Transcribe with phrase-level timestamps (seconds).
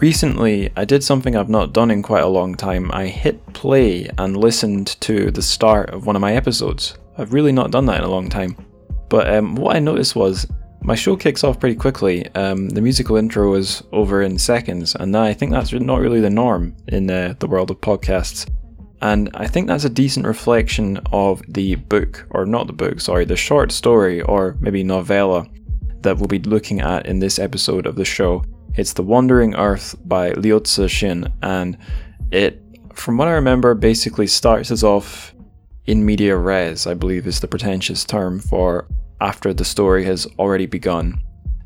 [0.00, 2.90] Recently, I did something I've not done in quite a long time.
[2.92, 6.98] I hit play and listened to the start of one of my episodes.
[7.16, 8.58] I've really not done that in a long time.
[9.08, 10.46] But um, what I noticed was
[10.82, 12.28] my show kicks off pretty quickly.
[12.34, 16.28] Um, the musical intro is over in seconds, and I think that's not really the
[16.28, 18.46] norm in uh, the world of podcasts.
[19.00, 23.24] And I think that's a decent reflection of the book, or not the book, sorry,
[23.24, 25.46] the short story, or maybe novella
[26.02, 28.44] that we'll be looking at in this episode of the show.
[28.76, 31.78] It's The Wandering Earth by Liu Cixin, and
[32.30, 32.62] it,
[32.92, 35.34] from what I remember, basically starts us off
[35.86, 38.86] in media res, I believe is the pretentious term for
[39.18, 41.18] after the story has already begun.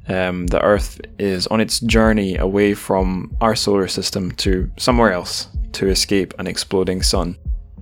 [0.06, 5.48] Um, the Earth is on its journey away from our solar system to somewhere else
[5.72, 7.36] to escape an exploding sun.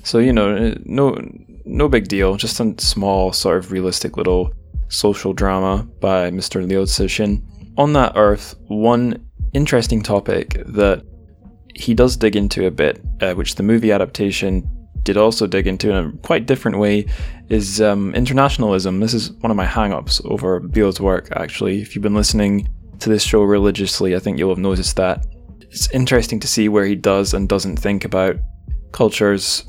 [0.05, 1.19] So you know, no
[1.67, 4.55] no big deal, just a small sort of realistic little
[4.89, 6.67] social drama by Mr.
[6.67, 7.43] Liu Cixin
[7.79, 11.03] on that Earth, one interesting topic that
[11.75, 14.69] he does dig into a bit, uh, which the movie adaptation
[15.05, 17.07] did also dig into in a quite different way,
[17.49, 18.99] is um, internationalism.
[19.01, 21.81] This is one of my hang ups over Liu's work, actually.
[21.81, 25.25] If you've been listening to this show religiously, I think you'll have noticed that.
[25.61, 28.37] It's interesting to see where he does and doesn't think about
[28.91, 29.65] cultures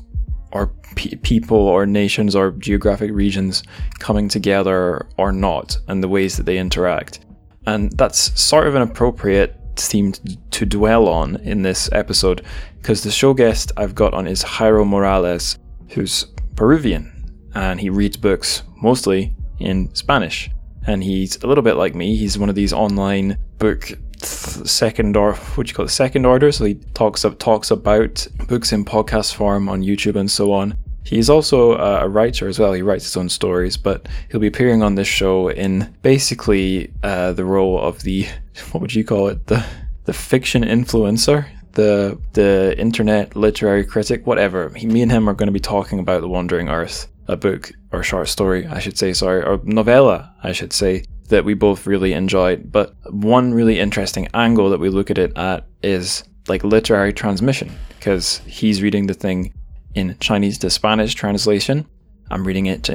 [0.50, 3.62] or pe- people or nations or geographic regions
[4.00, 7.20] coming together or not and the ways that they interact.
[7.66, 10.12] And that's sort of an appropriate theme
[10.50, 12.44] to dwell on in this episode
[12.78, 15.58] because the show guest I've got on is Jairo Morales,
[15.90, 17.20] who's Peruvian
[17.54, 20.50] and he reads books mostly in Spanish.
[20.86, 22.16] And he's a little bit like me.
[22.16, 26.50] He's one of these online book second or what you call it second order.
[26.52, 30.76] So he talks up talks about books in podcast form on YouTube and so on.
[31.10, 32.72] He's also a writer as well.
[32.72, 37.32] He writes his own stories, but he'll be appearing on this show in basically uh,
[37.32, 38.28] the role of the
[38.70, 39.66] what would you call it the
[40.04, 44.68] the fiction influencer, the the internet literary critic, whatever.
[44.76, 47.72] He, me and him are going to be talking about the Wandering Earth, a book
[47.90, 51.88] or short story, I should say, sorry, or novella, I should say, that we both
[51.88, 52.70] really enjoyed.
[52.70, 57.72] But one really interesting angle that we look at it at is like literary transmission,
[57.98, 59.52] because he's reading the thing
[59.94, 61.86] in Chinese to Spanish translation.
[62.30, 62.88] I'm reading it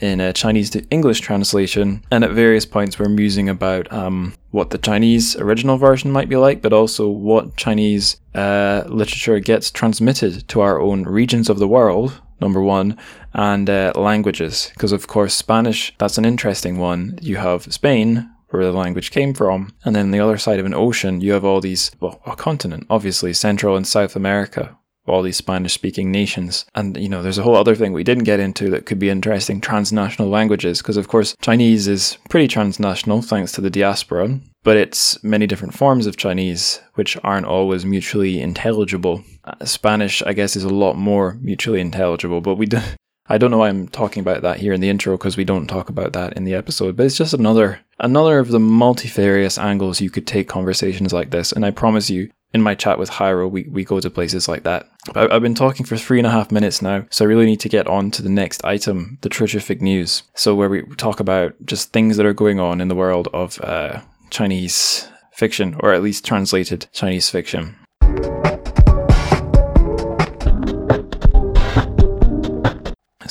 [0.00, 4.70] in a Chinese to English translation, and at various points we're musing about um, what
[4.70, 10.48] the Chinese original version might be like, but also what Chinese uh, literature gets transmitted
[10.48, 12.20] to our own regions of the world.
[12.40, 12.96] Number one,
[13.34, 17.18] and uh, languages, because of course Spanish that's an interesting one.
[17.20, 19.74] You have Spain, where the language came from.
[19.84, 22.86] And then the other side of an ocean, you have all these, well, a continent,
[22.90, 24.76] obviously, Central and South America,
[25.10, 26.64] all these Spanish speaking nations.
[26.74, 29.10] And, you know, there's a whole other thing we didn't get into that could be
[29.10, 34.76] interesting transnational languages, because of course, Chinese is pretty transnational thanks to the diaspora, but
[34.76, 39.24] it's many different forms of Chinese, which aren't always mutually intelligible.
[39.44, 42.78] Uh, Spanish, I guess, is a lot more mutually intelligible, but we do.
[43.26, 45.68] I don't know why I'm talking about that here in the intro because we don't
[45.68, 50.00] talk about that in the episode, but it's just another another of the multifarious angles
[50.00, 51.52] you could take conversations like this.
[51.52, 54.64] And I promise you, in my chat with Jairo, we, we go to places like
[54.64, 54.88] that.
[55.12, 57.60] But I've been talking for three and a half minutes now, so I really need
[57.60, 60.22] to get on to the next item, the terrific news.
[60.34, 63.60] So where we talk about just things that are going on in the world of
[63.60, 64.00] uh,
[64.30, 67.76] Chinese fiction, or at least translated Chinese fiction.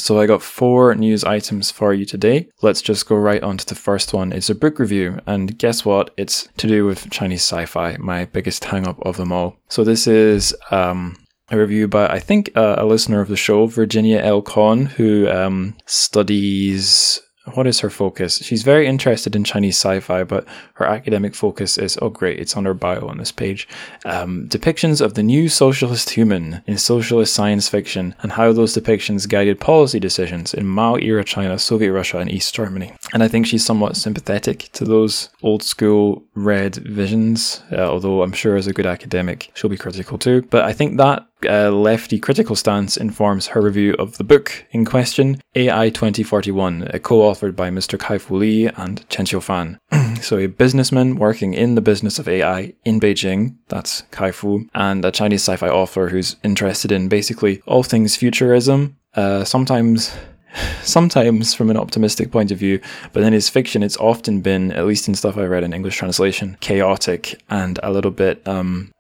[0.10, 2.50] So I got four news items for you today.
[2.64, 4.32] Let's just go right on to the first one.
[4.34, 6.16] It's a book review, and guess what?
[6.18, 9.58] It's to do with Chinese sci-fi, my biggest hang-up of them all.
[9.68, 11.16] So this is um,
[11.52, 14.42] a review by I think uh, a listener of the show, Virginia L.
[14.42, 17.22] Conn, who um, studies
[17.56, 18.40] what is her focus?
[18.40, 22.66] She's very interested in Chinese sci-fi, but her academic focus is oh great, it's on
[22.66, 23.68] her bio on this page.
[24.06, 29.28] Um, depictions of the new socialist human in socialist science fiction and how those depictions
[29.28, 32.94] guided policy decisions in Mao-era China, Soviet Russia, and East Germany.
[33.14, 38.34] And I think she's somewhat sympathetic to those old school red visions, uh, although I'm
[38.34, 40.44] sure as a good academic she'll be critical too.
[40.44, 44.86] But I think that uh, lefty critical stance informs her review of the book in
[44.86, 46.90] question, AI 2041,
[47.40, 47.98] co-authored by Mr.
[47.98, 49.78] Kai-Fu Lee and Chen Qiufan.
[50.22, 55.12] so a businessman working in the business of AI in Beijing, that's Kai-Fu, and a
[55.12, 60.16] Chinese sci-fi author who's interested in basically all things futurism, uh, sometimes
[60.84, 62.82] sometimes from an optimistic point of view,
[63.14, 65.98] but in his fiction, it's often been, at least in stuff I read in English
[65.98, 68.92] translation, chaotic and a little bit um,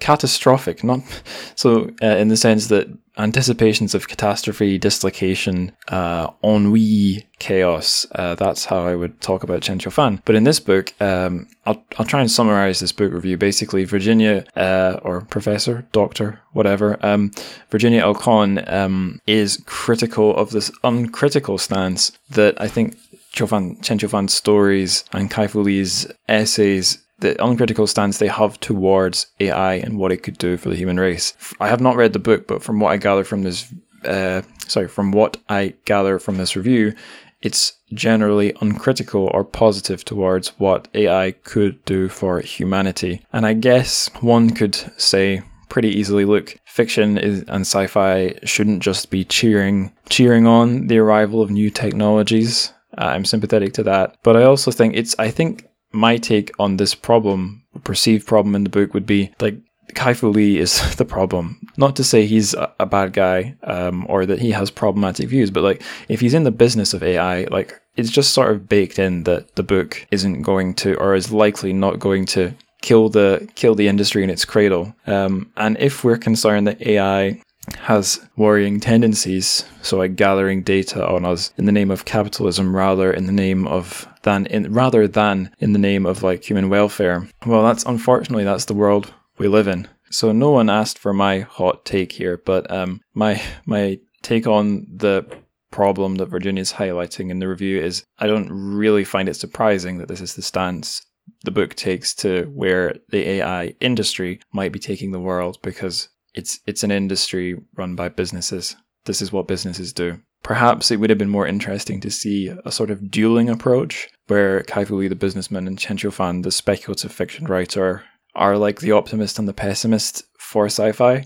[0.00, 0.82] catastrophic.
[0.82, 1.00] Not
[1.54, 2.88] so uh, in the sense that
[3.18, 8.06] anticipations of catastrophe, dislocation, uh, ennui, chaos.
[8.12, 10.22] Uh, that's how I would talk about Chen Qiufan.
[10.24, 13.36] But in this book, um, I'll, I'll try and summarize this book review.
[13.36, 17.32] Basically, Virginia, uh, or professor, doctor, whatever, um,
[17.70, 18.14] Virginia L.
[18.14, 22.96] Conn um, is critical of this uncritical stance that I think
[23.34, 29.74] Qiufan, Chen Qiufan's stories and Kai-Fu Lee's essays the uncritical stance they have towards AI
[29.74, 31.34] and what it could do for the human race.
[31.60, 33.72] I have not read the book, but from what I gather from this,
[34.04, 36.94] uh, sorry, from what I gather from this review,
[37.40, 43.22] it's generally uncritical or positive towards what AI could do for humanity.
[43.32, 49.10] And I guess one could say pretty easily, look, fiction is, and sci-fi shouldn't just
[49.10, 52.72] be cheering cheering on the arrival of new technologies.
[52.96, 55.14] I'm sympathetic to that, but I also think it's.
[55.18, 59.56] I think my take on this problem, perceived problem in the book, would be like
[59.94, 61.60] Kai-Fu Lee is the problem.
[61.76, 65.62] Not to say he's a, bad guy um, or that he has problematic views, but
[65.62, 69.24] like if he's in the business of AI, like it's just sort of baked in
[69.24, 73.74] that the book isn't going to or is likely not going to kill the kill
[73.74, 74.94] the industry in its cradle.
[75.06, 77.42] Um, and if we're concerned that AI
[77.74, 83.12] has worrying tendencies, so like gathering data on us in the name of capitalism rather
[83.12, 87.28] in the name of than in rather than in the name of like human welfare.
[87.46, 89.88] Well, that's unfortunately that's the world we live in.
[90.10, 94.86] So no one asked for my hot take here, but um, my my take on
[94.92, 95.26] the
[95.70, 100.08] problem that Virginia's highlighting in the review is I don't really find it surprising that
[100.08, 101.02] this is the stance
[101.44, 106.60] the book takes to where the AI industry might be taking the world because it's
[106.66, 108.76] it's an industry run by businesses.
[109.04, 110.20] This is what businesses do.
[110.42, 114.62] Perhaps it would have been more interesting to see a sort of dueling approach where
[114.62, 118.04] Kai-Fu Lee, the businessman, and Chen Fan, the speculative fiction writer,
[118.34, 121.24] are like the optimist and the pessimist for sci-fi.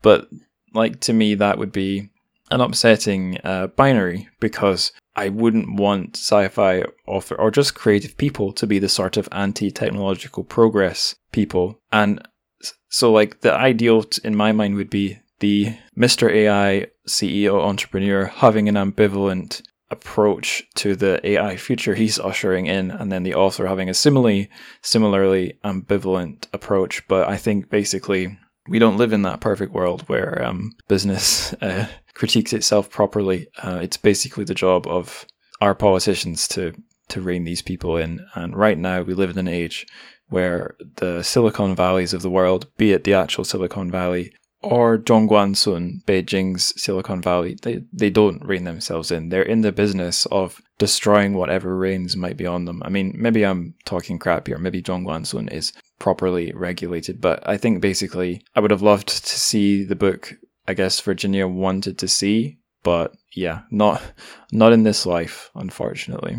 [0.00, 0.28] But
[0.72, 2.10] like to me, that would be
[2.50, 8.66] an upsetting uh, binary because I wouldn't want sci-fi author or just creative people to
[8.66, 11.80] be the sort of anti-technological progress people.
[11.92, 12.26] And
[12.88, 16.30] so, like, the ideal in my mind would be the Mr.
[16.30, 23.12] AI CEO entrepreneur having an ambivalent approach to the AI future he's ushering in, and
[23.12, 24.48] then the author having a similarly
[24.82, 27.06] similarly ambivalent approach.
[27.08, 28.38] But I think basically
[28.68, 33.46] we don't live in that perfect world where um, business uh, critiques itself properly.
[33.62, 35.26] Uh, it's basically the job of
[35.60, 36.72] our politicians to
[37.08, 38.24] to rein these people in.
[38.34, 39.86] And right now, we live in an age
[40.34, 44.32] where the Silicon Valleys of the world, be it the actual Silicon Valley
[44.62, 49.28] or Zhongguancun, Beijing's Silicon Valley, they, they don't rein themselves in.
[49.28, 52.82] They're in the business of destroying whatever reins might be on them.
[52.84, 54.58] I mean, maybe I'm talking crap here.
[54.58, 59.84] Maybe Zhongguancun is properly regulated, but I think basically I would have loved to see
[59.84, 60.34] the book
[60.66, 64.02] I guess Virginia wanted to see, but yeah, not
[64.50, 66.38] not in this life, unfortunately.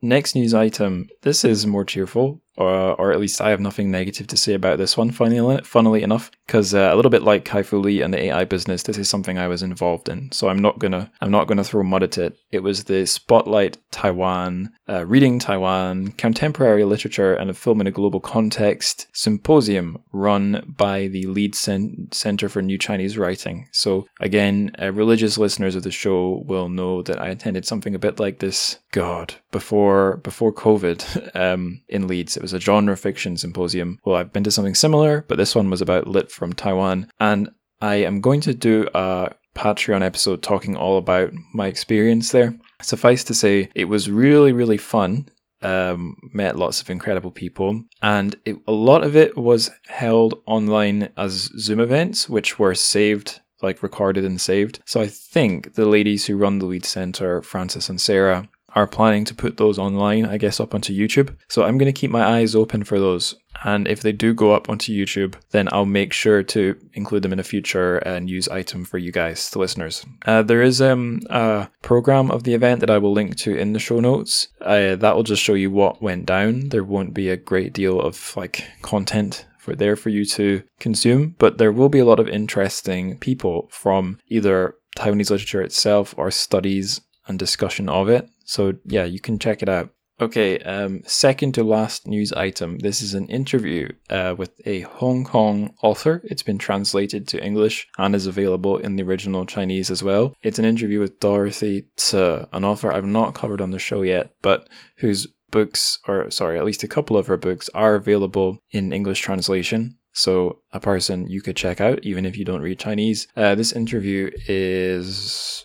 [0.00, 1.08] Next news item.
[1.22, 4.78] This is more cheerful or, or at least I have nothing negative to say about
[4.78, 8.24] this one, funnily, funnily enough, because uh, a little bit like Kai-Fu Lee and the
[8.24, 11.46] AI business, this is something I was involved in, so I'm not gonna I'm not
[11.46, 12.36] gonna throw mud at it.
[12.50, 17.90] It was the Spotlight Taiwan, uh, Reading Taiwan, Contemporary Literature and a Film in a
[17.92, 23.68] Global Context symposium run by the Leeds Cen- Center for New Chinese Writing.
[23.72, 27.98] So again, uh, religious listeners of the show will know that I attended something a
[27.98, 28.78] bit like this.
[28.92, 32.38] God, before before COVID, um, in Leeds.
[32.46, 33.98] Was a genre fiction symposium.
[34.04, 37.10] Well, I've been to something similar, but this one was about lit from Taiwan.
[37.18, 37.50] And
[37.80, 42.56] I am going to do a Patreon episode talking all about my experience there.
[42.80, 45.28] Suffice to say, it was really, really fun.
[45.60, 51.08] Um, met lots of incredible people, and it, a lot of it was held online
[51.16, 54.80] as Zoom events, which were saved like recorded and saved.
[54.84, 59.24] So I think the ladies who run the Leeds Center, Frances and Sarah, are planning
[59.24, 61.34] to put those online, I guess, up onto YouTube.
[61.48, 63.34] So I'm going to keep my eyes open for those.
[63.64, 67.32] And if they do go up onto YouTube, then I'll make sure to include them
[67.32, 70.04] in a future uh, news item for you guys, the listeners.
[70.26, 73.72] Uh, there is um, a program of the event that I will link to in
[73.72, 74.48] the show notes.
[74.60, 76.68] Uh, that will just show you what went down.
[76.68, 81.34] There won't be a great deal of like content for there for you to consume,
[81.38, 86.30] but there will be a lot of interesting people from either Taiwanese literature itself or
[86.30, 88.28] studies and discussion of it.
[88.44, 89.90] So yeah, you can check it out.
[90.18, 92.78] Okay, um, second to last news item.
[92.78, 96.22] This is an interview uh, with a Hong Kong author.
[96.24, 100.34] It's been translated to English and is available in the original Chinese as well.
[100.42, 104.30] It's an interview with Dorothy Tse, an author I've not covered on the show yet,
[104.40, 108.94] but whose books, or sorry, at least a couple of her books, are available in
[108.94, 109.98] English translation.
[110.12, 113.28] So, a person you could check out even if you don't read Chinese.
[113.36, 115.62] Uh, this interview is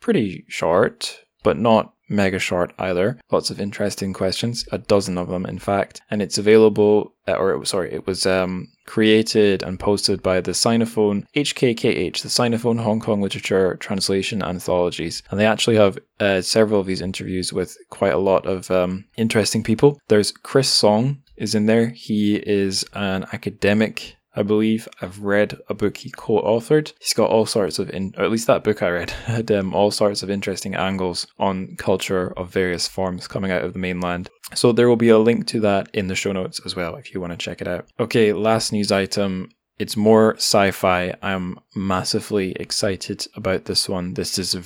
[0.00, 3.18] pretty short, but not mega short either.
[3.30, 6.02] Lots of interesting questions, a dozen of them, in fact.
[6.10, 11.24] And it's available, uh, or sorry, it was um, created and posted by the Sinophone
[11.36, 15.22] HKKH, the Sinophone Hong Kong Literature Translation Anthologies.
[15.30, 19.04] And they actually have uh, several of these interviews with quite a lot of um,
[19.16, 20.00] interesting people.
[20.08, 21.88] There's Chris Song is in there.
[21.88, 24.88] He is an academic I believe.
[25.00, 26.92] I've read a book he co-authored.
[27.00, 29.74] He's got all sorts of, in, or at least that book I read had um,
[29.74, 34.30] all sorts of interesting angles on culture of various forms coming out of the mainland.
[34.54, 37.12] So there will be a link to that in the show notes as well if
[37.14, 37.86] you want to check it out.
[37.98, 39.50] Okay, last news item.
[39.78, 41.14] It's more sci-fi.
[41.22, 44.14] I'm massively excited about this one.
[44.14, 44.62] This is a,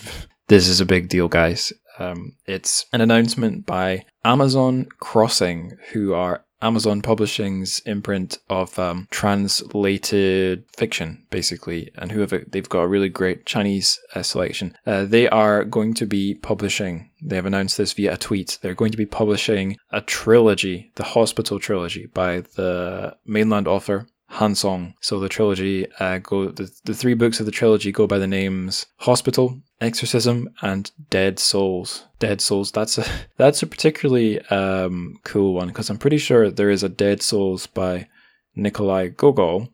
[0.48, 1.72] this is a big deal, guys.
[1.98, 10.64] Um, it's an announcement by Amazon Crossing, who are Amazon Publishing's imprint of um, translated
[10.74, 14.74] fiction, basically, and who have a, they've got a really great Chinese uh, selection.
[14.86, 17.10] Uh, they are going to be publishing.
[17.22, 18.58] They have announced this via a tweet.
[18.62, 24.56] They're going to be publishing a trilogy, the Hospital trilogy, by the mainland author Han
[24.56, 24.94] Song.
[25.00, 28.26] So the trilogy uh, go the, the three books of the trilogy go by the
[28.26, 32.06] names Hospital, Exorcism, and Dead Souls.
[32.18, 32.72] Dead Souls.
[32.72, 33.04] That's a
[33.36, 37.68] that's a particularly um, cool one because I'm pretty sure there is a Dead Souls
[37.68, 38.08] by
[38.56, 39.68] Nikolai Gogol.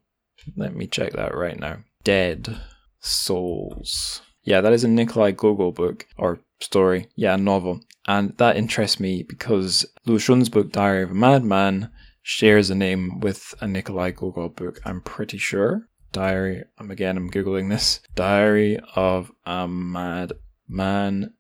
[0.57, 1.79] Let me check that right now.
[2.05, 2.61] Dead
[3.01, 4.21] Souls.
[4.43, 7.09] Yeah, that is a Nikolai Gogol book or story.
[7.17, 7.81] Yeah, novel.
[8.07, 11.91] And that interests me because Lu Xun's book Diary of a Madman
[12.23, 15.89] shares a name with a Nikolai Gogol book, I'm pretty sure.
[16.13, 18.01] Diary, I'm again, I'm Googling this.
[18.15, 20.33] Diary of a Mad
[20.69, 21.35] Man.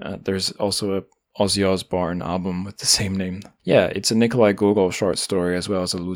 [0.00, 1.02] Uh, there's also a
[1.40, 3.40] Ozzy Osbourne album with the same name.
[3.62, 6.14] Yeah, it's a Nikolai Gogol short story as well as a Lu,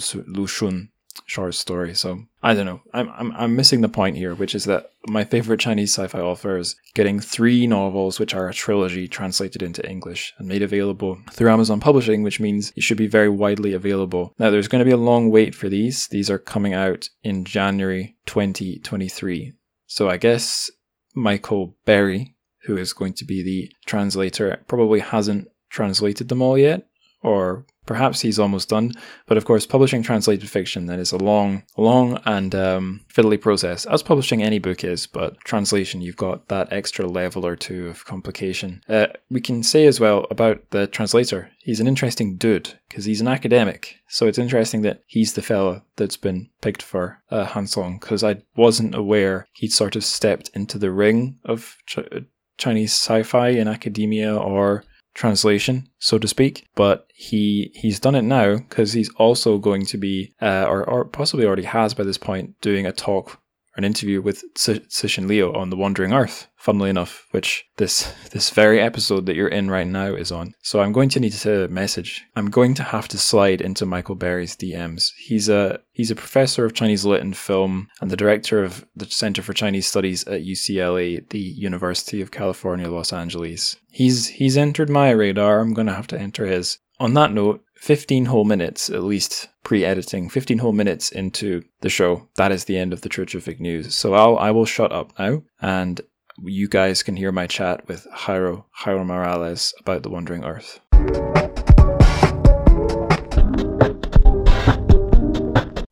[1.26, 1.94] Short story.
[1.94, 2.80] So I don't know.
[2.92, 6.56] I'm, I'm I'm missing the point here, which is that my favorite Chinese sci-fi author
[6.56, 11.50] is getting three novels, which are a trilogy, translated into English and made available through
[11.50, 14.34] Amazon Publishing, which means it should be very widely available.
[14.38, 16.08] Now, there's going to be a long wait for these.
[16.08, 19.52] These are coming out in January 2023.
[19.86, 20.70] So I guess
[21.14, 26.86] Michael Berry, who is going to be the translator, probably hasn't translated them all yet,
[27.22, 28.92] or Perhaps he's almost done,
[29.24, 33.86] but of course, publishing translated fiction that is a long, long and um, fiddly process,
[33.86, 35.06] as publishing any book is.
[35.06, 38.82] But translation, you've got that extra level or two of complication.
[38.90, 41.50] Uh, we can say as well about the translator.
[41.60, 45.82] He's an interesting dude because he's an academic, so it's interesting that he's the fella
[45.96, 47.96] that's been picked for uh, Han Song.
[47.98, 52.26] Because I wasn't aware he'd sort of stepped into the ring of Ch-
[52.58, 54.84] Chinese sci-fi in academia or
[55.14, 56.66] translation, so to speak.
[56.74, 61.04] But he he's done it now because he's also going to be, uh, or, or
[61.04, 63.40] possibly already has by this point, doing a talk
[63.78, 68.80] an interview with Cixin Liu on The Wandering Earth, funnily enough, which this this very
[68.80, 70.52] episode that you're in right now is on.
[70.62, 72.24] So I'm going to need to message.
[72.34, 75.12] I'm going to have to slide into Michael Berry's DMs.
[75.16, 79.06] He's a he's a professor of Chinese lit and film and the director of the
[79.06, 83.76] Center for Chinese Studies at UCLA, the University of California, Los Angeles.
[83.92, 85.60] He's he's entered my radar.
[85.60, 86.78] I'm going to have to enter his.
[87.00, 91.88] On that note, 15 whole minutes, at least pre editing, 15 whole minutes into the
[91.88, 92.28] show.
[92.36, 93.94] That is the end of the Church of Fake News.
[93.94, 96.00] So I'll, I will shut up now and
[96.42, 100.80] you guys can hear my chat with Jairo, Jairo Morales about the Wandering Earth.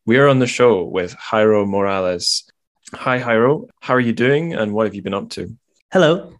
[0.05, 2.45] We are on the show with Jairo Morales.
[2.95, 3.69] Hi, Jairo.
[3.81, 5.57] How are you doing and what have you been up to?
[5.93, 6.33] Hello.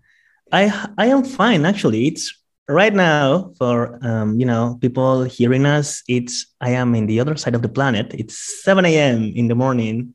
[0.53, 2.07] I I am fine actually.
[2.07, 2.33] It's
[2.69, 7.37] right now for um, you know people hearing us it's i am in the other
[7.37, 8.13] side of the planet.
[8.15, 10.15] It's 7 a.m in the morning.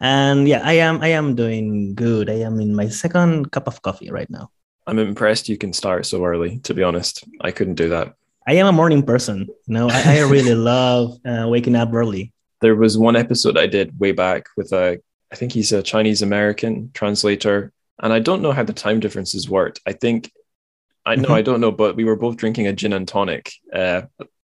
[0.00, 2.30] And yeah i am i am doing good.
[2.30, 4.50] I am in my second cup of coffee right now.
[4.86, 7.24] I'm impressed you can start so early to be honest.
[7.40, 8.14] I couldn't do that.
[8.46, 9.88] I am a morning person you know.
[9.90, 12.32] I, I really love uh, waking up early.
[12.60, 15.00] There was one episode i did way back with a
[15.32, 19.48] i think he's a chinese american translator and i don't know how the time differences
[19.48, 19.80] worked.
[19.86, 20.32] I think
[21.04, 24.02] I know, I don't know, but we were both drinking a gin and tonic, uh,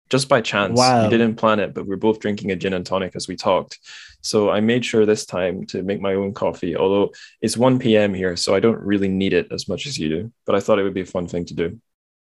[0.09, 0.77] just by chance.
[0.77, 1.03] Wow.
[1.03, 3.35] We didn't plan it, but we were both drinking a gin and tonic as we
[3.35, 3.79] talked.
[4.21, 8.13] So I made sure this time to make my own coffee, although it's 1 p.m.
[8.13, 10.31] here, so I don't really need it as much as you do.
[10.45, 11.79] But I thought it would be a fun thing to do.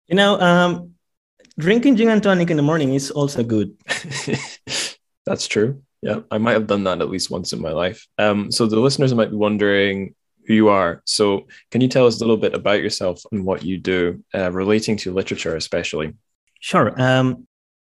[0.07, 0.95] You know, um,
[1.57, 3.75] drinking gin and tonic in the morning is also good.
[5.25, 5.83] That's true.
[6.01, 8.07] Yeah, I might have done that at least once in my life.
[8.17, 10.15] Um, so the listeners might be wondering
[10.49, 11.01] who you are.
[11.05, 14.51] So, can you tell us a little bit about yourself and what you do, uh,
[14.51, 16.15] relating to literature, especially?
[16.59, 16.91] Sure.
[16.99, 17.47] Um,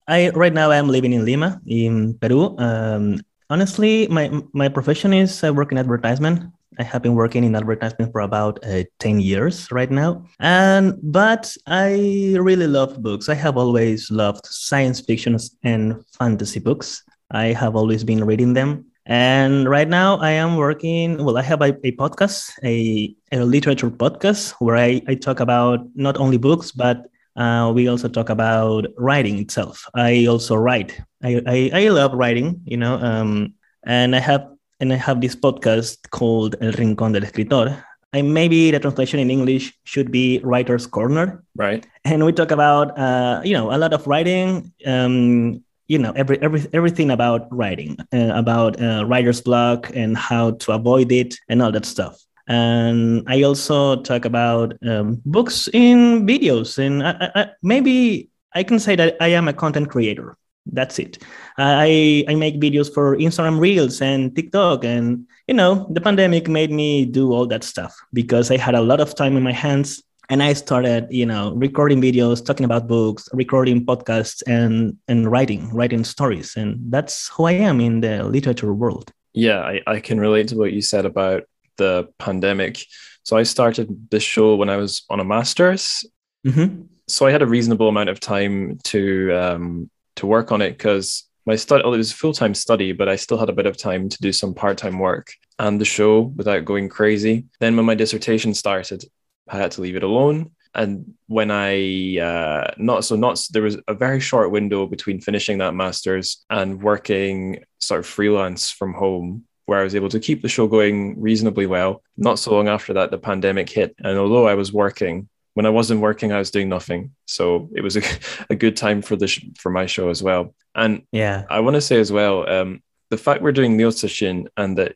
[0.08, 2.58] I right now I'm living in Lima, in Peru.
[2.60, 6.52] Um, honestly, my my profession is I work in advertisement.
[6.80, 10.24] I have been working in advertisement for about uh, 10 years right now.
[10.40, 13.28] And but I really love books.
[13.28, 17.04] I have always loved science fiction and fantasy books.
[17.32, 18.86] I have always been reading them.
[19.06, 23.90] And right now I am working, well, I have a, a podcast, a, a literature
[23.90, 28.86] podcast where I, I talk about not only books, but uh, we also talk about
[28.98, 29.86] writing itself.
[29.96, 31.00] I also write.
[31.24, 33.54] I, I, I love writing, you know, um,
[33.86, 34.48] and I have
[34.80, 37.84] and I have this podcast called El Rincón del Escritor.
[38.12, 41.44] And maybe the translation in English should be Writer's Corner.
[41.56, 41.86] Right.
[42.06, 46.42] And we talk about, uh, you know, a lot of writing, um, you know, every,
[46.42, 51.62] every, everything about writing, uh, about uh, writer's block and how to avoid it and
[51.62, 52.24] all that stuff.
[52.48, 56.78] And I also talk about um, books in videos.
[56.78, 60.38] And I, I, maybe I can say that I am a content creator
[60.72, 61.18] that's it
[61.58, 66.70] i i make videos for instagram reels and tiktok and you know the pandemic made
[66.70, 70.04] me do all that stuff because i had a lot of time in my hands
[70.30, 75.70] and i started you know recording videos talking about books recording podcasts and and writing
[75.74, 76.56] writing stories.
[76.56, 79.12] And that's who i am in the literature world.
[79.34, 81.44] Yeah i, I can relate to what you said about
[81.78, 82.86] the pandemic.
[83.24, 86.06] So i started this show when i was on a master's.
[86.48, 86.84] Mm-hmm.
[87.08, 91.26] so i had a reasonable amount of time to um, to work on it because
[91.46, 93.76] my study well, it was a full-time study but i still had a bit of
[93.76, 95.34] time to do some part-time work.
[95.58, 99.04] And the show without going crazy then when my dissertation started
[99.50, 103.78] i had to leave it alone and when i uh, not so not there was
[103.88, 109.44] a very short window between finishing that master's and working sort of freelance from home
[109.70, 112.02] where I was able to keep the show going reasonably well.
[112.18, 113.94] Not so long after that, the pandemic hit.
[114.00, 117.12] And although I was working, when I wasn't working, I was doing nothing.
[117.26, 118.02] So it was a,
[118.50, 120.56] a good time for the sh- for my show as well.
[120.74, 124.48] And yeah, I want to say as well, um, the fact we're doing Liu Cixin
[124.58, 124.96] and that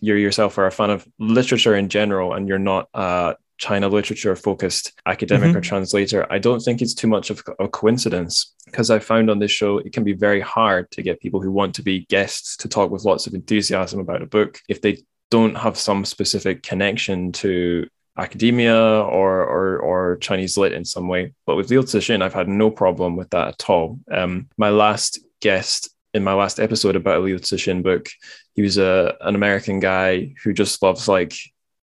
[0.00, 4.34] you yourself are a fan of literature in general, and you're not a China literature
[4.34, 5.58] focused academic mm-hmm.
[5.58, 9.38] or translator, I don't think it's too much of a coincidence because I found on
[9.38, 12.56] this show it can be very hard to get people who want to be guests
[12.56, 14.98] to talk with lots of enthusiasm about a book if they
[15.30, 17.86] don't have some specific connection to
[18.18, 21.32] academia or, or or Chinese lit in some way.
[21.46, 24.00] But with Liu Cixin, I've had no problem with that at all.
[24.10, 28.08] Um, my last guest in my last episode about a Liu Cixin book,
[28.54, 31.34] he was a an American guy who just loves like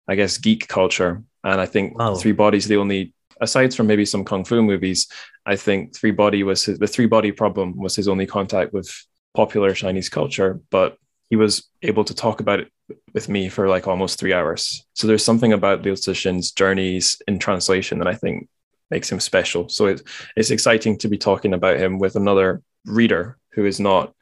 [0.08, 1.23] I guess geek culture.
[1.47, 2.15] And I think wow.
[2.15, 5.07] Three Bodies, the only aside from maybe some kung fu movies,
[5.45, 8.89] I think Three Body was his, the Three Body problem was his only contact with
[9.33, 10.60] popular Chinese culture.
[10.69, 10.97] But
[11.29, 12.71] he was able to talk about it
[13.13, 14.86] with me for like almost three hours.
[14.93, 18.49] So there's something about Liu Cixin's journeys in translation that I think
[18.91, 19.69] makes him special.
[19.69, 20.01] So it,
[20.36, 24.13] it's exciting to be talking about him with another reader who is not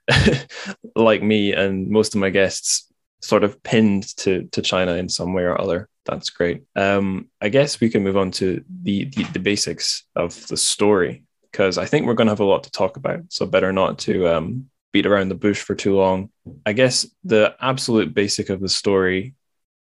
[0.95, 5.33] like me and most of my guests sort of pinned to to China in some
[5.33, 5.89] way or other.
[6.05, 6.63] That's great.
[6.75, 11.23] Um, I guess we can move on to the, the, the basics of the story
[11.51, 13.21] because I think we're going to have a lot to talk about.
[13.29, 16.29] So better not to um, beat around the bush for too long.
[16.65, 19.33] I guess the absolute basic of the story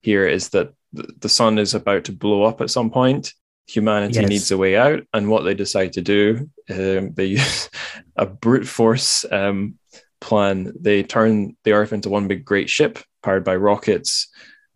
[0.02, 3.34] here is that the sun is about to blow up at some point.
[3.68, 4.30] Humanity yes.
[4.30, 7.70] needs a way out, and what they decide to do, um, they use
[8.16, 9.78] a brute force um,
[10.20, 10.74] plan.
[10.80, 14.28] They turn the Earth into one big great ship powered by rockets,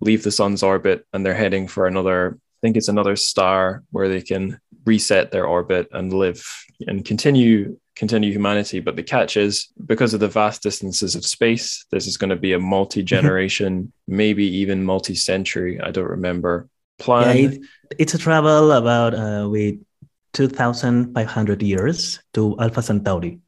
[0.04, 2.38] leave the sun's orbit, and they're heading for another.
[2.38, 6.46] I think it's another star where they can reset their orbit and live
[6.88, 8.80] and continue continue humanity.
[8.80, 12.36] But the catch is because of the vast distances of space, this is going to
[12.36, 16.68] be a multi generation, maybe even multi century, I don't remember,
[17.00, 17.38] plan.
[17.38, 17.62] Yeah, it,
[18.00, 19.76] it's a travel about uh, with
[20.34, 23.40] 2,500 years to Alpha Centauri.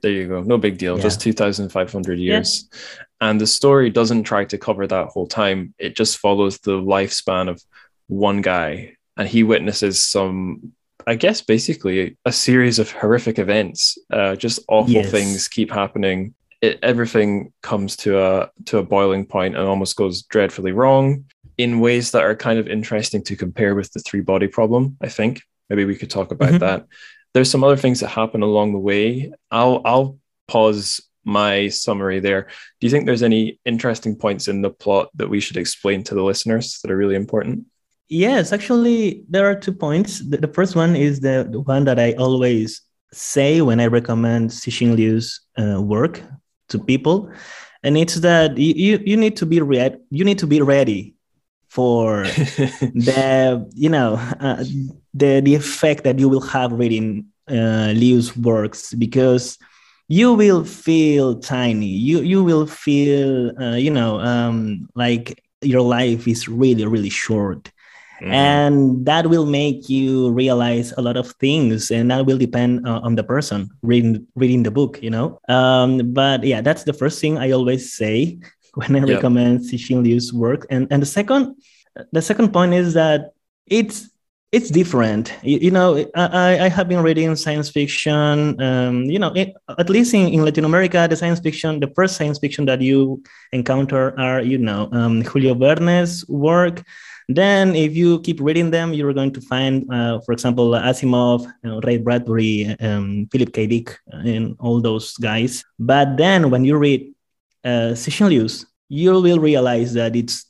[0.00, 0.42] There you go.
[0.42, 0.96] No big deal.
[0.96, 1.02] Yeah.
[1.02, 2.68] Just 2,500 years.
[2.70, 2.78] Yeah.
[3.20, 5.74] And the story doesn't try to cover that whole time.
[5.78, 7.60] It just follows the lifespan of
[8.06, 8.94] one guy.
[9.16, 10.72] And he witnesses some
[11.08, 13.96] I guess basically a series of horrific events.
[14.12, 15.10] Uh, just awful yes.
[15.10, 16.34] things keep happening.
[16.60, 21.24] It, everything comes to a to a boiling point and almost goes dreadfully wrong
[21.56, 24.98] in ways that are kind of interesting to compare with the three body problem.
[25.00, 26.58] I think maybe we could talk about mm-hmm.
[26.58, 26.86] that.
[27.34, 29.32] There's some other things that happen along the way.
[29.50, 32.48] I'll I'll pause my summary there.
[32.80, 36.14] Do you think there's any interesting points in the plot that we should explain to
[36.14, 37.66] the listeners that are really important?
[38.08, 40.26] Yes, actually, there are two points.
[40.26, 42.80] The, the first one is the, the, one that I always
[43.12, 46.22] say when I recommend Cixin Liu's uh, work
[46.70, 47.30] to people,
[47.82, 49.96] and it's that you, you need to be ready.
[50.10, 51.14] You need to be ready
[51.68, 54.64] for the you know uh,
[55.14, 59.58] the the effect that you will have reading uh, Liu's works because
[60.08, 61.86] you will feel tiny.
[61.86, 67.70] You you will feel uh, you know um, like your life is really really short.
[68.18, 68.32] Mm-hmm.
[68.32, 72.98] And that will make you realize a lot of things, and that will depend uh,
[73.04, 75.38] on the person reading reading the book, you know.
[75.48, 78.40] Um, but yeah, that's the first thing I always say
[78.78, 80.66] when I recommend Cixin Liu's work.
[80.70, 81.56] And and the second
[82.12, 83.32] the second point is that
[83.66, 84.10] it's
[84.50, 85.34] it's different.
[85.42, 89.90] You, you, know I, I have been reading science fiction um, you know it, at
[89.90, 94.18] least in, in latin america the science fiction the first science fiction that you encounter
[94.18, 96.82] are you know um, julio verne's work.
[97.30, 101.80] Then if you keep reading them you're going to find uh, for example asimov know,
[101.84, 103.66] ray bradbury um, philip k.
[103.66, 105.64] Dick and all those guys.
[105.78, 107.12] But then when you read
[107.64, 110.46] uh, Liu's, you will realize that it's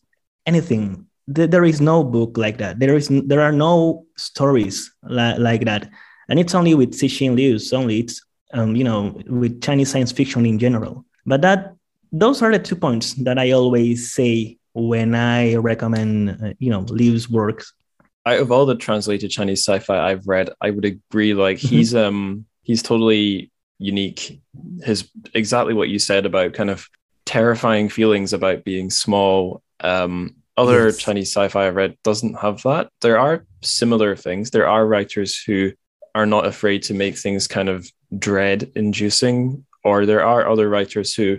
[0.47, 2.79] anything there is no book like that.
[2.79, 5.91] There is there are no stories li- like that,
[6.29, 8.01] and it's only with Cixin Liu's only.
[8.01, 8.25] It's
[8.55, 11.05] um, you know with Chinese science fiction in general.
[11.27, 11.75] But that
[12.11, 16.81] those are the two points that I always say when I recommend uh, you know
[16.89, 17.75] Liu's works.
[18.25, 21.35] Out of all the translated Chinese sci-fi I've read, I would agree.
[21.35, 21.69] Like mm-hmm.
[21.69, 24.41] he's um he's totally unique.
[24.83, 26.89] His exactly what you said about kind of
[27.29, 30.97] terrifying feelings about being small um other yes.
[30.97, 32.89] Chinese sci-fi I've read doesn't have that.
[33.03, 34.51] There are similar things.
[34.51, 35.73] There are writers who
[36.15, 37.89] are not afraid to make things kind of
[38.19, 41.39] dread inducing, or there are other writers who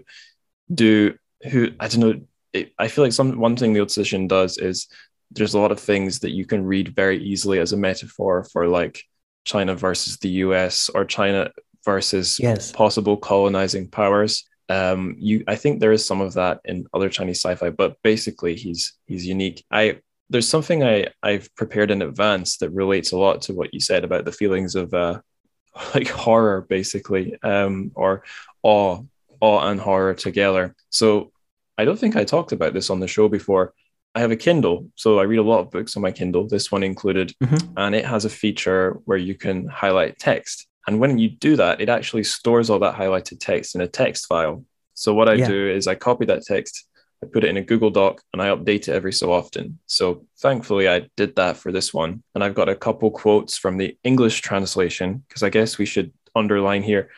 [0.74, 1.18] do
[1.52, 2.22] who I don't know.
[2.54, 4.88] It, I feel like some one thing the Cixin does is
[5.32, 8.68] there's a lot of things that you can read very easily as a metaphor for
[8.68, 9.04] like
[9.44, 11.52] China versus the US or China
[11.84, 12.72] versus yes.
[12.72, 17.42] possible colonizing powers um you i think there is some of that in other chinese
[17.42, 19.66] sci-fi but basically he's he's unique.
[19.72, 23.80] I there's something i i've prepared in advance that relates a lot to what you
[23.80, 25.20] said about the feelings of uh
[25.96, 28.24] like horror basically um or
[28.64, 29.02] awe
[29.42, 30.76] awe and horror together.
[30.90, 31.32] So
[31.78, 33.74] i don't think i talked about this on the show before.
[34.16, 36.48] I have a kindle so i read a lot of books on my kindle.
[36.48, 37.74] This one included mm-hmm.
[37.78, 41.82] and it has a feature where you can highlight text and when you do that,
[41.82, 44.66] it actually stores all that highlighted text in a text file.
[44.94, 45.48] So what I yeah.
[45.48, 46.86] do is I copy that text,
[47.24, 49.80] I put it in a Google Doc, and I update it every so often.
[49.86, 52.24] So thankfully, I did that for this one.
[52.34, 56.12] And I've got a couple quotes from the English translation, because I guess we should
[56.36, 57.10] underline here.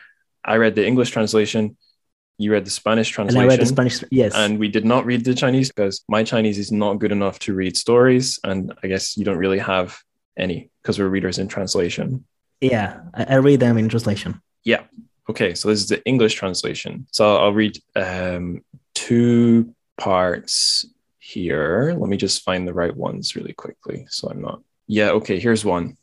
[0.44, 1.76] I read the English translation.
[2.38, 3.42] You read the Spanish translation.
[3.42, 4.34] And I read the Spanish, yes.
[4.34, 7.54] And we did not read the Chinese because my Chinese is not good enough to
[7.54, 8.40] read stories.
[8.42, 9.96] And I guess you don't really have
[10.36, 12.24] any because we're readers in translation.
[12.62, 14.40] Yeah, I, read them in translation.
[14.62, 14.84] Yeah.
[15.28, 17.08] Okay, so this is the English translation.
[17.10, 20.86] So I'll read um, two parts
[21.18, 21.92] here.
[21.98, 24.62] Let me just find the right ones really quickly so I'm not.
[24.86, 25.96] Yeah, okay, here's one.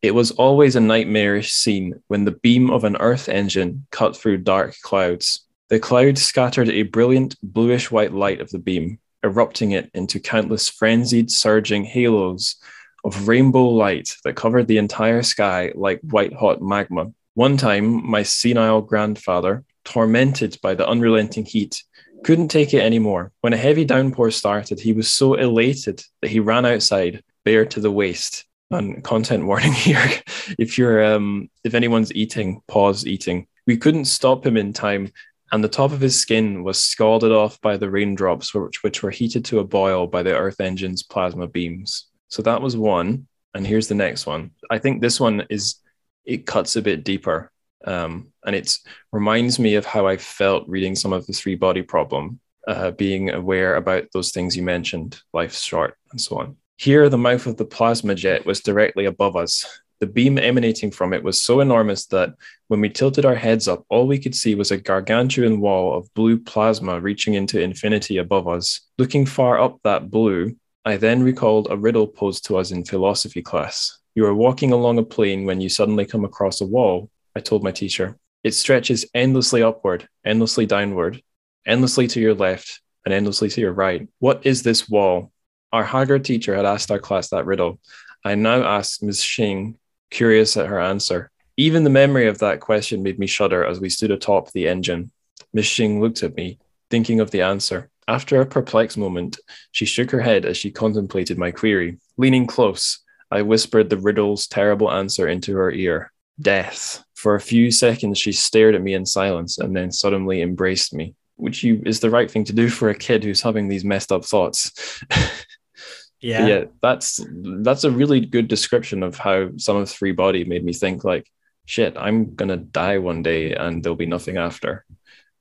[0.00, 4.38] It was always a nightmarish scene when the beam of an Earth engine cut through
[4.38, 5.44] dark clouds.
[5.68, 10.70] The clouds scattered a brilliant bluish white light of the beam, erupting it into countless
[10.70, 12.56] frenzied, surging halos
[13.04, 17.12] of rainbow light that covered the entire sky like white hot magma.
[17.34, 21.84] One time, my senile grandfather, tormented by the unrelenting heat,
[22.24, 23.32] couldn't take it anymore.
[23.40, 27.80] When a heavy downpour started, he was so elated that he ran outside, bare to
[27.80, 28.44] the waist.
[28.70, 30.10] And content warning here:
[30.58, 33.46] if you're, um, if anyone's eating, pause eating.
[33.66, 35.12] We couldn't stop him in time,
[35.52, 39.10] and the top of his skin was scalded off by the raindrops, which, which were
[39.10, 42.07] heated to a boil by the Earth engine's plasma beams.
[42.28, 43.26] So that was one.
[43.54, 44.52] And here's the next one.
[44.70, 45.76] I think this one is,
[46.24, 47.50] it cuts a bit deeper.
[47.84, 48.76] Um, and it
[49.12, 53.30] reminds me of how I felt reading some of the three body problem, uh, being
[53.30, 56.56] aware about those things you mentioned, life's short, and so on.
[56.76, 59.80] Here, the mouth of the plasma jet was directly above us.
[60.00, 62.34] The beam emanating from it was so enormous that
[62.68, 66.12] when we tilted our heads up, all we could see was a gargantuan wall of
[66.14, 68.80] blue plasma reaching into infinity above us.
[68.96, 70.56] Looking far up that blue,
[70.88, 73.98] I then recalled a riddle posed to us in philosophy class.
[74.14, 77.62] You are walking along a plane when you suddenly come across a wall, I told
[77.62, 78.16] my teacher.
[78.42, 81.20] It stretches endlessly upward, endlessly downward,
[81.66, 84.08] endlessly to your left, and endlessly to your right.
[84.20, 85.30] What is this wall?
[85.74, 87.80] Our haggard teacher had asked our class that riddle.
[88.24, 89.20] I now asked Ms.
[89.20, 89.74] Xing,
[90.10, 91.30] curious at her answer.
[91.58, 95.10] Even the memory of that question made me shudder as we stood atop the engine.
[95.52, 97.90] Miss Xing looked at me, thinking of the answer.
[98.08, 99.38] After a perplexed moment,
[99.70, 101.98] she shook her head as she contemplated my query.
[102.16, 107.04] Leaning close, I whispered the riddle's terrible answer into her ear death.
[107.14, 111.14] For a few seconds, she stared at me in silence and then suddenly embraced me,
[111.36, 114.10] which you, is the right thing to do for a kid who's having these messed
[114.10, 115.02] up thoughts.
[116.20, 116.46] yeah.
[116.46, 117.20] yeah, that's
[117.60, 121.28] that's a really good description of how some of Three Body made me think like
[121.66, 124.86] shit, I'm gonna die one day and there'll be nothing after.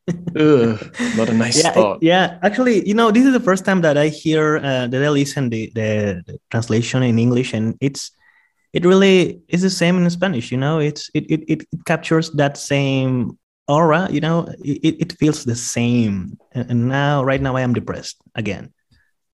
[0.07, 0.79] Ugh,
[1.17, 2.01] not a nice yeah, thought.
[2.01, 5.09] Yeah, actually, you know, this is the first time that I hear uh, that I
[5.09, 8.11] listen the, the, the translation in English, and it's
[8.71, 10.51] it really is the same in Spanish.
[10.51, 14.07] You know, it's it it, it captures that same aura.
[14.09, 16.37] You know, it, it feels the same.
[16.53, 18.73] And now, right now, I am depressed again.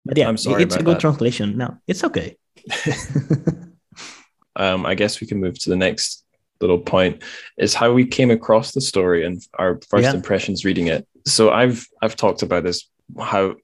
[0.05, 1.01] But yeah, I'm sorry it's a good that.
[1.01, 1.57] translation.
[1.57, 2.37] No, it's okay.
[4.57, 6.25] um, I guess we can move to the next
[6.61, 7.23] little point
[7.57, 10.15] is how we came across the story and our first Yeah.
[10.15, 11.07] impressions reading it.
[11.27, 13.57] So I've I've talked about this how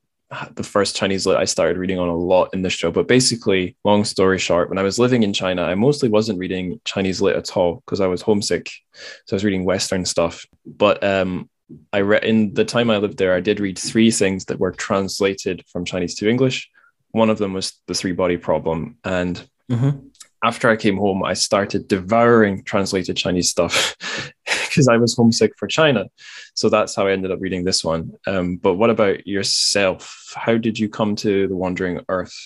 [0.56, 3.76] the first Chinese lit I started reading on a lot in this show, but basically,
[3.84, 7.36] long story short, when I was living in China, I mostly wasn't reading Chinese lit
[7.36, 8.68] at all because I was homesick,
[9.26, 10.44] so I was reading Western stuff.
[10.66, 11.48] But um,
[11.92, 14.72] I read in the time I lived there, I did read three things that were
[14.72, 16.68] translated from Chinese to English.
[17.12, 20.10] One of them was the three body problem, and Mhm.
[20.44, 23.96] After I came home, I started devouring translated Chinese stuff
[24.44, 26.04] because I was homesick for China.
[26.54, 28.12] So that's how I ended up reading this one.
[28.26, 30.32] Um, but what about yourself?
[30.36, 32.36] How did you come to The Wandering Earth?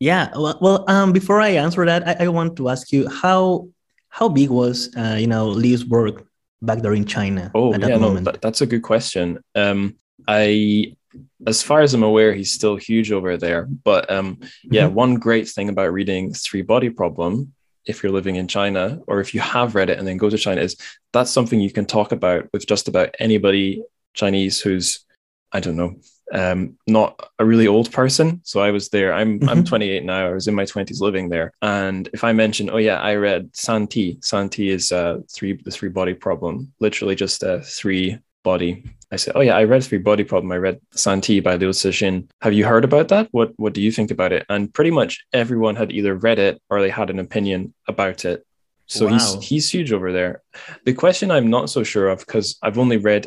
[0.00, 0.30] Yeah.
[0.34, 3.68] Well, well um, before I answer that, I, I want to ask you how
[4.08, 6.26] how big was uh, you know Liu's work
[6.62, 9.38] back there in China Oh, at that yeah, no, that, that's a good question.
[9.54, 9.96] Um,
[10.28, 10.96] I,
[11.46, 13.66] as far as I'm aware, he's still huge over there.
[13.84, 14.92] But um, yeah, Mhm.
[14.92, 17.52] one great thing about reading Three Body Problem,
[17.86, 20.38] if you're living in China or if you have read it and then go to
[20.38, 20.76] China, is
[21.12, 23.82] that's something you can talk about with just about anybody
[24.14, 25.04] Chinese who's,
[25.52, 25.96] I don't know,
[26.32, 28.40] um, not a really old person.
[28.44, 29.12] So I was there.
[29.12, 29.66] I'm I'm Mhm.
[29.66, 30.28] 28 now.
[30.28, 31.50] I was in my 20s living there.
[31.62, 34.18] And if I mention, oh yeah, I read Santi.
[34.22, 38.84] Santi is uh three the three body problem, literally just a three body.
[39.12, 40.52] I said, oh yeah, I read three body problem.
[40.52, 42.28] I read Santi by Liu Cixin.
[42.42, 43.28] Have you heard about that?
[43.32, 44.46] What what do you think about it?
[44.48, 48.46] And pretty much everyone had either read it or they had an opinion about it.
[48.86, 49.12] So Wow.
[49.12, 50.42] he's he's huge over there.
[50.84, 53.26] The question I'm not so sure of because I've only read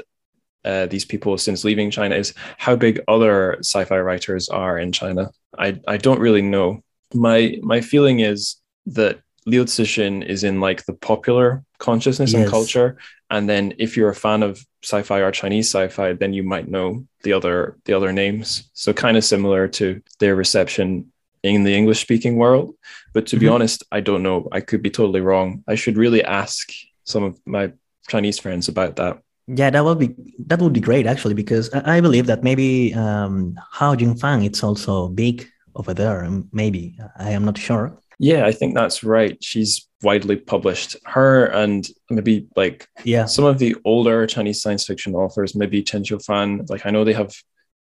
[0.65, 5.29] uh, these people since leaving China is how big other sci-fi writers are in China.
[5.57, 6.81] I, I don't really know.
[7.13, 8.55] My my feeling is
[8.87, 12.97] that Liu Cixin is in like the popular consciousness and culture,
[13.29, 17.05] and then if you're a fan of sci-fi or Chinese sci-fi, then you might know
[17.23, 18.69] the other the other names.
[18.73, 21.11] So kind of similar to their reception
[21.43, 22.75] in the English speaking world.
[23.13, 23.53] But to be Mhm.
[23.53, 24.47] honest, I don't know.
[24.51, 25.63] I could be totally wrong.
[25.67, 26.71] I should really ask
[27.03, 27.73] some of my
[28.07, 29.19] Chinese friends about that.
[29.47, 30.15] Yeah, that would be
[30.47, 35.09] that would be great actually because I, believe that maybe um, Hao Jingfang it's also
[35.09, 36.29] big over there.
[36.53, 37.99] Maybe I am not sure.
[38.19, 39.37] Yeah, I think that's right.
[39.43, 40.97] She's widely published.
[41.05, 46.03] Her and maybe like Yeah, some of the older Chinese science fiction authors, maybe Chen
[46.03, 47.33] Qiufan, like I know they have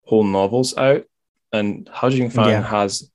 [0.04, 1.04] whole novels out,
[1.52, 2.62] and Hao Jingfang Yeah.
[2.62, 3.10] has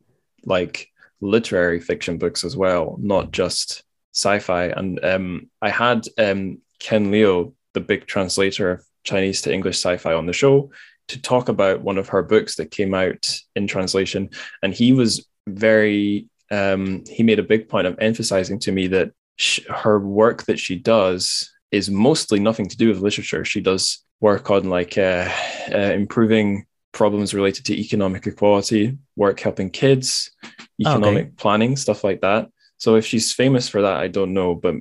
[0.46, 0.90] like
[1.22, 4.66] literary fiction books as well, not just sci-fi.
[4.66, 10.14] And um, I had um, Ken Liu, the big translator of Chinese to English sci-fi,
[10.14, 10.72] on the show
[11.10, 14.30] to talk about one of her books that came out in translation,
[14.62, 19.12] and he was very um, he made a big point of emphasizing to me that
[19.38, 23.44] sh- her work that she does is mostly nothing to do with literature.
[23.44, 25.30] She does work on like uh,
[25.72, 30.32] uh, improving problems related to economic equality, work helping kids,
[30.80, 32.50] economic planning, stuff like that.
[32.78, 34.76] So if she's famous for that, I don't know, but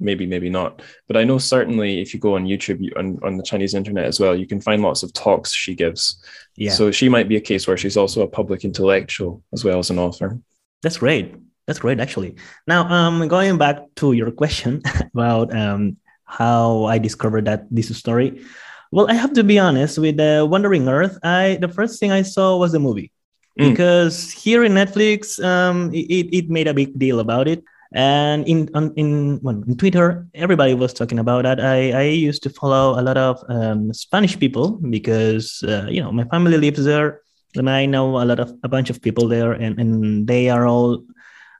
[0.00, 0.82] maybe, maybe not.
[1.06, 4.18] But I know certainly if you go on YouTube on, on the Chinese internet as
[4.18, 6.22] well, you can find lots of talks she gives.
[6.56, 9.78] yeah, So she might be a case where she's also a public intellectual as well
[9.78, 10.38] as an author.
[10.84, 11.34] That's great.
[11.66, 12.36] That's great actually.
[12.68, 14.82] Now, um, going back to your question
[15.14, 18.44] about um how I discovered that this story.
[18.92, 21.18] Well, I have to be honest with the Wandering Earth.
[21.24, 23.10] I the first thing I saw was the movie.
[23.58, 23.70] Mm.
[23.70, 27.62] because here in Netflix, um, it, it made a big deal about it.
[27.92, 31.60] And in on, in well, in Twitter, everybody was talking about that.
[31.60, 36.10] I, I used to follow a lot of um, Spanish people because uh, you know
[36.10, 37.20] my family lives there,
[37.56, 40.66] and I know a lot of a bunch of people there, and, and they are
[40.66, 41.04] all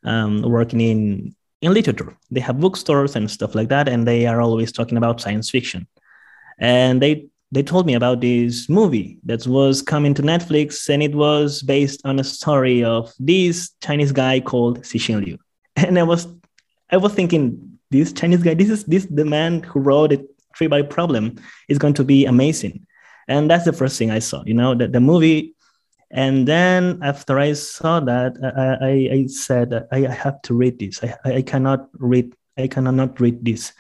[0.05, 2.17] um, working in in literature.
[2.31, 5.87] They have bookstores and stuff like that, and they are always talking about science fiction.
[6.59, 11.15] And they they told me about this movie that was coming to Netflix, and it
[11.15, 15.39] was based on a story of this Chinese guy called Cixin Liu.
[15.77, 16.27] And I was,
[16.91, 20.27] I was thinking, this Chinese guy, this is this the man who wrote it.
[20.57, 21.35] Three Body Problem
[21.69, 22.87] is going to be amazing,
[23.27, 24.43] and that's the first thing I saw.
[24.47, 25.54] You know, the, the movie,
[26.11, 31.03] and then after I saw that, I, I, I said I have to read this.
[31.03, 32.35] I, I cannot read.
[32.57, 33.73] I cannot read this.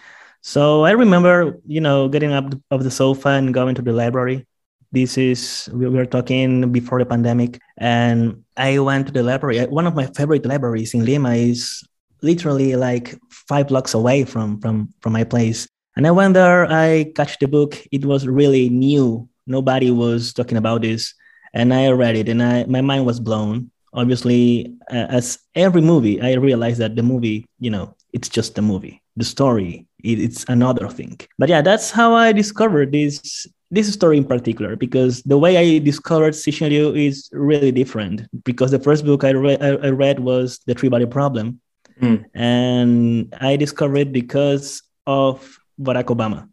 [0.43, 4.47] So I remember, you know, getting up of the sofa and going to the library.
[4.93, 9.65] This is we were talking before the pandemic, and I went to the library.
[9.67, 11.83] One of my favorite libraries in Lima is
[12.23, 15.67] literally like five blocks away from from from my place.
[15.97, 16.67] And I went there.
[16.71, 17.79] I catch the book.
[17.93, 19.29] It was really new.
[19.47, 21.15] Nobody was talking about this,
[21.55, 23.71] and I read it, and I my mind was blown.
[23.95, 28.63] Obviously, uh, as every movie, I realized that the movie, you know, it's just a
[28.63, 29.01] movie.
[29.17, 31.21] The story, it, it's another thing.
[31.39, 35.79] But yeah, that's how I discovered this this story in particular because the way I
[35.79, 40.61] discovered Cixin Liu is really different because the first book I, re- I read was
[40.67, 41.61] The Three Body Problem.
[42.01, 42.25] Mm.
[42.35, 46.49] And I discovered it because of Barack Obama.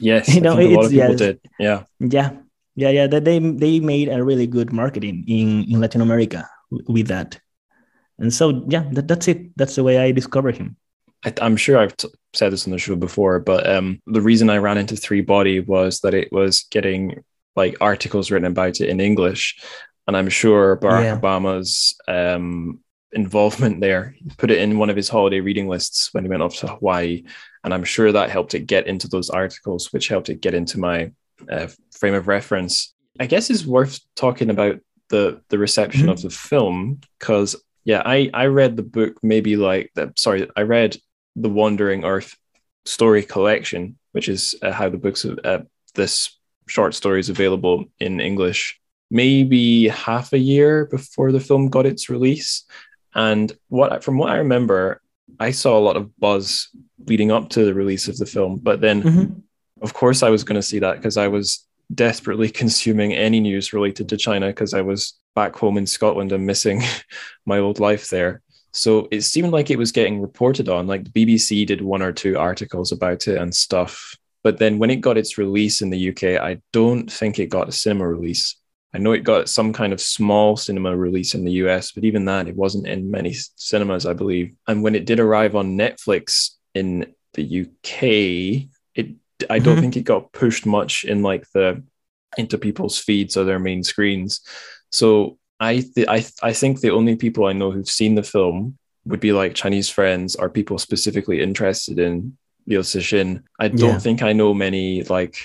[0.00, 1.40] Yes, you know, a lot of people yes, did.
[1.58, 1.84] Yeah.
[2.00, 2.30] Yeah.
[2.74, 2.90] Yeah.
[2.90, 3.06] Yeah.
[3.06, 7.40] That they, they made a really good marketing in, in Latin America with that.
[8.18, 9.56] And so, yeah, that, that's it.
[9.56, 10.76] That's the way I discovered him.
[11.24, 14.50] I, am sure I've t- said this on the show before, but um, the reason
[14.50, 17.24] I ran into Three Body was that it was getting
[17.56, 19.62] like articles written about it in English,
[20.06, 21.18] and I'm sure Barack yeah.
[21.18, 22.80] Obama's um,
[23.12, 26.56] involvement there put it in one of his holiday reading lists when he went off
[26.56, 27.24] to Hawaii,
[27.62, 30.78] and I'm sure that helped it get into those articles, which helped it get into
[30.78, 31.10] my
[31.50, 32.94] uh, frame of reference.
[33.20, 36.10] I guess it's worth talking about the the reception mm-hmm.
[36.10, 40.18] of the film because yeah, I I read the book maybe like that.
[40.18, 40.96] Sorry, I read
[41.36, 42.36] the Wandering Earth
[42.84, 45.60] story collection, which is uh, how the books of uh,
[45.94, 48.80] this short story is available in English,
[49.10, 52.64] maybe half a year before the film got its release.
[53.14, 55.00] And what from what I remember,
[55.38, 56.68] I saw a lot of buzz
[57.06, 58.60] leading up to the release of the film.
[58.62, 59.40] But then, mm-hmm.
[59.84, 63.72] Of course, I was going to see that because I was desperately consuming any news
[63.72, 66.82] related to China because I was back home in Scotland and missing
[67.46, 68.40] my old life there.
[68.72, 70.86] So it seemed like it was getting reported on.
[70.86, 74.16] Like the BBC did one or two articles about it and stuff.
[74.42, 77.68] But then when it got its release in the UK, I don't think it got
[77.68, 78.56] a cinema release.
[78.94, 82.24] I know it got some kind of small cinema release in the US, but even
[82.24, 84.54] that, it wasn't in many cinemas, I believe.
[84.66, 88.68] And when it did arrive on Netflix in the UK,
[89.50, 89.80] I don't mm-hmm.
[89.80, 91.82] think it got pushed much in like the
[92.36, 94.40] into people's feeds or their main screens.
[94.90, 98.22] So I th- I th- I think the only people I know who've seen the
[98.22, 103.42] film would be like Chinese friends or people specifically interested in Liu Cixin.
[103.60, 103.98] I don't yeah.
[103.98, 105.36] think I know many like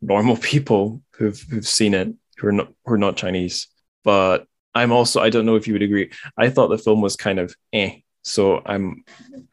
[0.00, 3.68] normal people who've who've seen it who are not who are not Chinese.
[4.04, 6.10] But I'm also I don't know if you would agree.
[6.36, 7.98] I thought the film was kind of eh.
[8.22, 9.04] So I'm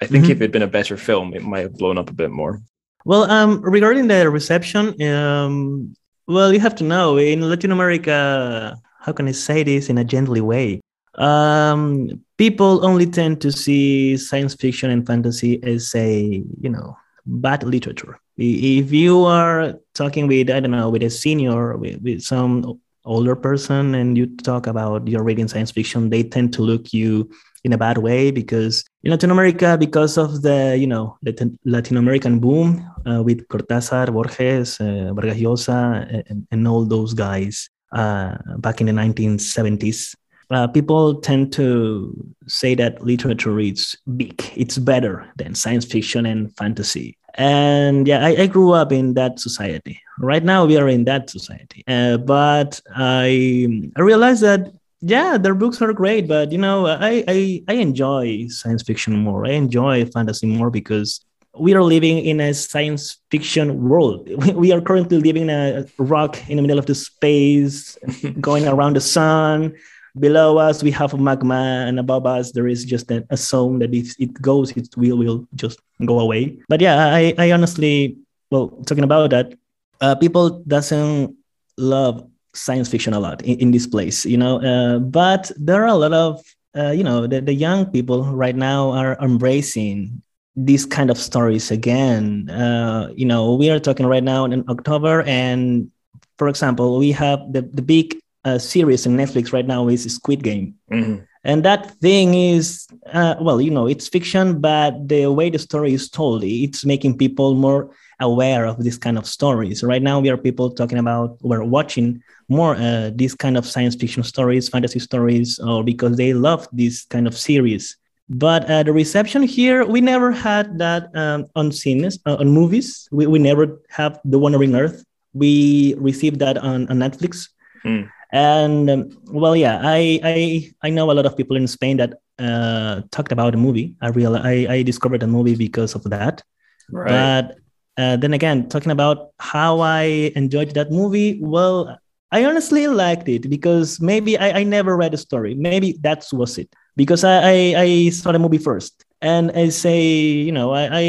[0.01, 0.31] I think mm-hmm.
[0.31, 2.61] if it'd been a better film, it might have blown up a bit more.
[3.09, 5.95] Well, um, regarding the reception, um,
[6.27, 10.03] well, you have to know in Latin America, how can I say this in a
[10.03, 10.79] gently way?
[11.15, 16.95] Um, people only tend to see science fiction and fantasy as a, you know,
[17.25, 18.19] bad literature.
[18.37, 23.35] If you are talking with, I don't know, with a senior, with, with some older
[23.35, 27.31] person, and you talk about you're reading science fiction, they tend to look you
[27.63, 31.97] in a bad way because in Latin America, because of the you know the Latin
[31.97, 38.35] American boom uh, with Cortázar, Borges, uh, Vargas Llosa, and, and, all those guys uh,
[38.57, 40.15] back in the 1970s,
[40.51, 42.13] uh, people tend to
[42.47, 47.17] say that literature is big, it's better than science fiction and fantasy.
[47.35, 50.01] And yeah, I, I grew up in that society.
[50.19, 51.83] Right now, we are in that society.
[51.87, 57.63] But I, I realized that yeah their books are great but you know I, I
[57.69, 61.23] i enjoy science fiction more i enjoy fantasy more because
[61.57, 66.37] we are living in a science fiction world we are currently living in a rock
[66.49, 67.97] in the middle of the space
[68.39, 69.73] going around the sun
[70.19, 73.93] below us we have magma and above us there is just a, a zone that
[73.93, 78.17] if it goes it will will just go away but yeah i i honestly
[78.51, 79.53] well talking about that
[80.01, 81.35] uh, people doesn't
[81.77, 84.61] love science fiction a lot in, in this place, you know.
[84.61, 86.43] Uh, but there are a lot of,
[86.77, 90.21] uh, you know, the, the young people right now are embracing
[90.65, 92.49] these kind of stories again.
[92.49, 95.89] Uh, you know, we are talking right now in October, and
[96.37, 100.43] for example, we have the the big uh, series in Netflix right now is Squid
[100.43, 100.75] Game.
[100.91, 101.23] Mm-hmm.
[101.43, 105.93] And that thing is, uh, well, you know, it's fiction, but the way the story
[105.93, 109.81] is told, it's making people more aware of this kind of stories.
[109.81, 113.95] Right now, we are people talking about, we're watching more uh, these kind of science
[113.95, 117.95] fiction stories, fantasy stories, or because they love this kind of series.
[118.29, 123.09] But uh, the reception here, we never had that um, on scenes, uh, on movies.
[123.11, 125.03] We, we never have The Wandering Earth.
[125.33, 127.49] We received that on, on Netflix.
[127.83, 128.09] Mm.
[128.31, 132.13] And um, well, yeah, I, I I know a lot of people in Spain that
[132.37, 133.95] uh, talked about the movie.
[134.01, 136.43] I real I, I discovered the movie because of that.
[136.91, 137.09] Right.
[137.09, 137.57] But
[137.97, 141.97] uh, then again, talking about how I enjoyed that movie, well,
[142.31, 145.55] I honestly liked it because maybe I, I never read the story.
[145.55, 146.69] Maybe that was it
[146.99, 149.05] because I, I, I saw the movie first.
[149.21, 149.99] and I say,
[150.47, 151.05] you know, I I,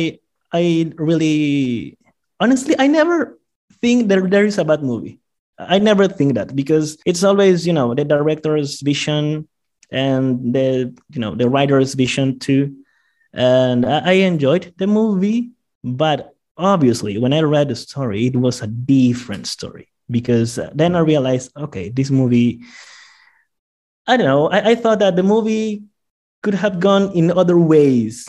[0.53, 0.65] I
[0.99, 1.99] really
[2.39, 3.39] honestly I never
[3.83, 5.21] think that there is a bad movie.
[5.59, 9.49] I never think that because it's always, you know, the director's vision
[9.91, 12.75] and the you know the writer's vision too.
[13.33, 15.51] And I, I enjoyed the movie,
[15.85, 21.01] but obviously when I read the story, it was a different story because then I
[21.01, 22.61] realized, okay, this movie.
[24.11, 24.51] I don't know.
[24.51, 25.85] I, I thought that the movie
[26.43, 28.27] could have gone in other ways,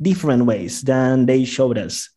[0.00, 2.10] different ways than they showed us.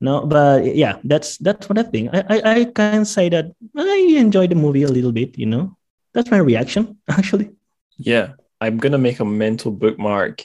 [0.00, 2.10] No, but yeah, that's that's what I think.
[2.12, 3.46] I, I, I can say that
[3.76, 5.76] I enjoyed the movie a little bit, you know.
[6.12, 7.50] That's my reaction, actually.
[7.96, 8.34] Yeah.
[8.60, 10.44] I'm gonna make a mental bookmark to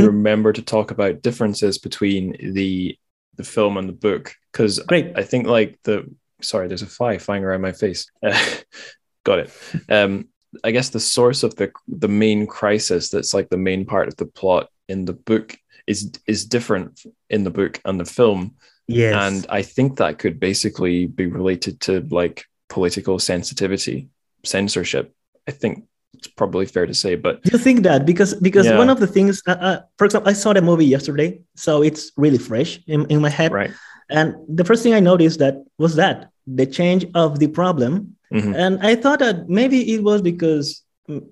[0.00, 0.06] Mhm.
[0.06, 2.96] remember to talk about differences between the
[3.36, 4.34] the film and the book.
[4.52, 5.12] Because Great.
[5.16, 6.04] I think like the
[6.42, 8.06] sorry, there's a fly flying around my face.
[9.24, 9.50] got it.
[9.88, 10.28] Um
[10.64, 14.16] I guess the source of the the main crisis that's like the main part of
[14.16, 18.54] the plot in the book is is different in the book and the film.
[18.86, 19.14] Yes.
[19.14, 24.08] And I think that could basically be related to like political sensitivity,
[24.44, 25.12] censorship.
[25.46, 25.84] I think
[26.14, 28.78] it's probably fair to say, but you think that because because Yeah.
[28.78, 32.12] one of the things, uh, uh, for example, I saw the movie yesterday, so it's
[32.16, 33.52] really fresh in, in my head.
[33.52, 33.70] right.
[34.10, 38.54] And the first thing I noticed that was that the change of the problem, Mhm.
[38.54, 40.82] and I thought that maybe it was because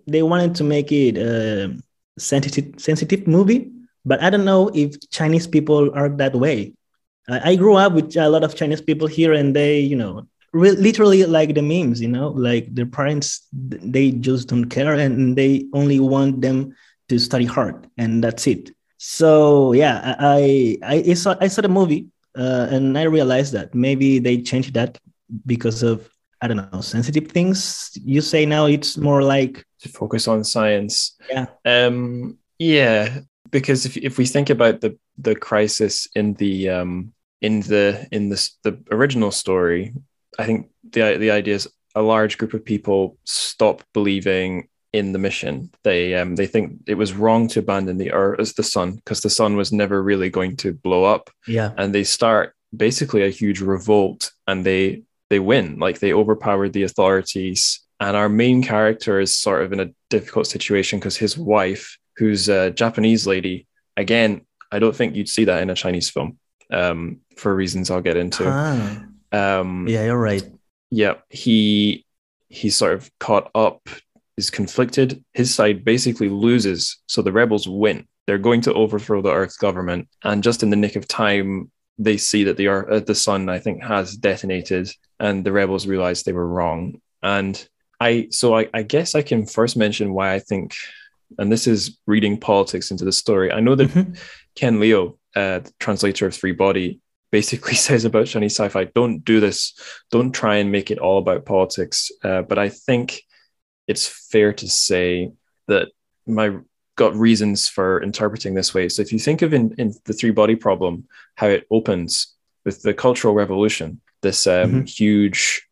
[0.06, 1.76] they wanted to make it a
[2.18, 3.70] sensitive sensitive movie,
[4.04, 6.72] but I don't know if Chinese people are that way.
[7.28, 10.26] I, I grew up with a lot of Chinese people here, and they, you know,
[10.52, 15.36] re- literally like the memes, you know, like their parents, they just don't care, and
[15.36, 16.74] they only want them
[17.08, 18.70] to study hard, and that's it.
[18.98, 23.74] So yeah, I I, I saw I saw the movie, uh, and I realized that
[23.74, 24.96] maybe they changed that
[25.44, 26.08] because of
[26.40, 27.90] I don't know sensitive things.
[28.04, 31.16] You say now it's more like to focus on science.
[31.30, 31.46] Yeah.
[31.64, 33.20] Um, yeah,
[33.50, 38.28] because if if we think about the the crisis in the um in the in
[38.28, 39.94] this the original story,
[40.38, 45.18] I think the the idea is a large group of people stop believing in the
[45.18, 45.70] mission.
[45.84, 49.20] They um they think it was wrong to abandon the earth as the sun because
[49.20, 53.30] the sun was never really going to blow up yeah and they start basically a
[53.30, 57.80] huge revolt and they they win like they overpowered the authorities.
[57.98, 62.48] And our main character is sort of in a difficult situation because his wife who's
[62.48, 63.66] a japanese lady
[63.96, 64.40] again
[64.72, 66.38] i don't think you'd see that in a chinese film
[66.72, 68.44] um, for reasons i'll get into.
[68.46, 70.44] Ah, um, yeah you're right.
[70.90, 72.04] yeah he
[72.48, 73.88] he's sort of caught up
[74.36, 75.24] is conflicted.
[75.32, 78.06] His side basically loses so the rebels win.
[78.26, 80.08] They're going to overthrow the earth's government.
[80.24, 83.48] And just in the nick of time they see that the earth uh, the sun
[83.48, 87.68] i think has detonated and the rebels realize they were wrong and
[88.00, 90.74] i so I, I guess i can first mention why i think
[91.38, 94.18] and this is reading politics into the story i know that Mhm.
[94.56, 99.38] Ken Liu, uh, the translator of Three Body, basically says about Chinese sci-fi, don't do
[99.38, 99.74] this.
[100.10, 102.10] Don't try and make it all about politics.
[102.24, 103.20] Uh, but I think
[103.86, 105.32] it's fair to say
[105.68, 105.88] that
[106.26, 106.56] my
[106.96, 108.88] got reasons for interpreting this way.
[108.88, 111.04] So if you think of in, in the Three Body problem,
[111.36, 112.34] how it opens
[112.64, 114.88] with the Cultural Revolution, this um, Mhm.
[114.98, 115.66] huge,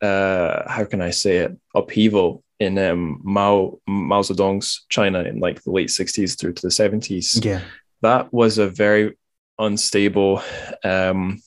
[0.00, 5.62] uh, how can I say it, upheaval in um, Mao Mao Zedong's China in like
[5.62, 7.60] the late 60s through to the 70s Yeah.
[8.02, 9.16] that was a very
[9.58, 10.40] unstable
[10.84, 11.40] um,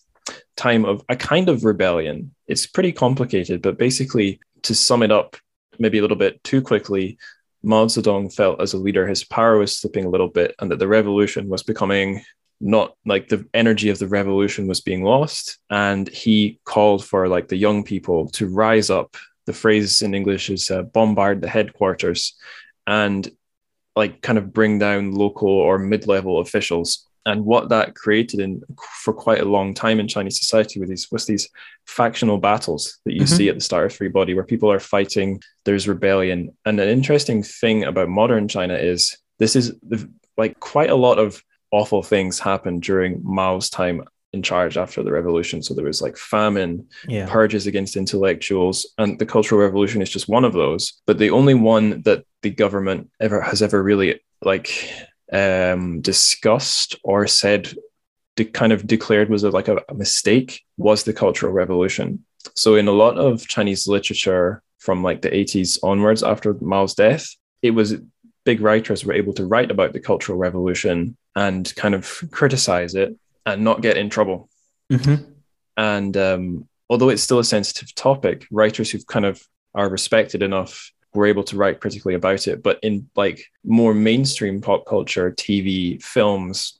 [0.57, 2.35] time of a kind of rebellion.
[2.47, 5.37] It's pretty complicated, but basically, to sum it up
[5.79, 7.17] maybe a little bit too quickly,
[7.63, 10.79] Mao Zedong felt as a leader his power was slipping a little bit and that
[10.79, 12.23] the revolution was becoming
[12.59, 15.57] not like the energy of the revolution was being lost.
[15.69, 19.15] And he called for like the young people to rise up.
[19.47, 22.35] The phrase in English is uh, bombard the headquarters
[22.85, 23.29] and
[23.95, 28.61] like kind of bring down local or mid-level officials and what that created in
[29.03, 31.47] for quite a long time in Chinese society with these was these
[31.85, 33.27] factional battles that you Mhm.
[33.37, 36.89] see at the start of Three Body where people are fighting there's rebellion and an
[36.89, 42.01] interesting thing about modern China is this is the, like quite a lot of awful
[42.03, 44.03] things happened during Mao's time
[44.33, 47.27] in charge after the revolution so there was like famine Yeah.
[47.29, 51.53] purges against intellectuals and the cultural revolution is just one of those but the only
[51.53, 54.89] one that the government ever has ever really like
[55.31, 57.73] um discussed or said
[58.35, 62.23] de- kind of declared was a, like a, a mistake was the cultural revolution
[62.55, 67.35] so in a lot of chinese literature from like the 80s onwards after mao's death
[67.61, 67.95] it was
[68.43, 73.15] big writers were able to write about the cultural revolution and kind of criticize it
[73.45, 74.49] and not get in trouble
[74.91, 75.25] Mhm.
[75.77, 79.41] and um, although it's still a sensitive topic, writers who've kind of
[79.73, 82.63] are respected enough were able to write critically about it.
[82.63, 86.79] But in like more mainstream pop culture, TV, films,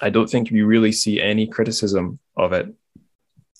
[0.00, 2.72] I don't think you really see any criticism of it.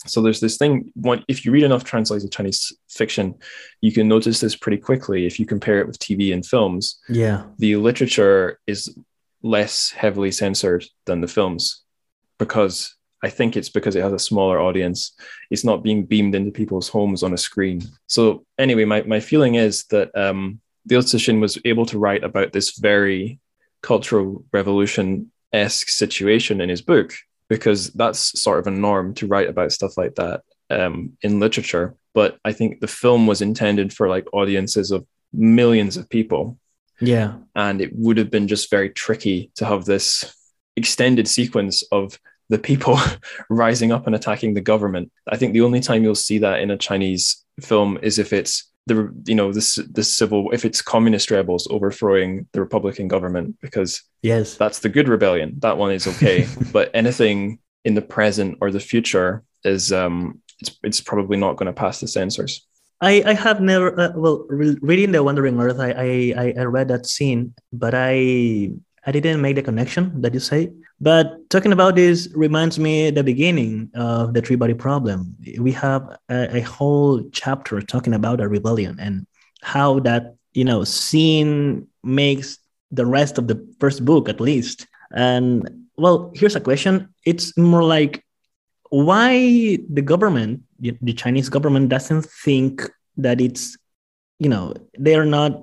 [0.05, 0.91] So there's this thing.
[0.95, 3.35] One, if you read enough translated Chinese fiction,
[3.81, 5.25] you can notice this pretty quickly.
[5.25, 7.45] If you compare it with TV and films, Yeah.
[7.57, 8.95] the literature is
[9.41, 11.83] less heavily censored than the films
[12.37, 15.13] because I think it's because it has a smaller audience.
[15.49, 17.81] It's not being beamed into people's homes on a screen.
[18.07, 20.59] So anyway, my, my feeling is that um,
[20.89, 23.39] Liu Cixin was able to write about this very
[23.81, 27.13] cultural revolution esque situation in his book
[27.49, 31.95] because that's sort of a norm to write about stuff like that um, in literature.
[32.13, 36.57] But I think the film was intended for like audiences of millions of people
[36.99, 37.35] Yeah.
[37.55, 40.33] and it would have been just very tricky to have this
[40.75, 42.97] extended sequence of the people
[43.49, 45.11] rising up and attacking the government.
[45.27, 48.71] I think the only time you'll see that in a Chinese film is if it's
[48.85, 54.01] the you know this the civil if it's communist rebels overthrowing the republican government because
[54.21, 54.55] Yes.
[54.55, 58.79] that's the good rebellion that one is okay but anything in the present or the
[58.79, 62.65] future is um it's it's probably not going to pass the censors
[63.01, 66.63] I, I have never uh, well re- reading the Wandering Earth I, I I I
[66.63, 68.71] read that scene but I
[69.07, 70.73] I didn't make the connection that you say.
[70.99, 75.33] But talking about this reminds me the beginning of the three body problem.
[75.57, 79.25] We have a, a whole chapter talking about a rebellion and
[79.61, 82.59] how that you know scene makes
[82.91, 84.85] the rest of the first book at least.
[85.11, 87.13] And well here's a question.
[87.25, 88.25] It's more like
[88.89, 93.77] why the government the chinese government doesn't think that it's
[94.39, 95.59] you know they're not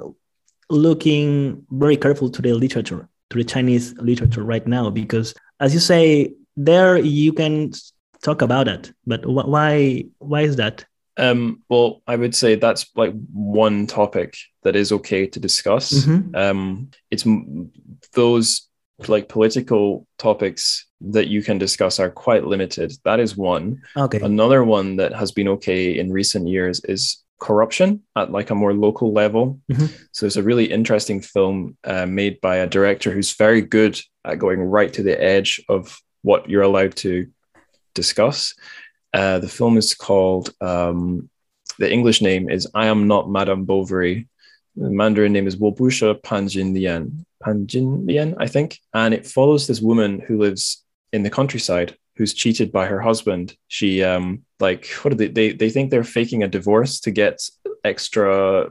[0.69, 5.81] looking very careful to the literature to the chinese literature right now because as you
[5.81, 7.73] say there you can
[8.23, 10.85] talk about it but wh- why why is that?
[11.17, 15.93] Um well i would say that's like one topic that is okay to discuss.
[15.93, 16.35] Mhm.
[16.35, 17.25] um it's
[18.15, 18.69] those
[19.09, 22.93] like political topics that you can discuss are quite limited.
[23.05, 23.83] That is one.
[23.97, 24.21] Okay.
[24.21, 28.73] Another one that has been okay in recent years is corruption at like a more
[28.73, 29.61] local level.
[29.71, 29.91] Mhm.
[30.13, 34.39] So it's a really interesting film uh, made by a director who's very good at
[34.39, 37.27] going right to the edge of what you're allowed to
[37.95, 38.55] discuss.
[39.13, 41.29] Uh, the film is called, um,
[41.79, 44.29] the English name is I Am Not Madame Bovary.
[44.77, 47.25] The Mandarin name is Wobusha Pan Jinlian.
[47.43, 48.81] Pan Jinlian, I think.
[48.93, 50.83] And it follows this woman who lives
[51.13, 53.57] in the countryside who's cheated by her husband.
[53.69, 57.41] She um like what do they they they think they're faking a divorce to get
[57.85, 58.71] extra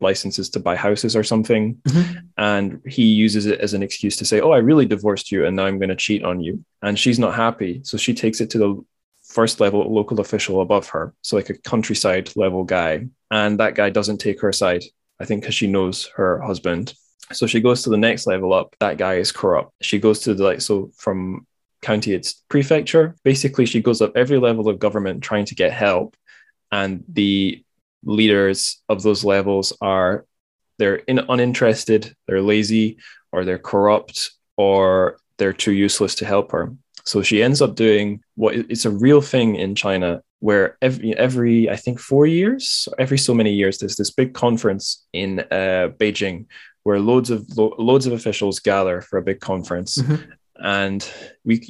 [0.00, 1.76] licenses to buy houses or something.
[1.88, 2.22] Mhm.
[2.36, 5.56] And he uses it as an excuse to say, Oh, I really divorced you and
[5.56, 6.64] now I'm gonna cheat on you.
[6.82, 7.80] And she's not happy.
[7.84, 8.84] So she takes it to the
[9.22, 11.14] first level local official above her.
[11.22, 13.06] So like a countryside level guy.
[13.30, 14.84] And that guy doesn't take her side.
[15.20, 16.92] I think because she knows her husband.
[17.32, 18.76] So she goes to the next level up.
[18.80, 19.72] That guy is corrupt.
[19.80, 21.46] She goes to the like so from
[21.84, 23.14] county it's prefecture.
[23.30, 26.16] Basically, she goes up every level of government trying to get help,
[26.70, 27.62] and the
[28.04, 30.24] leaders of those levels are
[30.78, 32.96] they're in, uninterested, they're lazy,
[33.32, 34.16] or they're corrupt,
[34.56, 36.64] or they're too useless to help her.
[37.04, 41.70] So she ends up doing what it's a real thing in China where every every
[41.70, 46.46] I think four years, every so many years, there's this big conference in uh, Beijing
[46.84, 50.20] where loads of lo- loads of officials gather for a big conference, Mhm.
[50.56, 51.08] And
[51.44, 51.66] we,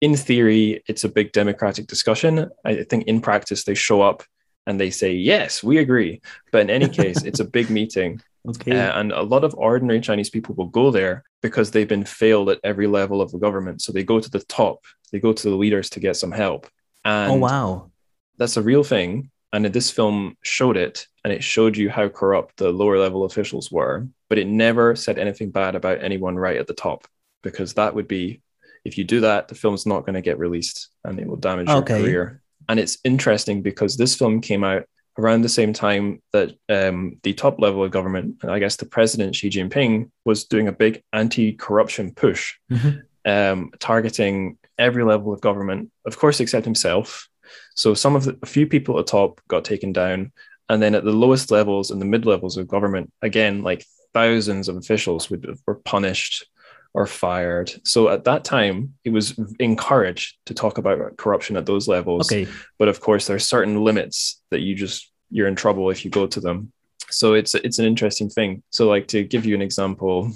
[0.00, 2.50] in theory, it's a big democratic discussion.
[2.64, 4.22] I think in practice they show up
[4.66, 6.20] and they say yes, we agree.
[6.50, 10.00] But in any case, it's a big meeting, okay uh, and a lot of ordinary
[10.00, 13.82] Chinese people will go there because they've been failed at every level of the government.
[13.82, 16.68] So they go to the top, they go to the leaders to get some help.
[17.04, 17.92] And oh wow
[18.38, 19.30] that's a real thing.
[19.52, 23.70] And this film showed it, and it showed you how corrupt the lower level officials
[23.70, 27.06] were, but it never said anything bad about anyone right at the top,
[27.42, 28.40] because that would be,
[28.84, 31.68] if you do that, the film's not going to get released and it will damage
[31.68, 31.94] Okay.
[31.94, 32.42] your career.
[32.68, 34.84] And it's interesting because this film came out
[35.18, 38.86] around the same time that um, the top level of government, and I guess the
[38.86, 43.02] president Xi Jinping, was doing a big anti corruption push Mhm.
[43.26, 47.28] um, targeting every level of government, of course, except himself.
[47.74, 50.32] So some of the, a few people at the top got taken down,
[50.68, 53.84] and then at the lowest levels and the mid levels of government, again, like
[54.14, 56.46] thousands of officials would were punished
[56.94, 57.72] or fired.
[57.84, 62.30] So at that time, it was encouraged to talk about corruption at those levels.
[62.30, 66.04] okay But of course, there are certain limits that you just you're in trouble if
[66.04, 66.72] you go to them.
[67.10, 68.62] So it's it's an interesting thing.
[68.70, 70.32] So like to give you an example,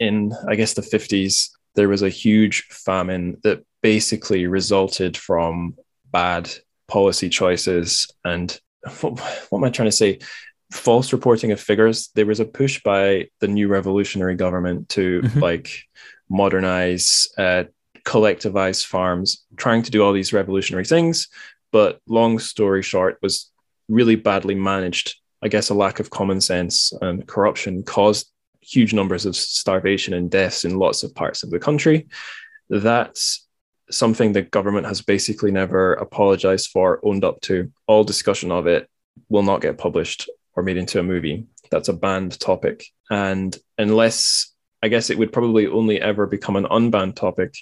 [0.00, 5.76] in I guess the 50s, there was a huge famine that basically resulted from
[6.10, 6.50] bad
[6.88, 8.58] policy choices and
[9.00, 9.18] what,
[9.50, 10.18] what am I trying to say?
[10.70, 12.08] False reporting of figures.
[12.14, 15.40] There was a push by the new revolutionary government to mm-hmm.
[15.40, 15.70] like
[16.28, 17.64] modernize, uh,
[18.04, 21.28] collectivize farms, trying to do all these revolutionary things.
[21.72, 23.50] But long story short, was
[23.88, 25.16] really badly managed.
[25.42, 30.30] I guess a lack of common sense and corruption caused huge numbers of starvation and
[30.30, 32.08] deaths in lots of parts of the country.
[32.68, 33.46] That's
[33.90, 37.70] something the government has basically never apologized for, owned up to.
[37.86, 38.88] All discussion of it
[39.28, 41.46] will not get published or made into a movie.
[41.70, 42.86] That's a banned topic.
[43.10, 44.52] And unless,
[44.82, 47.54] I guess it would probably only ever become an unbanned topic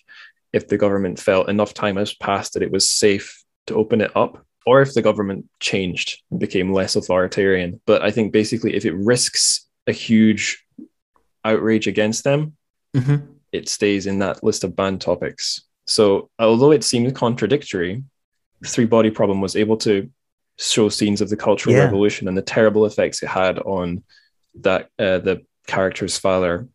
[0.53, 4.16] if the government felt enough time has passed that it was safe to open it
[4.16, 7.80] up, or if the government changed and became less authoritarian.
[7.86, 10.64] But I think basically, if it risks a huge
[11.45, 12.57] outrage against them,
[12.95, 13.26] mm-hmm.
[13.53, 15.62] it stays in that list of banned topics.
[15.86, 18.05] So, although it seems contradictory,
[18.61, 20.11] the Three Body Problem was able to
[20.59, 21.84] show scenes of the Cultural yeah.
[21.84, 24.05] Revolution and the terrible effects it had on
[24.61, 26.68] that uh, the character's father,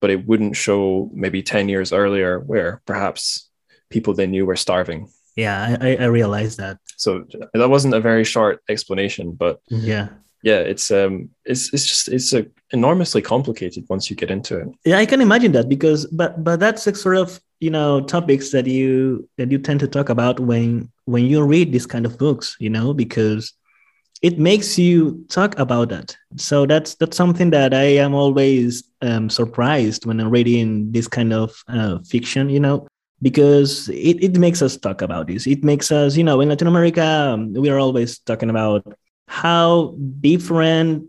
[0.00, 3.48] but it wouldn't show maybe ten years earlier where perhaps
[3.90, 5.08] people they knew were starving.
[5.36, 6.78] Yeah, I, I realized that.
[6.96, 7.24] So
[7.54, 10.08] that wasn't a very short explanation, but yeah,
[10.44, 14.68] yeah, it's um, it's it's just it's a enormously complicated once you get into it.
[14.84, 18.52] Yeah, I can imagine that because but but that's the sort of you know topics
[18.52, 22.18] that you that you tend to talk about when when you read these kind of
[22.18, 23.54] books, you know, because
[24.20, 26.14] it makes you talk about that.
[26.36, 31.32] So that's that's something that I am always um, surprised when I'm reading this kind
[31.32, 32.86] of uh, fiction, you know,
[33.22, 35.46] because it, it makes us talk about this.
[35.46, 38.84] It makes us, you know, in Latin America, um, we are always talking about
[39.26, 41.08] how different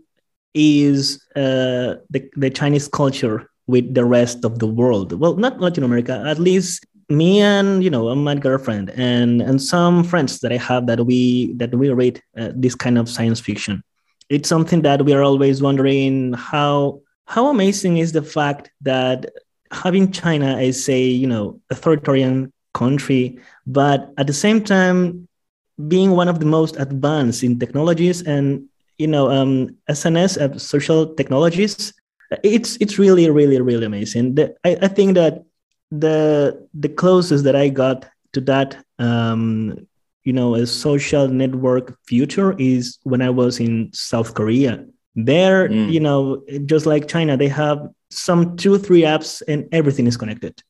[0.54, 5.12] is uh, the, the Chinese culture with the rest of the world.
[5.12, 10.02] Well, not Latin America, at least me and you know my girlfriend and and some
[10.02, 13.82] friends that I have that we that we read uh, this kind of science fiction.
[14.28, 19.30] It's something that we are always wondering how how amazing is the fact that
[19.70, 25.28] having China as a you know authoritarian country, but at the same time
[25.88, 28.68] being one of the most advanced in technologies and
[28.98, 31.92] you know um, SNS uh, social technologies,
[32.42, 34.34] it's it's really really really amazing.
[34.34, 35.44] The, I, I think that
[35.90, 39.86] the the closest that I got to that um,
[40.24, 44.86] you know a social network future is when I was in South Korea.
[45.18, 45.90] There, mm.
[45.90, 50.62] you know, just like China, they have some two three apps and everything is connected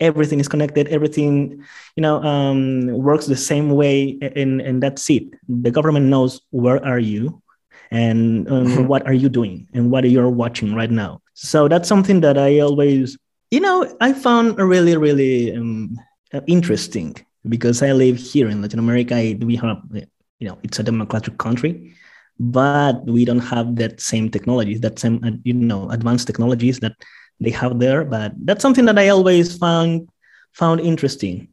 [0.00, 1.62] everything is connected everything
[1.96, 6.84] you know um, works the same way and and that's it the government knows where
[6.84, 7.42] are you
[7.90, 11.20] and um, what are you doing and what you're watching right now.
[11.34, 13.18] So that's something that i always
[13.50, 15.98] you know i found really really um,
[16.46, 17.14] interesting
[17.48, 19.14] because i live here in latin america.
[19.40, 21.94] We have you know it's a democratic country
[22.38, 26.94] but we don't have that same technologies that same uh, you know advanced technologies that
[27.40, 28.04] they have there.
[28.04, 30.08] But that's something that I always found
[30.52, 31.48] found interesting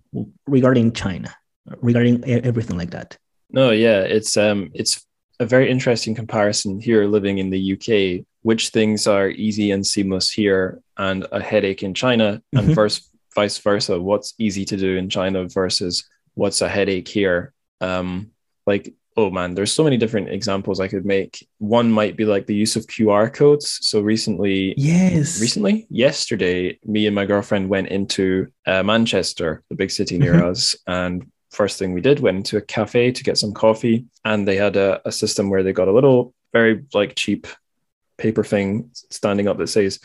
[0.47, 1.33] regarding China,
[1.81, 3.17] regarding everything like that.
[3.49, 5.05] No, yeah, it's um, it's
[5.39, 8.25] a very interesting comparison here living in the UK.
[8.43, 12.73] Which things are easy and seamless here, and a headache in China, and mm-hmm.
[12.73, 13.99] vice vice versa.
[13.99, 17.53] What's easy to do in China versus what's a headache here?
[17.81, 18.31] Um,
[18.65, 21.47] like oh man, there's so many different examples I could make.
[21.57, 23.79] One might be like the use of QR codes.
[23.81, 29.91] So recently, yes, recently, yesterday, me and my girlfriend went into uh, Manchester, the big
[29.91, 30.49] city near mm-hmm.
[30.49, 34.47] us, and first thing we did went into a cafe to get some coffee, and
[34.47, 37.47] they had a, a system where they got a little very like cheap
[38.17, 39.99] paper thing standing up that says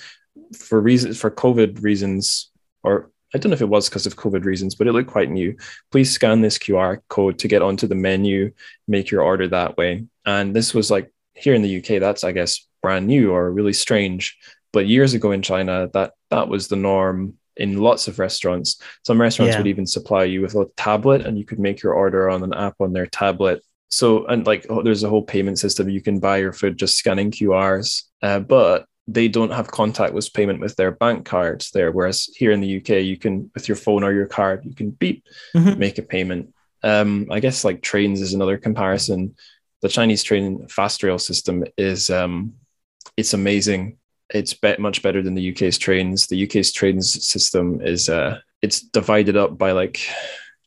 [0.56, 2.50] for reasons for COVID reasons
[2.82, 5.30] or I don't know if it was because of COVID reasons, but it looked quite
[5.30, 5.56] new.
[5.90, 8.52] Please scan this QR code to get onto the menu,
[8.86, 10.06] make your order that way.
[10.24, 13.72] And this was like here in the UK, that's I guess brand new or really
[13.72, 14.38] strange.
[14.72, 18.80] But years ago in China, that that was the norm in lots of restaurants.
[19.04, 19.58] Some restaurants yeah.
[19.58, 22.54] would even supply you with a tablet and you could make your order on an
[22.54, 23.62] app on their tablet.
[23.88, 25.88] So, and like, oh, there's a whole payment system.
[25.88, 28.02] You can buy your food just scanning QRs.
[28.20, 31.92] Uh, but they don't have contactless payment with their bank cards there.
[31.92, 34.90] Whereas here in the UK, you can with your phone or your card, you can
[34.90, 35.78] beep, mm-hmm.
[35.78, 36.52] make a payment.
[36.82, 39.36] Um, I guess like trains is another comparison.
[39.82, 42.54] The Chinese train fast rail system is um,
[43.16, 43.98] it's amazing.
[44.34, 46.26] It's much better than the UK's trains.
[46.26, 50.00] The UK's trains system is uh, it's divided up by like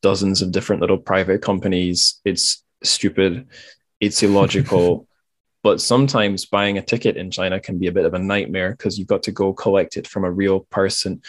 [0.01, 2.21] dozens of different little private companies.
[2.23, 3.47] It's stupid.
[3.99, 5.07] It's illogical.
[5.61, 8.97] But sometimes buying a ticket in China can be a bit of a nightmare because
[8.97, 11.21] you've got to go collect it from a real person.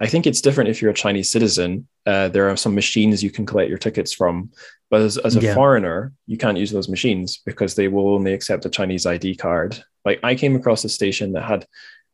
[0.00, 1.86] I think it's different if you're a Chinese citizen.
[2.06, 4.50] Uh, there are some machines you can collect your tickets from,
[4.90, 5.54] but as, as a yeah.
[5.54, 9.82] foreigner, you can't use those machines because they will only accept a Chinese ID card.
[10.04, 11.66] Like I came across a station that had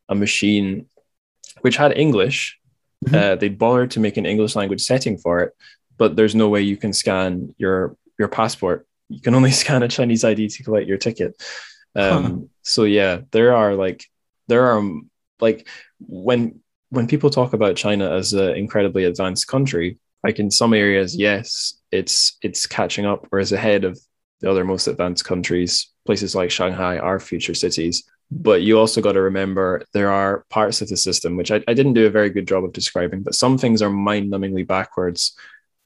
[0.09, 0.87] a machine
[1.63, 2.59] which had English.
[3.05, 3.15] Mm-hmm.
[3.15, 5.53] Uh, they bothered to make an English language setting for it,
[5.97, 8.87] but there's no way you can scan your your passport.
[9.11, 11.41] You can only scan a Chinese ID to collect your ticket.
[11.95, 12.37] Um, huh.
[12.63, 14.05] So yeah, there are like
[14.49, 14.83] there are
[15.41, 20.75] like when when people talk about China as an incredibly advanced country, like in some
[20.75, 23.99] areas, yes, it's it's catching up or is ahead of
[24.41, 25.89] the other most advanced countries.
[26.07, 28.05] Places like Shanghai are future cities.
[28.33, 31.75] But you also got to remember there are parts of the system which I, I
[31.75, 35.37] didn't do a very good job of describing, but some things are mind-numbingly backwards.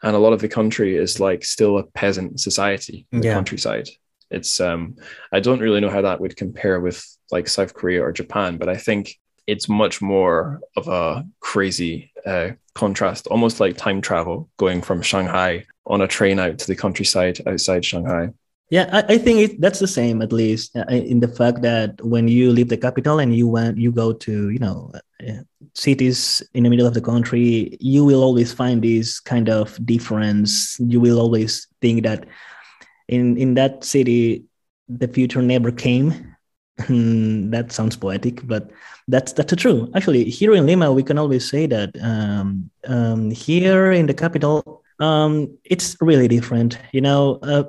[0.04, 3.34] And a lot of the country is like still a peasant society in the yeah.
[3.34, 3.88] countryside.
[4.30, 4.96] It's um
[5.32, 8.68] I don't really know how that would compare with like South Korea or Japan, but
[8.68, 14.80] I think it's much more of a crazy uh, contrast, almost like time travel, going
[14.82, 18.30] from Shanghai on a train out to the countryside outside Shanghai.
[18.70, 22.00] Yeah, I, I think it, that's the same, at least uh, in the fact that
[22.02, 24.90] when you leave the capital and you went, you go to you know
[25.26, 25.42] uh,
[25.74, 30.78] cities in the middle of the country, you will always find this kind of difference.
[30.80, 32.26] You will always think that
[33.08, 34.44] in in that city,
[34.88, 36.34] the future never came.
[36.88, 38.70] that sounds poetic, but
[39.06, 39.90] that's that's true.
[39.94, 44.82] Actually, here in Lima, we can always say that um, um, here in the capital,
[44.98, 46.78] um, it's really different.
[46.92, 47.64] You know, uh,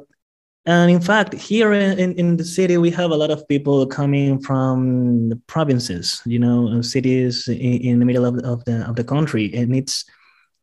[0.65, 4.41] and in fact, here in, in the city, we have a lot of people coming
[4.41, 6.21] from the provinces.
[6.25, 10.05] You know, cities in, in the middle of, of the of the country, and it's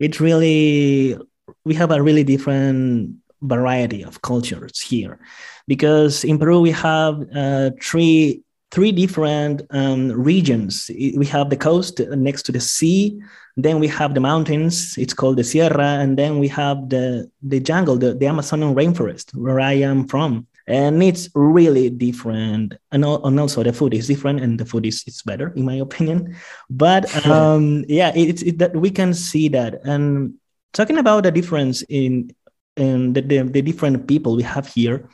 [0.00, 1.16] it's really
[1.64, 5.18] we have a really different variety of cultures here
[5.66, 8.42] because in peru we have uh, three
[8.72, 10.90] three different um, regions.
[11.16, 13.20] We have the coast next to the sea,
[13.56, 17.60] then we have the mountains, it's called the Sierra, and then we have the, the
[17.60, 20.46] jungle, the, the Amazonian rainforest, where I am from.
[20.66, 22.74] And it's really different.
[22.92, 25.74] And, and also the food is different, and the food is it's better, in my
[25.74, 26.34] opinion.
[26.70, 29.84] But um, yeah, it's it, that we can see that.
[29.84, 30.34] And
[30.72, 32.34] talking about the difference in,
[32.76, 35.10] in the, the, the different people we have here,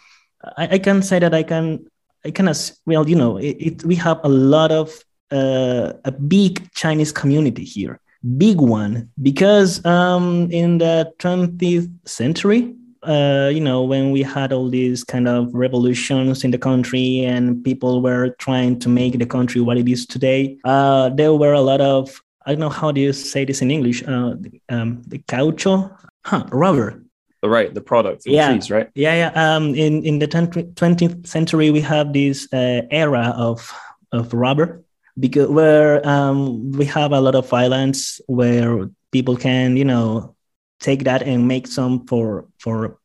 [0.57, 1.87] I, I can say that I can
[2.29, 6.13] I kind of well, you know, it, it, we have a lot of uh, a
[6.13, 8.01] big Chinese community here,
[8.37, 14.69] big one, because um, in the 20th century, uh, you know, when we had all
[14.69, 19.63] these kind of revolutions in the country and people were trying to make the country
[19.63, 23.01] what it is today, uh, there were a lot of I don't know how do
[23.01, 24.35] you say this in English, uh,
[24.69, 25.91] um, the caucho,
[26.25, 27.03] huh, rubber
[27.45, 28.51] right the product yeah.
[28.51, 28.91] trees, right?
[28.95, 29.57] Yeah yeah.
[29.57, 33.73] Um in in the 20th century we have this uh, era of
[34.13, 34.83] of rubber
[35.19, 40.35] because where um we have a lot of islands where people can you know
[40.81, 42.99] take that and make some for for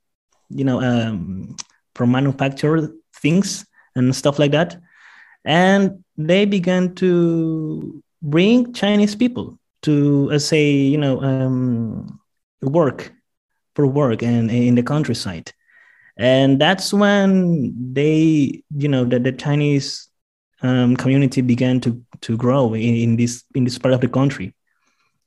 [0.50, 1.56] you know um
[1.96, 3.66] for manufacture things
[3.96, 4.78] and stuff like that.
[5.46, 12.20] And they began to bring chinese people to uh, say you know um
[12.62, 13.12] work
[13.76, 15.52] for work and in the countryside.
[16.18, 20.10] And that's when they you know the, the chinese
[20.62, 24.54] um, community began to to grow in, in, this in this part of the country.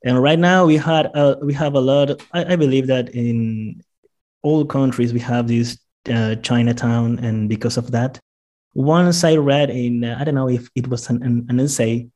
[0.03, 3.81] And right now we had we have a lot I, I, believe that in
[4.43, 5.77] all countries we have this
[6.09, 7.19] uh, chinatown.
[7.19, 8.19] And because of that
[8.77, 12.07] once i read in uh, i don't know if it was an, an, an essay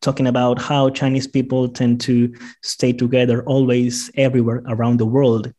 [0.00, 5.52] talking about how chinese people tend to stay together always everywhere around the world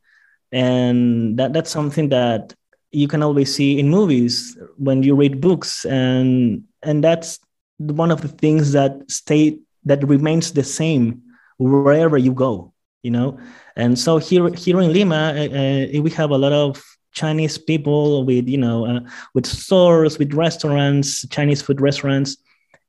[0.58, 2.54] and that that's something that
[2.92, 5.86] you can always see in movies when you read books.
[5.86, 7.40] And and that's
[7.78, 11.22] one of the things that stay that remains the same
[11.58, 13.40] wherever you go you know?
[13.76, 16.84] And so here here in lima uh, uh we have a lot of
[17.14, 19.00] chinese people with you know uh,
[19.34, 22.38] with stores with restaurants chinese food restaurants.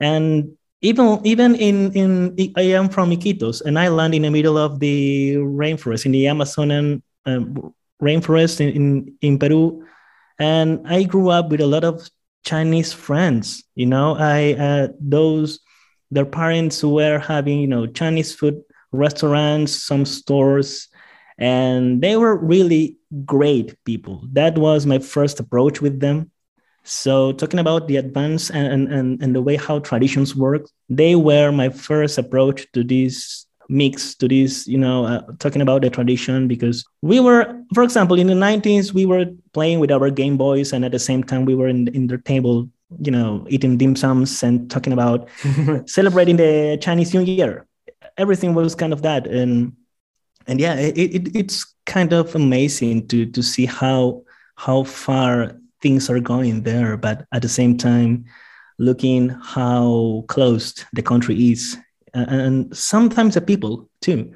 [0.00, 2.10] And even even in in
[2.56, 7.02] i am from iquitos an island in the middle of the rainforest in the amazonian
[7.28, 9.84] um, rainforest in, in, in Peru.
[10.38, 12.08] And I grew up with a lot of
[12.44, 13.64] Chinese friends.
[13.74, 15.60] You know, I uh, those
[16.10, 18.62] their parents were having you know Chinese food
[18.92, 20.88] restaurants, some stores,
[21.38, 24.24] and they were really great people.
[24.32, 26.30] That was my first approach with them.
[26.84, 31.52] So talking about the advance and, and, and the way how traditions work, they were
[31.52, 36.48] my first approach to this mix to this you know uh, talking about the tradition
[36.48, 40.72] because we were for example in the 90s we were playing with our game boys
[40.72, 42.68] and at the same time we were in, in their table
[43.00, 45.28] you know eating dim sums and talking about
[45.86, 47.66] celebrating the chinese new year.
[48.16, 49.76] Everything was kind of that and
[50.46, 54.22] and yeah it, it, it's kind of amazing to to see how
[54.56, 58.24] how far things are going there but at the same time
[58.78, 61.76] looking how closed the country is
[62.14, 64.32] and sometimes the people too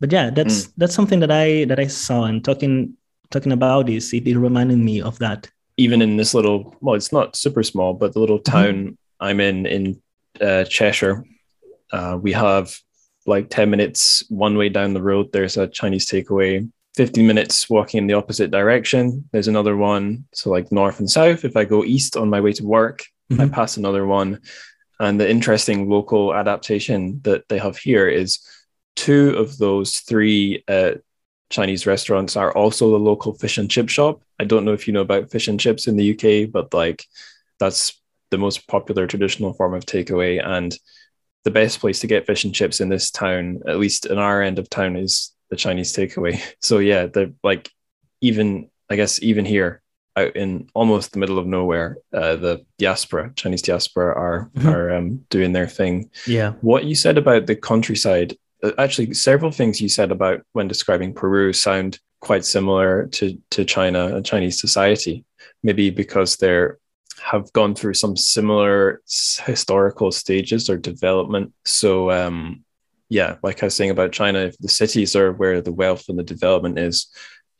[0.00, 0.72] but yeah that's mm.
[0.76, 2.94] that's something that i that i saw and talking
[3.30, 7.12] talking about this it, it reminded me of that even in this little well it's
[7.12, 8.52] not super small but the little mm-hmm.
[8.52, 8.94] town mm-hmm.
[9.20, 10.02] i'm in in
[10.40, 11.24] uh, cheshire
[11.92, 12.76] uh, we have
[13.26, 17.98] like 10 minutes one way down the road there's a chinese takeaway 15 minutes walking
[17.98, 21.84] in the opposite direction there's another one so like north and south if i go
[21.84, 23.40] east on my way to work mm-hmm.
[23.40, 24.40] i pass another one
[25.00, 28.40] and the interesting local adaptation that they have here is
[28.94, 30.92] two of those three uh,
[31.50, 34.92] chinese restaurants are also the local fish and chip shop i don't know if you
[34.92, 37.04] know about fish and chips in the uk but like
[37.60, 40.76] that's the most popular traditional form of takeaway and
[41.46, 44.42] the best place to get fish and chips in this town, at least in our
[44.42, 46.42] end of town, is the Chinese takeaway.
[46.60, 47.70] So yeah, they're like
[48.20, 49.80] even I guess even here
[50.16, 54.68] out in almost the middle of nowhere, uh, the diaspora, Chinese diaspora, are mm-hmm.
[54.68, 56.10] are um, doing their thing.
[56.26, 56.52] Yeah.
[56.60, 61.14] What you said about the countryside, uh, actually, several things you said about when describing
[61.14, 65.24] Peru sound quite similar to to China and Chinese society.
[65.62, 66.78] Maybe because they're
[67.18, 69.02] have gone through some similar
[69.46, 71.52] historical stages or development.
[71.64, 72.64] So, um,
[73.08, 76.18] yeah, like I was saying about China, if the cities are where the wealth and
[76.18, 77.06] the development is,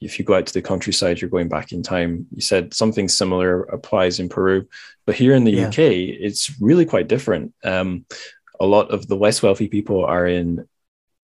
[0.01, 2.27] if you go out to the countryside, you're going back in time.
[2.35, 4.67] You said something similar applies in Peru,
[5.07, 5.69] but here in the yeah.
[5.69, 7.55] UK, it's really quite different.
[7.65, 8.05] Um,
[8.61, 10.69] a lot of the less wealthy people are in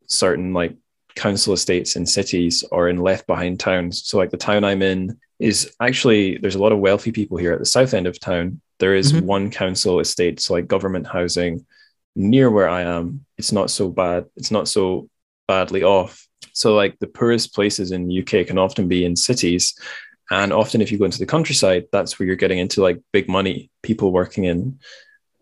[0.07, 0.77] certain like
[1.15, 4.07] council estates in cities or in left behind towns.
[4.07, 7.53] So, like the town I'm in is actually there's a lot of wealthy people here
[7.53, 8.61] at the south end of town.
[8.79, 9.27] There is mm-hmm.
[9.27, 11.67] one council estate, so like government housing
[12.15, 13.25] near where I am.
[13.39, 14.27] It's not so bad.
[14.37, 15.09] It's not so
[15.49, 16.27] badly off.
[16.53, 19.75] So like the poorest places in the UK can often be in cities.
[20.31, 23.29] And often if you go into the countryside, that's where you're getting into like big
[23.29, 24.79] money, people working in,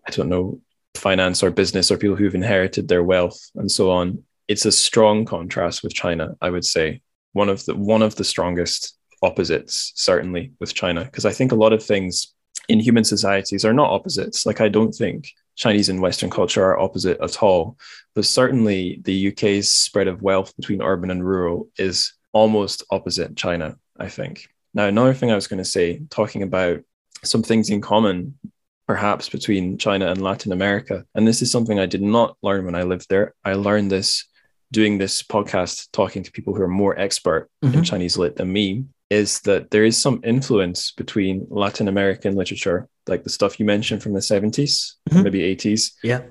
[0.07, 0.61] I don't know,
[0.95, 4.23] finance or business or people who've inherited their wealth and so on.
[4.49, 7.03] It's a strong contrast with China, I would say.
[7.33, 11.57] One of the one of the strongest opposites, certainly with China, because I think a
[11.57, 12.35] lot of things
[12.69, 14.47] in human societies are not opposites.
[14.47, 17.77] Like, I don't think Chinese and Western culture are opposite at all.
[18.15, 23.77] But certainly, the UK's spread of wealth between urban and rural is almost opposite China,
[23.99, 24.49] I think.
[24.73, 26.81] Now, another thing I was going to say, talking about
[27.25, 28.39] some things in common,
[28.87, 32.75] perhaps between China and Latin America, and this is something I did not learn when
[32.75, 33.35] I lived there.
[33.45, 34.27] I learned this
[34.73, 37.79] doing this podcast, talking to people who are more expert mm-hmm.
[37.79, 42.89] in Chinese lit than me is that there is some influence between Latin American literature,
[43.11, 45.23] like the stuff you mentioned from the 70s, mm-hmm.
[45.23, 46.23] maybe 80s, yeah,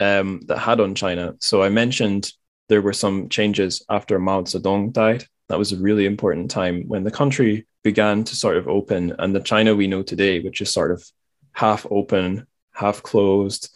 [0.00, 1.34] um, that had on China.
[1.40, 2.32] So I mentioned
[2.68, 5.24] there were some changes after Mao Zedong died.
[5.48, 9.34] That was a really important time when the country began to sort of open, and
[9.34, 11.04] the China we know today, which is sort of
[11.52, 13.68] half open, half closed,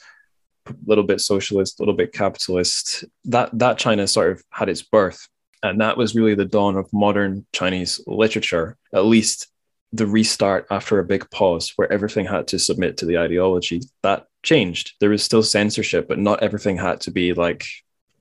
[0.67, 3.05] a little bit socialist, a little bit capitalist.
[3.25, 5.29] That that China sort of had its birth
[5.65, 9.49] and that was really the dawn of modern Chinese literature, at least
[9.95, 13.81] the restart after a big pause where everything had to submit to the ideology.
[14.03, 14.95] That changed.
[14.99, 17.65] There was still censorship, but not everything had to be like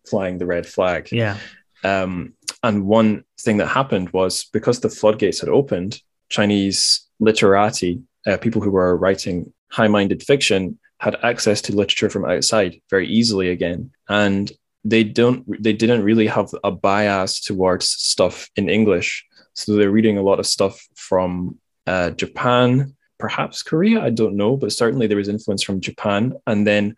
[0.07, 1.09] flying the red flag.
[1.11, 1.37] Yeah.
[1.83, 5.99] Um, and one thing that happened was because the floodgates had opened,
[6.29, 12.23] Chinese literati, uh, people who were writing high minded fiction, had access to literature from
[12.23, 13.91] outside very easily again.
[14.07, 14.51] And
[14.85, 19.25] they don't they didn't really have a bias towards stuff in English.
[19.55, 21.57] So they're reading a lot of stuff from
[21.87, 26.65] uh, Japan, perhaps Korea, I don't know, but certainly there was influence from Japan, and
[26.65, 26.95] then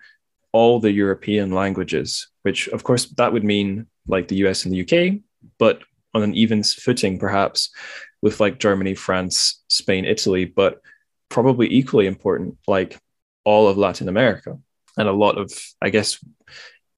[0.52, 4.82] all the European languages, which of course that would mean like the US and the
[4.82, 5.20] UK,
[5.58, 5.82] but
[6.14, 7.72] on an even footing perhaps
[8.22, 10.82] with like Germany, France, Spain, Italy, but
[11.30, 12.98] probably equally important, like
[13.44, 14.58] all of Latin America.
[14.98, 16.24] And a lot of, I guess,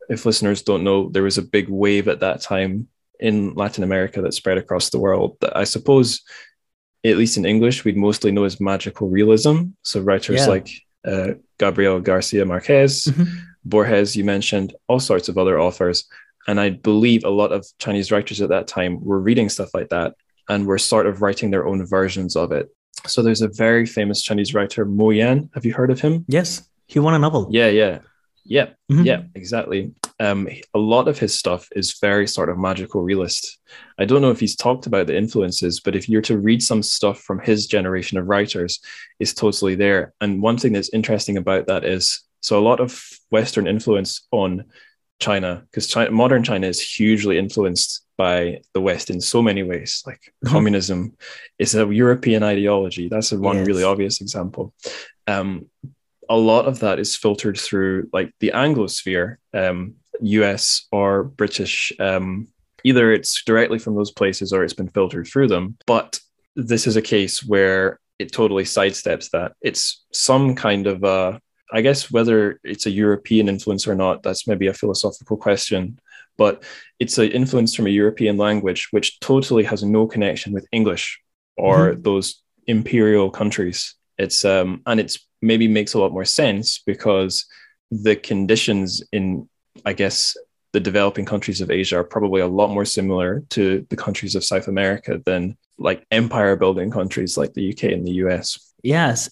[0.07, 2.87] if listeners don't know, there was a big wave at that time
[3.19, 6.21] in Latin America that spread across the world that I suppose,
[7.05, 9.65] at least in English, we'd mostly know as magical realism.
[9.83, 10.47] So writers yeah.
[10.47, 10.69] like
[11.05, 13.37] uh, Gabriel Garcia Marquez, mm-hmm.
[13.65, 16.05] Borges, you mentioned, all sorts of other authors.
[16.47, 19.89] And I believe a lot of Chinese writers at that time were reading stuff like
[19.89, 20.15] that
[20.49, 22.69] and were sort of writing their own versions of it.
[23.05, 25.49] So there's a very famous Chinese writer, Mo Yan.
[25.53, 26.25] Have you heard of him?
[26.27, 27.47] Yes, he won a Nobel.
[27.51, 27.99] Yeah, yeah.
[28.49, 29.03] Yeah, mm-hmm.
[29.03, 29.91] yeah, exactly.
[30.19, 33.59] Um, a lot of his stuff is very sort of magical realist.
[33.99, 36.81] I don't know if he's talked about the influences, but if you're to read some
[36.81, 38.79] stuff from his generation of writers,
[39.19, 40.13] it's totally there.
[40.21, 44.63] And one thing that's interesting about that is so a lot of Western influence on
[45.19, 50.03] China because China, modern China is hugely influenced by the West in so many ways.
[50.05, 50.49] Like Mhm.
[50.49, 51.17] communism
[51.59, 53.09] is a European ideology.
[53.09, 53.67] That's a one Yes.
[53.67, 54.73] really obvious example.
[55.27, 55.69] Um,
[56.29, 61.91] a lot of that is filtered through like the Anglosphere, um, US or British.
[61.99, 62.47] Um,
[62.83, 65.77] either it's directly from those places or it's been filtered through them.
[65.85, 66.19] But
[66.55, 69.53] this is a case where it totally sidesteps that.
[69.61, 71.39] It's some kind of a,
[71.71, 75.99] I guess whether it's a European influence or not, that's maybe a philosophical question.
[76.37, 76.63] But
[76.99, 81.19] it's an influence from a European language which totally has no connection with English
[81.57, 83.95] or those imperial countries.
[84.17, 87.45] It's um, and it's maybe makes a lot more sense because
[87.91, 89.47] the conditions in,
[89.85, 90.35] I guess,
[90.73, 94.43] the developing countries of Asia are probably a lot more similar to the countries of
[94.43, 98.73] South America than like empire building countries like the UK and the US.
[98.83, 99.29] Yes,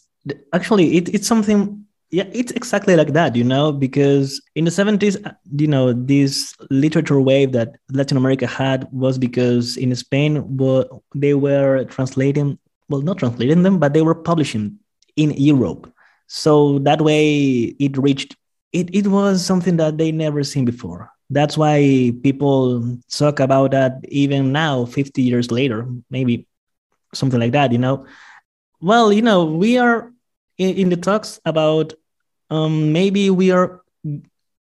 [0.53, 1.85] actually, it, it's something.
[2.11, 6.53] Yeah, it's exactly like that, you know, because in the 70s, uh, you know, this
[6.69, 12.57] literature wave that Latin America had was because in Spain, wa- they were translating,
[12.89, 14.79] well, not translating them, but they were publishing
[15.17, 15.91] in Europe.
[16.27, 18.35] So that way it reached,
[18.71, 21.11] it, it was something that they never seen before.
[21.29, 26.47] That's why people talk about that even now, 50 years later, maybe
[27.13, 28.05] something like that, you know.
[28.79, 30.11] Well, you know, we are
[30.57, 31.93] in, in the talks about
[32.49, 33.81] um, maybe we are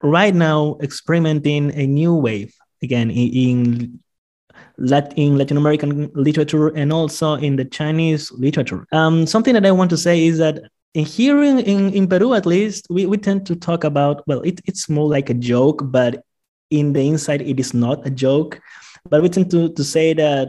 [0.02, 4.00] right now experimenting a new wave again in, in
[4.78, 8.86] Lat- in Latin American literature and also in the Chinese literature.
[8.92, 10.62] Um, something that I want to say is that
[10.94, 14.40] in here in, in, in Peru, at least, we, we tend to talk about, well,
[14.40, 16.24] it, it's more like a joke, but
[16.70, 18.60] in the inside, it is not a joke.
[19.08, 20.48] But we tend to, to say that,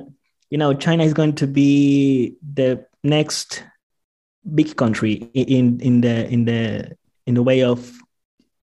[0.50, 3.64] you know, China is going to be the next
[4.56, 7.92] big country in, in the in the in the way of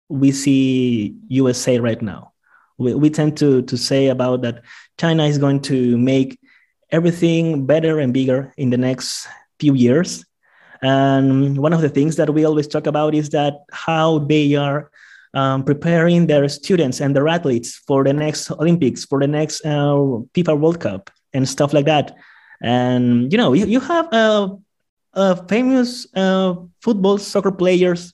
[0.08, 2.34] we see USA right now.
[2.78, 4.64] We, we tend to to say about that
[4.98, 6.40] China is going to make
[6.92, 9.28] everything better and bigger in the next
[9.60, 10.24] few years.
[10.84, 14.92] And one of the things that we always talk about is that how they are
[15.34, 19.96] um, preparing their students and their athletes for the next Olympics, for the next uh,
[20.36, 22.16] FIFA World Cup, and stuff like that.
[22.62, 24.58] And you know, you, you have a,
[25.14, 28.14] uh, famous uh, football soccer players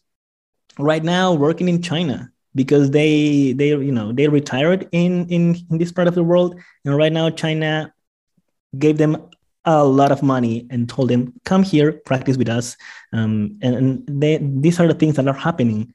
[0.78, 5.78] right now working in China because they they you know they retired in in in
[5.78, 7.94] this part of the world, and right now China
[8.78, 9.29] gave them
[9.66, 12.78] a lot of money and told them come here practice with us.
[13.14, 15.94] Um, and, and they, these are the things that are happening.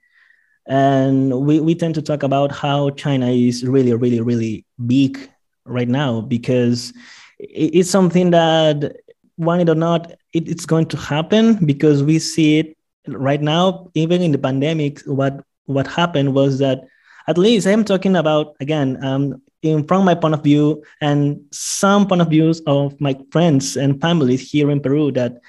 [0.66, 5.30] And we, we tend to talk about how china is really really really big
[5.66, 6.92] right now because
[7.38, 8.96] it, it's something that
[9.36, 12.76] want it or not it, it's going to happen because we see it
[13.08, 16.84] right now even in the pandemic what what happened was that
[17.26, 22.06] at least i'm talking about again um, in from my point of view and some
[22.06, 25.40] point of views of my friends and families here in Peru that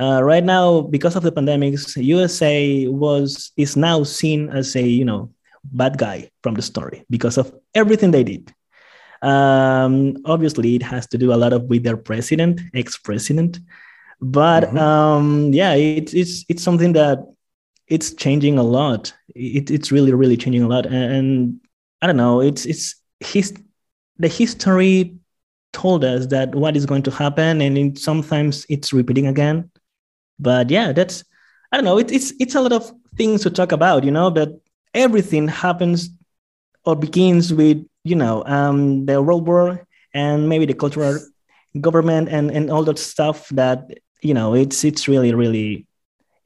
[0.00, 5.04] uh, right now because of the pandemics, USA was is now seen as a you
[5.04, 5.28] know
[5.64, 8.54] bad guy from the story because of everything they did.
[9.20, 13.60] Um, obviously, it has to do a lot of with their president, ex-president,
[14.20, 14.78] but Mhm.
[14.78, 17.18] um, yeah, it, it's it's something that
[17.92, 19.12] it's changing a lot.
[19.34, 21.60] It, it's really really changing a lot, and, and
[22.00, 22.40] I don't know.
[22.40, 23.52] It's it's his
[24.16, 25.16] the history
[25.74, 29.70] told us that what is going to happen, and it, sometimes it's repeating again.
[30.38, 31.22] But yeah, that's
[31.70, 31.98] I don't know.
[31.98, 34.04] It, it's it's a lot of things to talk about.
[34.04, 34.48] You know that
[34.94, 36.08] everything happens
[36.86, 41.18] or begins with you know um, the world war and maybe the cultural
[41.78, 43.84] government and and all that stuff that
[44.22, 45.86] you know it's it's really really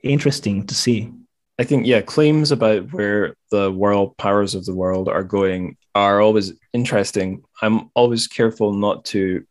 [0.02, 1.12] interesting to see.
[1.58, 6.20] I think, yeah, claims about where the world powers of the world are going are
[6.20, 7.42] always interesting.
[7.62, 9.44] I'm always careful not to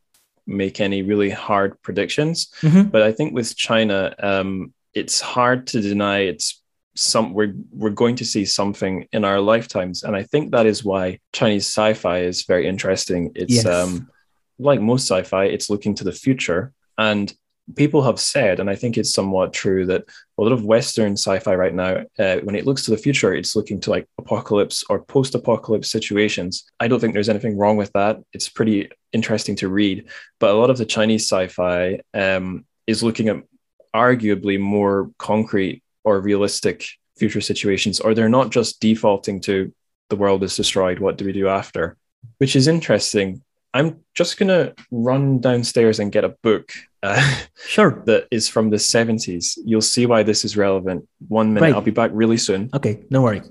[0.45, 2.91] make any really hard predictions, Mhm.
[2.91, 6.61] but I think with China, um, it's hard to deny it's
[6.97, 10.85] some we're we're going to see something in our lifetimes, and I think that is
[10.85, 13.31] why Chinese sci-fi is very interesting.
[13.35, 13.65] It's Yes.
[13.65, 14.07] um,
[14.59, 17.33] like most sci-fi, it's looking to the future, and
[17.75, 20.03] people have said, and I think it's somewhat true that
[20.37, 23.55] a lot of Western sci-fi right now, uh, when it looks to the future, it's
[23.55, 26.65] looking to like apocalypse or post-apocalypse situations.
[26.79, 28.19] I don't think there's anything wrong with that.
[28.33, 30.09] It's pretty interesting to read,
[30.39, 33.43] but a lot of the Chinese sci-fi um, is looking at
[33.95, 36.85] arguably more concrete or realistic
[37.17, 39.73] future situations, or they're not just defaulting to
[40.09, 40.99] the world is destroyed.
[40.99, 41.97] What do we do after?
[42.37, 43.41] Which is interesting.
[43.75, 46.71] I'm just going to run downstairs and get a book.
[47.03, 47.21] Uh,
[47.67, 48.03] sure.
[48.05, 49.59] That is from the 70s.
[49.65, 51.05] You'll see why this is relevant.
[51.27, 51.65] One minute.
[51.65, 51.75] Right.
[51.75, 52.69] I'll be back really soon.
[52.73, 53.41] Okay, no worry.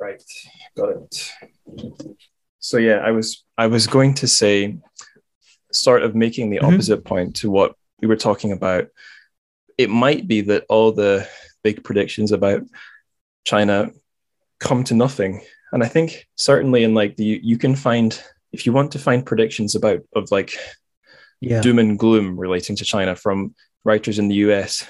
[0.00, 0.22] Right,
[0.78, 1.32] got it.
[2.58, 4.78] So yeah, I was I was going to say
[5.72, 6.72] sort of making the mm-hmm.
[6.72, 8.88] opposite point to what we were talking about
[9.78, 11.26] it might be that all the
[11.62, 12.62] big predictions about
[13.44, 13.90] China
[14.60, 18.20] come to nothing, and I think certainly in like the you can find
[18.52, 20.56] if you want to find predictions about of like
[21.40, 21.60] Yeah.
[21.60, 23.54] doom and gloom relating to China from
[23.84, 24.84] writers in the US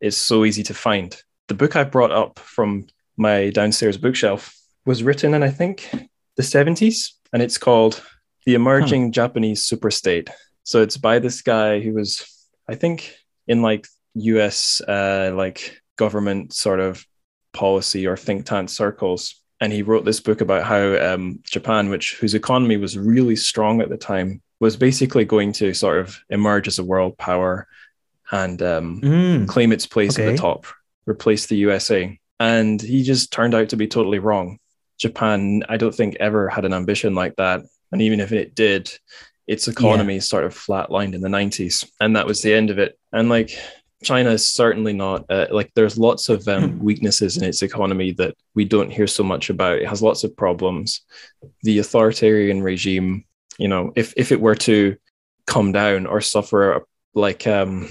[0.00, 1.16] is so easy to find.
[1.48, 2.86] The book I brought up from
[3.16, 5.90] my downstairs bookshelf was written in, I think,
[6.36, 8.02] the 70s, and it's called
[8.44, 9.10] The Emerging hmm.
[9.12, 10.30] Japanese Superstate.
[10.62, 12.26] So it's by this guy who was,
[12.68, 13.16] I think,
[13.46, 17.04] in like US uh, like government sort of
[17.52, 19.40] policy or think tank circles.
[19.60, 23.80] And he wrote this book about how um, Japan, which whose economy was really strong
[23.80, 27.66] at the time, was basically going to sort of emerge as a world power
[28.30, 29.48] and um, Mm.
[29.48, 30.66] claim its place at the top,
[31.06, 32.18] replace the USA.
[32.40, 34.58] And he just turned out to be totally wrong.
[34.98, 37.62] Japan, I don't think, ever had an ambition like that.
[37.92, 38.90] And even if it did,
[39.46, 41.88] its economy sort of flatlined in the 90s.
[42.00, 42.98] And that was the end of it.
[43.12, 43.56] And like,
[44.04, 48.34] China is certainly not uh, like there's lots of um, weaknesses in its economy that
[48.54, 49.78] we don't hear so much about.
[49.78, 51.00] It has lots of problems.
[51.62, 53.24] The authoritarian regime,
[53.58, 54.96] you know, if if it were to
[55.46, 57.88] come down or suffer like um,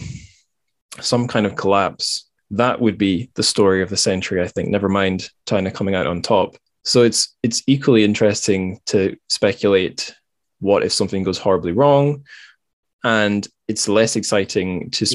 [0.99, 4.41] some kind of collapse, that would be the story of the century.
[4.41, 4.69] I think.
[4.69, 6.55] Never mind China coming out on top.
[6.83, 10.13] So it's it's equally interesting to speculate
[10.59, 12.23] what if something goes horribly wrong,
[13.03, 15.05] and it's less exciting to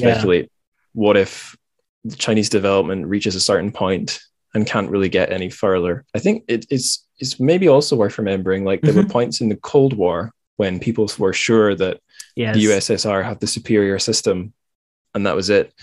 [0.45, 0.49] Yeah.
[0.91, 1.55] Speculate what if
[2.03, 4.19] the Chinese development reaches a certain point
[4.53, 6.05] and can't really get any further.
[6.15, 9.11] I think it, it's it's maybe also worth remembering like there were Mhm.
[9.11, 11.99] points in the Cold War when people were sure that
[12.35, 12.55] Yes.
[12.55, 14.53] the USSR had the superior system,
[15.13, 15.73] and that was it.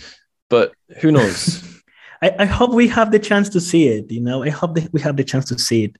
[0.48, 1.62] But who knows?
[2.22, 4.10] I, I hope we have the chance to see it.
[4.10, 5.96] You know, I hope that we have the chance to see it.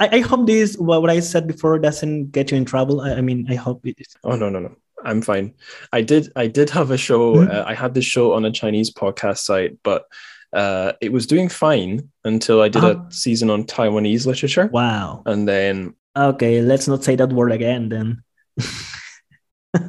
[0.00, 3.00] I, I hope this what, what I said before doesn't get you in trouble.
[3.00, 3.96] I, I mean, I hope it.
[4.24, 4.74] oh no, no, no.
[5.04, 5.54] I'm fine.
[5.92, 7.36] I did I did have a show.
[7.36, 7.50] Mhm.
[7.52, 10.04] Uh, I had this show on a Chinese podcast site, but
[10.52, 13.04] uh, it was doing fine until I did Uh-huh.
[13.08, 15.22] a season on Taiwanese literature, Wow.
[15.26, 18.22] and then Okay, let's not say that word again then.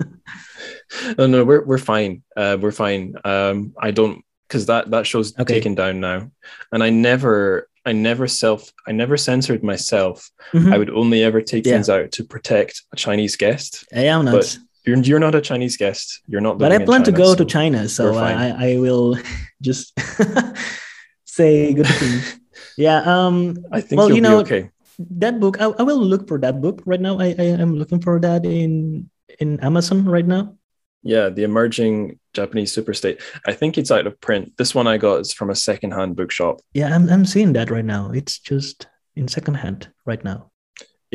[1.17, 2.23] no, no, we're we're fine.
[2.37, 3.15] Uh, we're fine.
[3.25, 5.55] Um, I don't because that that show's Okay.
[5.55, 6.31] taken down now,
[6.71, 10.29] and I never, I never self, I never censored myself.
[10.53, 10.71] Mhm.
[10.73, 11.73] I would only ever take Yeah.
[11.73, 13.83] things out to protect a Chinese guest.
[13.93, 14.31] I am not.
[14.35, 16.21] But You're you're not a Chinese guest.
[16.27, 16.57] You're not.
[16.57, 18.15] but I plan to go so- to China, so.
[18.15, 19.17] I, I will
[19.61, 19.93] just
[21.25, 22.39] say good things.
[22.77, 23.01] yeah.
[23.05, 23.57] Um.
[23.71, 24.69] I think Well, you'll you know- be okay.
[24.99, 27.17] That book, I, I will look for that book right now.
[27.19, 29.09] I, I am looking for that in
[29.39, 30.55] in Amazon right now.
[31.01, 33.19] Yeah, the emerging Japanese superstate.
[33.47, 34.53] I think it's out of print.
[34.57, 36.61] This one I got is from a secondhand bookshop.
[36.75, 38.11] Yeah, I'm I'm seeing that right now.
[38.11, 40.51] It's just in secondhand right now.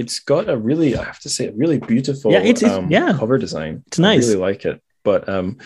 [0.01, 2.90] It's got a really, I have to say, a really beautiful Yeah, it's- it's- um,
[2.90, 3.12] yeah.
[3.18, 3.82] cover design.
[3.88, 4.24] It's nice.
[4.24, 4.80] I really like it.
[5.03, 5.59] But um,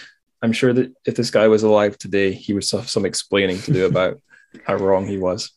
[0.42, 3.72] I'm sure that if this guy was alive today, he would have some explaining to
[3.72, 4.14] do about
[4.66, 5.50] how wrong he was.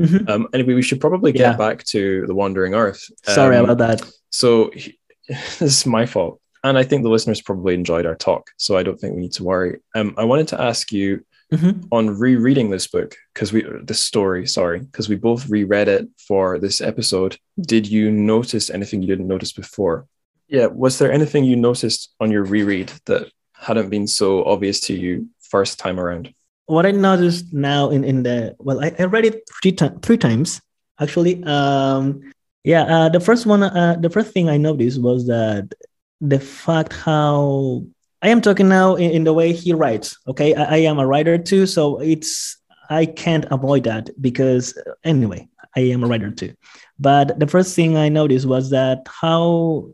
[0.00, 0.28] Mhm.
[0.30, 1.56] Um, anyway, we should probably get Yeah.
[1.56, 3.02] back to the Wandering Earth.
[3.24, 3.98] Sorry Um, about that.
[4.30, 6.40] So he- this is my fault.
[6.64, 8.42] And I think the listeners probably enjoyed our talk.
[8.56, 9.80] So I don't think we need to worry.
[9.94, 11.86] Um, I wanted to ask you Mhm.
[11.92, 16.58] on rereading this book, because we, this story, sorry, because we both reread it for
[16.58, 17.36] this episode.
[17.60, 20.06] Did you notice anything you didn't notice before?
[20.48, 20.66] Yeah.
[20.66, 25.28] Was there anything you noticed on your reread that hadn't been so obvious to you
[25.40, 26.32] first time around?
[26.66, 30.18] What I noticed now in in the well, I, I read it three times three
[30.18, 30.60] times
[30.98, 31.42] actually.
[31.44, 32.32] Um,
[32.64, 35.74] yeah, uh, the first one, uh, the first thing I noticed was that
[36.20, 37.84] the fact how
[38.22, 40.16] I am talking now in, in the way he writes.
[40.28, 42.56] Okay, I, I am a writer too, so it's
[42.88, 46.54] I can't avoid that because uh, anyway, I am a writer too.
[46.98, 49.90] But the first thing I noticed was that how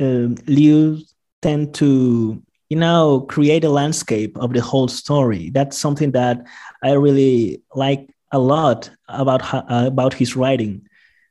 [0.00, 0.98] um, Liu
[1.40, 5.50] tend to you know create a landscape of the whole story.
[5.50, 6.44] That's something that
[6.82, 10.88] I really like a lot about uh, about his writing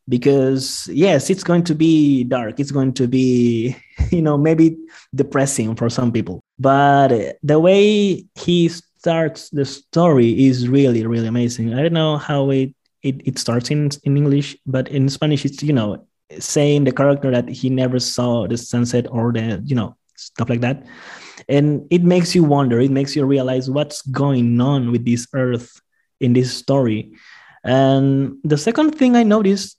[0.09, 2.59] because yes it's going to be dark.
[2.59, 3.75] It's going to be
[4.11, 4.77] you know maybe
[5.13, 6.41] depressing for some people.
[6.59, 11.73] But the way he starts the story is really really amazing.
[11.73, 12.73] I don't know how it
[13.03, 16.05] it, it starts in in english but in spanish it's you know
[16.39, 20.61] saying the character that he never saw the sunset or the you know stuff like
[20.61, 20.85] that.
[21.49, 22.79] And it makes you wonder.
[22.79, 25.81] It makes you realize what's going on with this earth
[26.19, 27.11] in this story.
[27.63, 29.77] And the second thing i noticed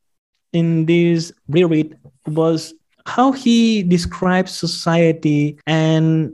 [0.53, 1.97] in this reread
[2.27, 2.75] was
[3.07, 6.33] how he describes society and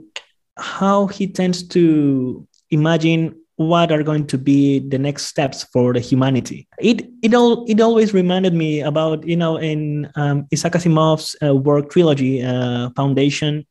[0.57, 5.99] how he tends to imagine what are going to be the next steps for the
[5.99, 6.65] humanity.
[6.79, 11.53] It it all it always reminded me about you know in um, Isaac Asimov's uh,
[11.53, 13.67] work trilogy uh, Foundation.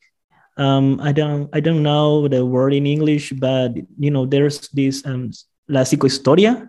[0.59, 5.01] Um, I don't I don't know the word in English, but you know there's this
[5.07, 5.31] um,
[5.69, 6.69] La Psicohistoria.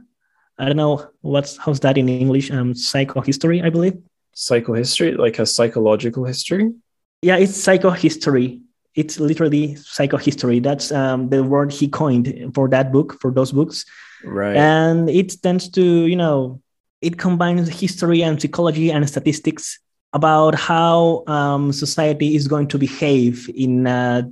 [0.59, 2.51] I don't know what's how's that in English.
[2.51, 3.97] Um, psychohistory, I believe.
[4.35, 6.73] Psychohistory, like a psychological history.
[7.21, 8.61] Yeah, it's psychohistory
[8.95, 10.61] it's literally psychohistory.
[10.61, 13.85] That's um, the word he coined for that book, for those books.
[14.23, 14.57] Right.
[14.57, 16.61] And it tends to, you know,
[17.01, 19.79] it combines history and psychology and statistics
[20.11, 24.23] about how um, society is going to behave in, uh,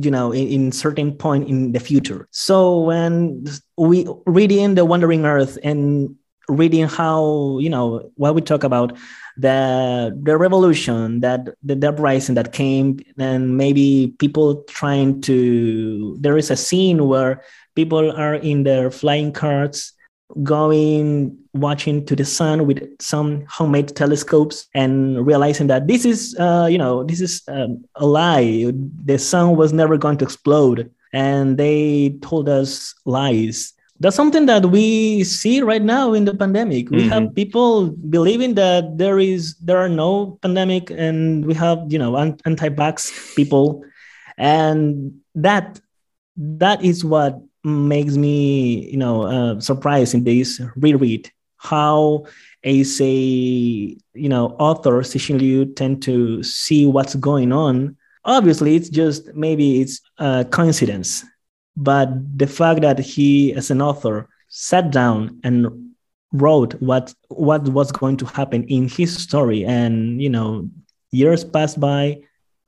[0.00, 2.28] you know, in, in certain point in the future.
[2.30, 3.46] So when
[3.76, 6.16] we reading the Wandering Earth and
[6.48, 8.96] reading how, you know, what we talk about
[9.36, 16.36] the the revolution that the, the uprising that came and maybe people trying to there
[16.36, 17.42] is a scene where
[17.74, 19.94] people are in their flying carts
[20.42, 26.66] going watching to the sun with some homemade telescopes and realizing that this is uh,
[26.70, 28.72] you know this is um, a lie.
[29.04, 30.90] The sun was never going to explode.
[31.14, 33.74] And they told us lies.
[34.00, 36.90] That's something that we see right now in the pandemic.
[36.90, 37.08] We mm-hmm.
[37.10, 42.16] have people believing that there is there are no pandemic and we have you know
[42.16, 43.84] anti-vax people.
[44.38, 45.80] And that
[46.36, 52.26] that is what makes me you know uh, surprised in this reread how
[52.64, 53.06] a say
[54.14, 57.96] you know author authors essentially tend to see what's going on.
[58.24, 61.24] Obviously it's just maybe it's a coincidence
[61.76, 62.08] but
[62.38, 65.94] the fact that he as an author sat down and
[66.32, 70.68] wrote what what was going to happen in his story and you know
[71.10, 72.18] years passed by.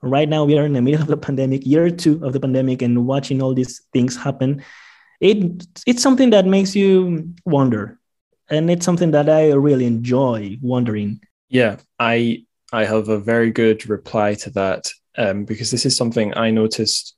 [0.01, 2.81] Right now we are in the middle of the pandemic year two of the pandemic
[2.81, 4.63] and watching all these things happen
[5.19, 7.97] it it's something that makes you wonder
[8.49, 11.19] and it's something that i really enjoy wondering
[11.49, 16.35] yeah i i have a very good reply to that um, because this is something
[16.37, 17.15] i noticed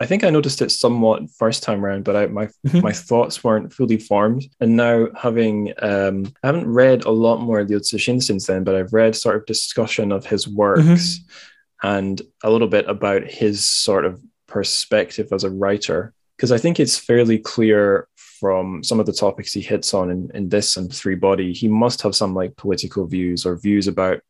[0.00, 2.80] I think I noticed it somewhat first time around, but I, my mm-hmm.
[2.80, 4.46] my thoughts weren't fully formed.
[4.58, 8.74] And now having um, I haven't read a lot more Liu Cixin since then, but
[8.74, 11.88] I've read sort of discussion of his works mm-hmm.
[11.88, 16.14] and a little bit about his sort of perspective as a writer.
[16.40, 20.30] Because I think it's fairly clear from some of the topics he hits on in,
[20.32, 24.20] in this and Three Body, he must have some like political views or views about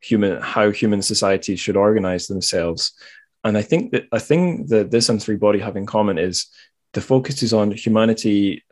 [0.00, 2.92] human how human societies should organize themselves
[3.44, 6.46] and I think that a thing that this and Three Body have in common is
[6.92, 8.64] the focus is on humanity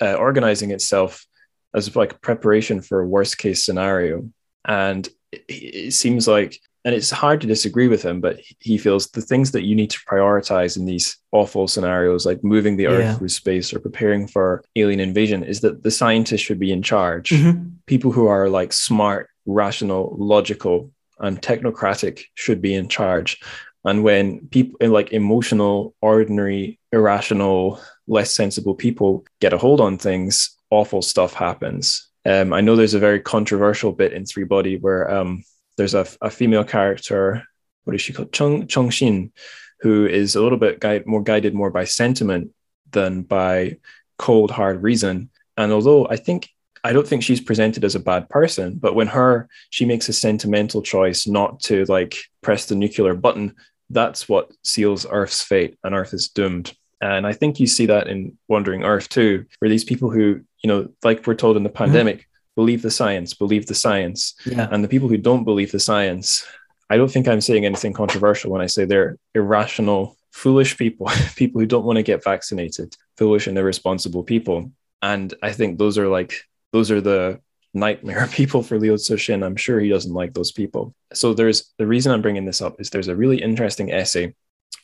[0.00, 1.26] uh, organizing itself
[1.74, 4.30] as like preparation for a worst case scenario.
[4.64, 9.08] And it, it seems like, and it's hard to disagree with him, but he feels
[9.08, 13.04] the things that you need to prioritize in these awful scenarios, like moving the Earth
[13.04, 13.14] yeah.
[13.14, 17.30] through space or preparing for alien invasion, is that the scientists should be in charge.
[17.30, 17.68] Mm-hmm.
[17.86, 23.38] People who are like smart, rational, logical, and technocratic should be in charge
[23.84, 30.56] and when people like emotional ordinary irrational less sensible people get a hold on things
[30.70, 35.10] awful stuff happens um, i know there's a very controversial bit in three body where
[35.10, 35.42] um,
[35.76, 37.44] there's a, a, female character
[37.84, 39.32] what is she called Cheng Cheng Xin
[39.80, 42.50] who is a little bit guide, more guided more by sentiment
[42.90, 43.76] than by
[44.18, 46.48] cold hard reason and although i think
[46.82, 50.12] I don't think she's presented as a bad person, but when her she makes a
[50.12, 53.54] sentimental choice not to like press the nuclear button,
[53.90, 56.72] that's what seals Earth's fate, and Earth is doomed.
[57.02, 60.68] And I think you see that in Wandering Earth too, where these people who, you
[60.68, 61.84] know, like we're told in the mm-hmm.
[61.84, 62.29] pandemic, mm-hmm.
[62.60, 64.34] Believe the science, believe the science.
[64.44, 64.68] Yeah.
[64.70, 66.46] And the people who don't believe the science,
[66.90, 71.06] I don't think I'm saying anything controversial when I say they're irrational, foolish people,
[71.36, 74.72] people who don't want to get vaccinated, foolish and irresponsible people.
[75.00, 76.34] And I think those are like,
[76.74, 77.40] those are the
[77.72, 79.42] nightmare people for Liu Cixin.
[79.42, 80.94] I'm sure he doesn't like those people.
[81.14, 84.34] So there's the reason I'm bringing this up is there's a really interesting essay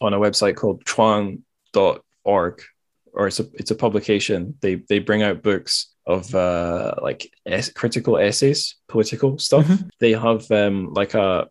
[0.01, 2.62] on a website called chuang.org,
[3.12, 4.55] or it's a, it's a publication.
[4.62, 9.66] They, they bring out books of uh, like es- critical essays, political stuff.
[9.66, 9.89] Mm-hmm.
[10.01, 11.49] They have um, like a,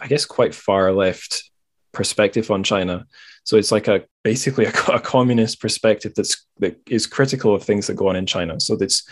[0.00, 1.50] I guess, quite far left
[1.92, 3.06] perspective on China.
[3.44, 7.86] So it's like a basically a, a communist perspective that's that is critical of things
[7.86, 8.60] that go on in China.
[8.60, 9.08] So it's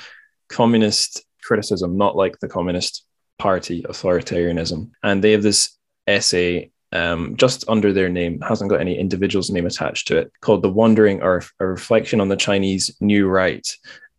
[0.49, 3.05] communist criticism, not like the Communist
[3.39, 4.91] Party authoritarianism.
[5.03, 5.77] And they have this
[6.07, 10.62] essay um, just under their name, hasn't got any individual's name attached to it, called
[10.62, 13.66] The Wandering Earth, a reflection on the Chinese New Right.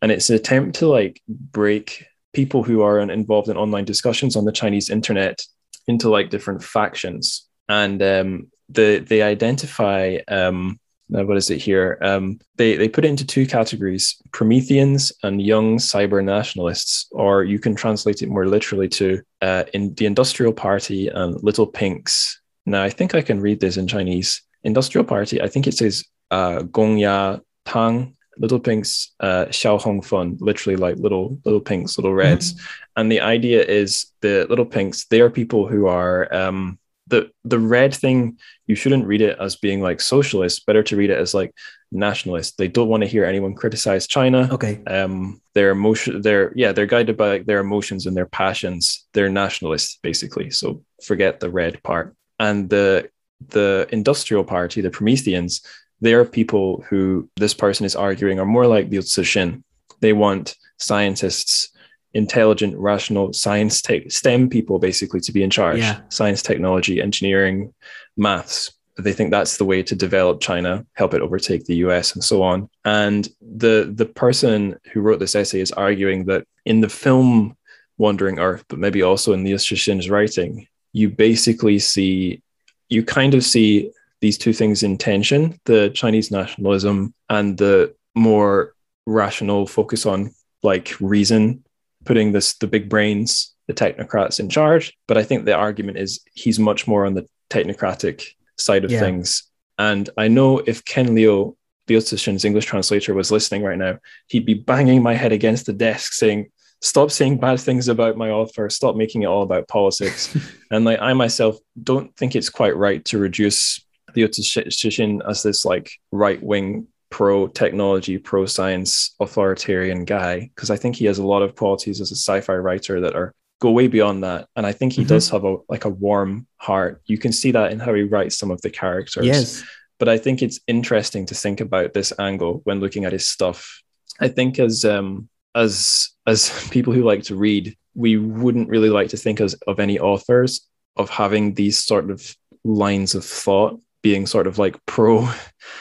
[0.02, 4.44] And it's an attempt to like break people who are involved in online discussions on
[4.44, 5.42] the Chinese internet
[5.88, 7.48] into like different factions.
[7.68, 10.78] And um, the, they identify um,
[11.14, 11.98] uh, what is it here?
[12.02, 17.58] Um, they they put it into two categories: Prometheans and young cyber nationalists, or you
[17.58, 22.40] can translate it more literally to uh, in the Industrial Party and Little Pinks.
[22.66, 24.42] Now, I think I can read this in Chinese.
[24.64, 25.40] Industrial Party.
[25.40, 28.16] I think it says uh, Gong Ya Tang.
[28.38, 32.54] Little Pinks, uh, Xiao Hong Fun, literally like little little pinks, little reds.
[32.54, 32.66] Mm-hmm.
[32.96, 35.06] And the idea is the little pinks.
[35.06, 39.56] They are people who are um, the the red thing you shouldn't read it as
[39.56, 41.54] being like socialist better to read it as like
[41.92, 46.72] nationalist they don't want to hear anyone criticize china okay um their emotion they're yeah
[46.72, 51.50] they're guided by like, their emotions and their passions they're nationalists basically so forget the
[51.50, 53.08] red part and the
[53.48, 55.62] the industrial party the prometheans
[56.00, 59.62] they are people who this person is arguing are more like the Cixin.
[60.00, 61.70] they want scientists
[62.16, 66.00] intelligent, rational science, te- STEM people basically to be in charge yeah.
[66.08, 67.72] science, technology, engineering,
[68.16, 68.72] maths.
[68.98, 72.42] They think that's the way to develop China, help it overtake the US, and so
[72.42, 72.70] on.
[72.86, 77.56] And the the person who wrote this essay is arguing that in the film
[77.98, 82.42] Wandering Earth, but maybe also in Liu Cixin's writing, you basically see,
[82.88, 83.90] you kind of see
[84.20, 88.74] these two things in tension: the Chinese nationalism and the more
[89.06, 90.32] rational focus on
[90.62, 91.62] like reason
[92.04, 94.96] putting this the big brains, the technocrats in charge.
[95.06, 98.24] But I think the argument is he's much more on the technocratic
[98.56, 99.00] side of yeah.
[99.00, 99.44] things.
[99.78, 101.56] And I know if Ken Liu,
[101.88, 103.98] Liu Cixin's English translator, was listening right now,
[104.28, 106.50] he'd be banging my head against the desk saying,
[106.82, 110.36] Stop saying bad things about my author, stop making it all about politics.
[110.70, 113.84] and like I myself don't think it's quite right to reduce
[114.24, 120.96] Cixin as this like right wing pro technology, pro science, authoritarian guy because I think
[120.96, 124.24] he has a lot of qualities as a sci-fi writer that are go way beyond
[124.24, 124.48] that.
[124.56, 125.08] And I think he mm-hmm.
[125.08, 127.02] does have a like a warm heart.
[127.06, 129.26] You can see that in how he writes some of the characters.
[129.26, 129.64] Yes.
[129.98, 133.82] But I think it's interesting to think about this angle when looking at his stuff.
[134.20, 139.10] I think as um as as people who like to read, we wouldn't really like
[139.10, 140.66] to think as of any authors
[140.96, 145.22] of having these sort of lines of thought being sort of like pro,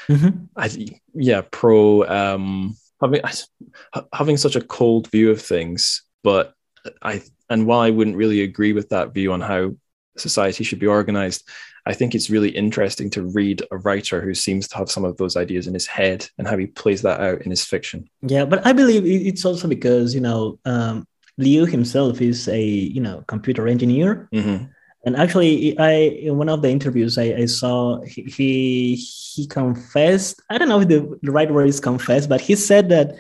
[0.07, 0.45] mm-hmm.
[0.57, 3.22] I, yeah, pro um, having
[4.11, 6.02] having such a cold view of things.
[6.23, 6.56] But
[7.03, 7.22] I
[7.52, 9.76] and while I wouldn't really agree with that view on how
[10.18, 11.47] society should be organized,
[11.85, 15.18] I think it's really interesting to read a writer who seems to have some of
[15.18, 18.10] those ideas in his head and how he plays that out in his fiction.
[18.23, 21.07] Yeah, but I believe it's also because you know um,
[21.38, 24.27] Liu himself is a you know computer engineer.
[24.34, 24.65] Mm-hmm.
[25.06, 25.91] And actually, I
[26.27, 30.41] in one of the interviews I, I saw he he confessed.
[30.49, 33.15] I don't know if the, the right word is confessed, but he said that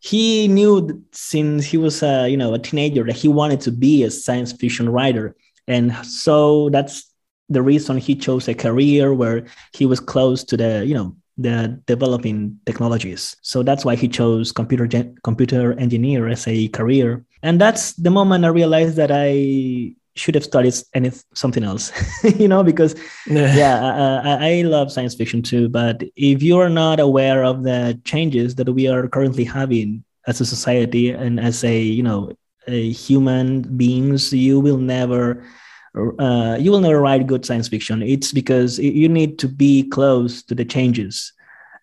[0.00, 4.04] he knew since he was a you know a teenager that he wanted to be
[4.04, 5.34] a science fiction writer,
[5.66, 7.10] and so that's
[7.48, 11.80] the reason he chose a career where he was close to the you know the
[11.86, 13.36] developing technologies.
[13.42, 17.24] So that's why he chose computer gen- computer engineer as a career.
[17.42, 21.92] And that's the moment I realized that I should have studied any something else
[22.38, 22.94] you know because
[23.26, 24.22] yeah.
[24.24, 28.54] I, I, love science fiction too but if you are not aware of the changes
[28.56, 32.32] that we are currently having as a society and as a you know
[32.66, 35.44] a human beings you will never
[36.18, 38.02] uh, you will never write good science fiction.
[38.02, 41.32] It's because you need to be close to the changes.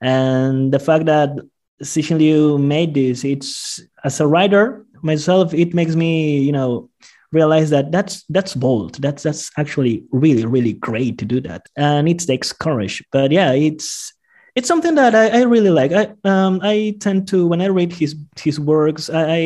[0.02, 1.32] And the fact that
[1.82, 6.90] Cixin Liu made this it's as a writer myself it makes me you know
[7.34, 9.02] realize that that's that's bold.
[9.02, 11.68] That's that's actually really really great to do that.
[11.76, 13.04] And it takes courage.
[13.12, 14.14] But yeah it's
[14.56, 15.92] it's something that I, I really like.
[15.92, 19.44] I um i tend to when i read his his works I, I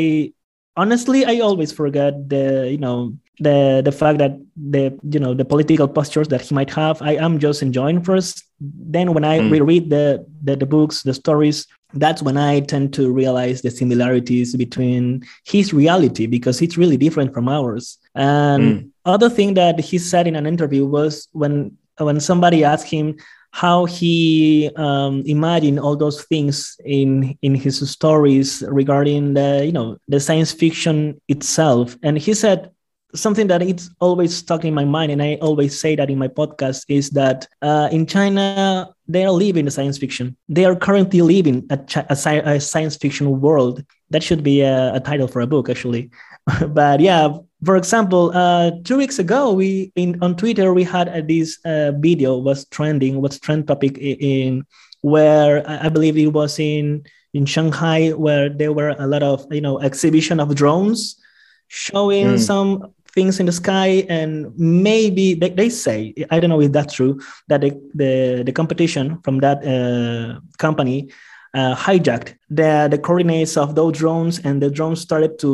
[0.75, 5.45] honestly i always forget the you know the the fact that the you know the
[5.45, 7.01] political postures that he might have.
[7.01, 8.43] I am just enjoying first.
[8.59, 9.51] Then when i mm.
[9.51, 14.55] reread the, the the books the stories that's when I tend to realize the similarities
[14.55, 17.97] between his reality because it's really different from ours.
[18.15, 18.89] And mm.
[19.05, 23.15] other thing that he said in an interview was when when somebody asked him
[23.51, 29.97] how he um, imagined all those things in in his stories regarding the you know
[30.07, 32.69] the science fiction itself, and he said
[33.15, 36.27] something that it's always stuck in my mind, and I always say that in my
[36.27, 40.35] podcast is that uh, in China they are living the science fiction.
[40.49, 41.79] They are currently living a,
[42.09, 43.83] a, a science fiction world.
[44.09, 46.11] That should be a, a title for a book, actually.
[46.69, 51.21] but yeah, for example, uh, two weeks ago, we in on Twitter we had uh,
[51.21, 54.65] this uh, video was trending, was trend topic in, in
[55.01, 57.03] where I believe it was in
[57.33, 61.19] in Shanghai, where there were a lot of you know exhibition of drones
[61.67, 62.39] showing mm.
[62.39, 65.97] some things in the sky and maybe they, they say
[66.33, 67.13] i don't know if that's true
[67.49, 67.71] that the
[68.01, 70.97] the, the competition from that uh, company
[71.53, 75.51] uh, hijacked the, the coordinates of those drones and the drones started to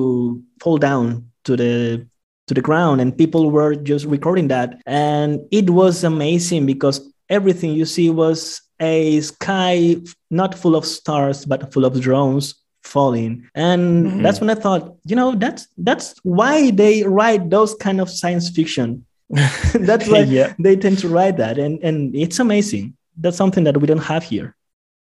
[0.61, 1.06] fall down
[1.45, 2.06] to the
[2.48, 4.81] to the ground and people were just recording that.
[4.85, 9.95] And it was amazing because everything you see was a sky
[10.30, 13.50] not full of stars but full of drones falling.
[13.56, 14.22] And mm-hmm.
[14.22, 18.50] that's when i thought you know that's that's why they write those kind of science
[18.50, 19.06] fiction.
[19.74, 20.54] That's why yeah.
[20.60, 21.58] they tend to write that.
[21.58, 22.96] And and it's amazing.
[23.18, 24.56] That's something that we don't have here.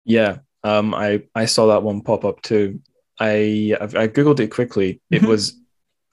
[0.05, 0.39] Yeah.
[0.63, 2.81] Um i i saw that one pop up too.
[3.19, 5.01] I i googled it quickly.
[5.11, 5.27] It mm-hmm.
[5.27, 5.59] was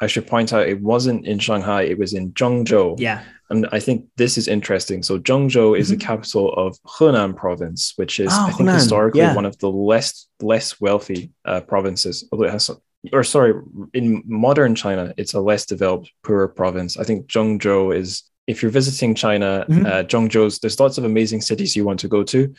[0.00, 2.98] I should point out it wasn't in Shanghai, it was in Zhengzhou.
[2.98, 3.22] Yeah.
[3.50, 5.02] And I think this is interesting.
[5.02, 5.98] So Zhengzhou is mm-hmm.
[5.98, 8.74] the capital of Henan province, which is oh, I think Henan.
[8.74, 9.34] historically yeah.
[9.34, 12.26] one of the less less wealthy uh, provinces.
[12.32, 12.70] Although it has
[13.12, 13.54] or sorry,
[13.94, 16.98] in modern China, it's a less developed, poorer province.
[16.98, 19.86] I think Zhengzhou is if you're visiting China, mm-hmm.
[19.86, 22.54] uh, Zhengzhou's there's lots of amazing cities you want to go to.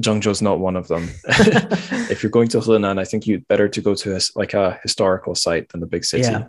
[0.00, 1.10] Zhengzhou's not one of them.
[1.24, 4.78] if you're going to Henan, I think you'd better to go to a, like a
[4.82, 6.22] historical site than the big city.
[6.22, 6.46] Yeah.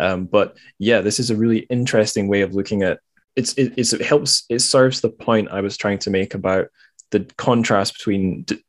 [0.00, 3.00] Um, but yeah, this is a really interesting way of looking at
[3.36, 6.68] it's, it, it's, it helps, it serves the point I was trying to make about
[7.10, 8.62] the contrast between d-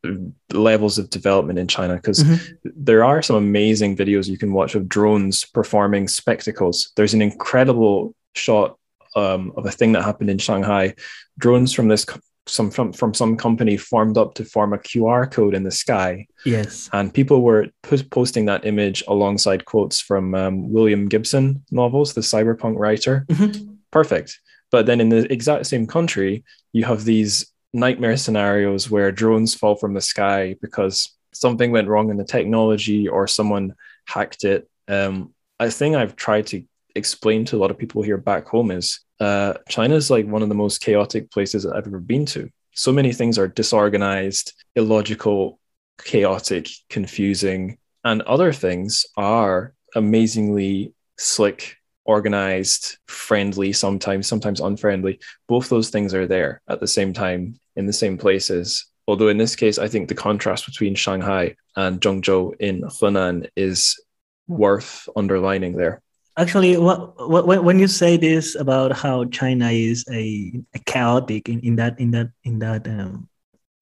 [0.52, 2.70] levels of development in China because mm-hmm.
[2.76, 6.92] there are some amazing videos you can watch of drones performing spectacles.
[6.96, 8.78] There's an incredible shot
[9.16, 10.96] um, of a thing that happened in Shanghai.
[11.38, 12.06] Drones from this
[12.48, 16.28] some from, from some company formed up to form a QR code in the sky.
[16.46, 16.90] Yes.
[16.92, 17.68] And people were
[18.10, 23.26] posting that image alongside quotes from um, William Gibson novels, the cyberpunk writer.
[23.30, 23.74] Mm-hmm.
[23.92, 24.40] Perfect.
[24.72, 26.44] But then in the exact same country,
[26.74, 32.10] you have these nightmare scenarios where drones fall from the sky because something went wrong
[32.10, 33.74] in the technology or someone
[34.06, 34.70] hacked it.
[34.88, 36.64] Um, a thing I've tried to
[36.96, 40.42] explain to a lot of people here back home is uh, China is like one
[40.42, 42.50] of the most chaotic places I've ever been to.
[42.74, 45.60] So many things are disorganized, illogical,
[46.04, 55.20] chaotic, confusing, and other things are amazingly slick, organized, friendly, sometimes, sometimes unfriendly.
[55.48, 58.88] Both those things are there at the same time in the same places.
[59.08, 64.04] Although in this case, I think the contrast between Shanghai and Zhengzhou in Henan is
[64.48, 66.02] worth underlining there.
[66.38, 71.60] Actually, what, what, when you say this about how China is a, a chaotic in,
[71.60, 73.28] in that in that in that um,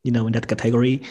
[0.03, 1.03] you know in that category,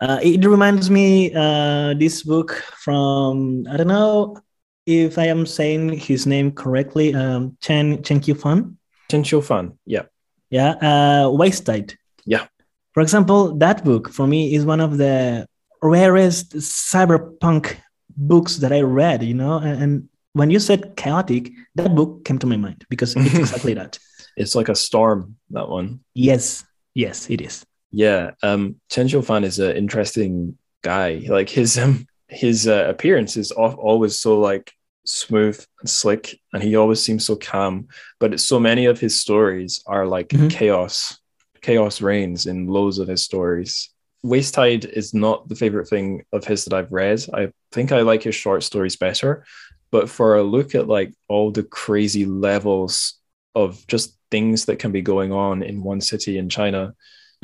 [0.00, 4.42] uh, it reminds me uh, this book from I don't know
[4.84, 8.74] if I am saying his name correctly, um, Chen Chen Qiufan.
[9.08, 10.06] Chen Qiufan, yeah,
[10.50, 11.94] yeah, uh, Waste Tide.
[12.26, 12.46] Yeah.
[12.94, 15.46] For example, that book for me is one of the
[15.82, 17.76] rarest cyberpunk
[18.16, 19.22] books that I read.
[19.22, 23.14] You know, and, and when you said chaotic, that book came to my mind because
[23.16, 23.98] it's exactly that.
[24.36, 26.00] It's like a storm, that one.
[26.14, 27.64] Yes, yes, it is.
[27.90, 31.22] Yeah, um, Chen Qiufan is an interesting guy.
[31.28, 34.72] Like his um, his uh, appearance is always so like
[35.04, 37.88] smooth and slick, and he always seems so calm.
[38.20, 40.48] But so many of his stories are like mm-hmm.
[40.48, 41.18] chaos.
[41.62, 43.90] Chaos reigns in loads of his stories.
[44.22, 47.24] Waste Tide is not the favorite thing of his that I've read.
[47.34, 49.44] I think I like his short stories better
[49.90, 53.14] but for a look at like all the crazy levels
[53.54, 56.94] of just things that can be going on in one city in China,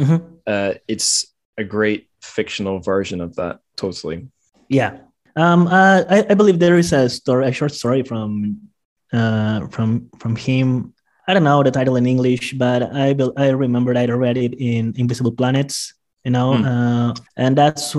[0.00, 0.24] mm-hmm.
[0.46, 1.26] uh, it's
[1.58, 3.60] a great fictional version of that.
[3.76, 4.28] Totally.
[4.68, 4.98] Yeah.
[5.36, 8.60] Um, uh, I, I believe there is a story, a short story from
[9.12, 10.94] uh, from from him.
[11.28, 14.54] I don't know the title in English, but I be, I remember I read it
[14.54, 15.92] in Invisible Planets.
[16.24, 16.64] You know, mm.
[16.64, 17.94] uh, and that's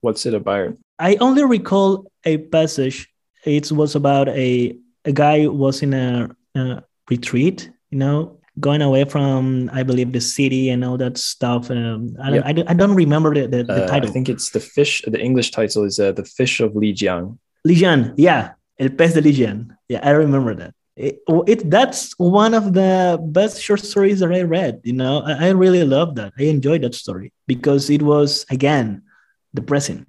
[0.00, 0.76] what's it about.
[0.98, 3.08] I only recall a passage
[3.46, 9.04] it was about a a guy was in a, a retreat, you know, going away
[9.04, 11.70] from I believe the city and all that stuff.
[11.70, 14.10] Um, I, don't, I, don't remember the, the, the uh, title.
[14.10, 15.02] I think it's the fish.
[15.06, 17.38] The English title is uh, the fish of Lijiang.
[17.66, 19.76] Lijiang, yeah, El pez de Lijiang.
[19.88, 20.74] Yeah, I remember that.
[20.96, 24.80] It, it, that's one of the best short stories that I read.
[24.82, 26.32] You know, I, I really love that.
[26.38, 29.02] I enjoyed that story because it was again
[29.54, 30.06] depressing.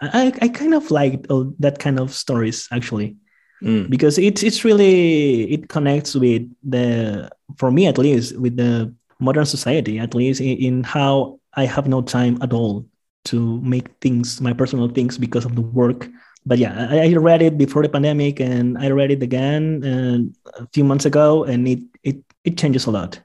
[0.00, 1.26] I, I kind of like
[1.58, 3.16] that kind of stories actually
[3.62, 3.88] mm.
[3.90, 9.44] because it's it's really it connects with the for me at least with the modern
[9.44, 12.86] society at least in, in how I have no time at all
[13.26, 16.08] to make things my personal things because of the work
[16.46, 20.34] but yeah I, I read it before the pandemic and I read it again and
[20.54, 23.20] a few months ago and it it it changes a lot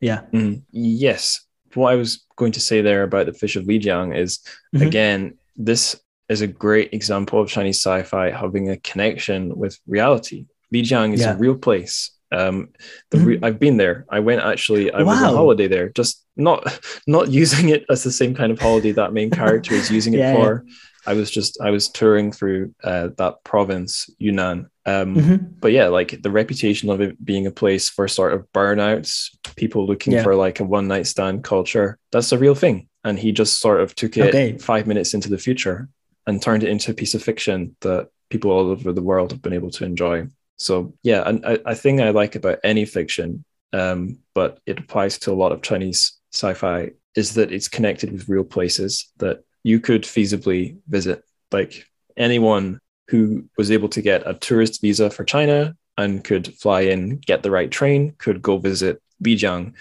[0.00, 0.62] yeah mm.
[0.70, 4.40] yes what I was going to say there about the fish of Lijiang is
[4.74, 4.86] mm-hmm.
[4.86, 10.46] again this is a great example of Chinese sci fi having a connection with reality.
[10.74, 11.34] Lijiang is Yeah.
[11.34, 12.10] a real place.
[12.30, 12.68] Um,
[13.10, 13.44] the re- Mhm.
[13.44, 14.04] I've been there.
[14.10, 14.90] I went actually.
[14.92, 15.36] I was on Wow.
[15.36, 15.88] holiday there.
[15.88, 16.60] Just not
[17.06, 20.18] not using it as the same kind of holiday that main character is using it
[20.18, 20.44] Yeah, yeah.
[20.44, 20.64] for.
[21.06, 24.68] I was just I was touring through uh, that province Yunnan.
[24.84, 25.38] Um, Mhm.
[25.60, 29.86] but yeah, like the reputation of it being a place for sort of burnouts, people
[29.86, 30.22] looking Yeah.
[30.22, 32.87] for like a one night stand culture, that's a real thing.
[33.04, 34.58] And he just sort of took it Okay.
[34.58, 35.88] five minutes into the future
[36.26, 39.40] and turned it into a piece of fiction that people all over the world have
[39.40, 40.26] been able to enjoy.
[40.56, 45.18] So yeah, and I, I think I like about any fiction, um, but it applies
[45.20, 49.80] to a lot of Chinese sci-fi, is that it's connected with real places that you
[49.80, 51.22] could feasibly visit.
[51.52, 56.82] Like anyone who was able to get a tourist visa for China and could fly
[56.82, 59.72] in, get the right train, could go visit Lijiang,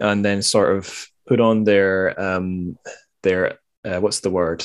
[0.00, 2.78] and then sort of put on their um,
[3.22, 4.64] their uh, what's the word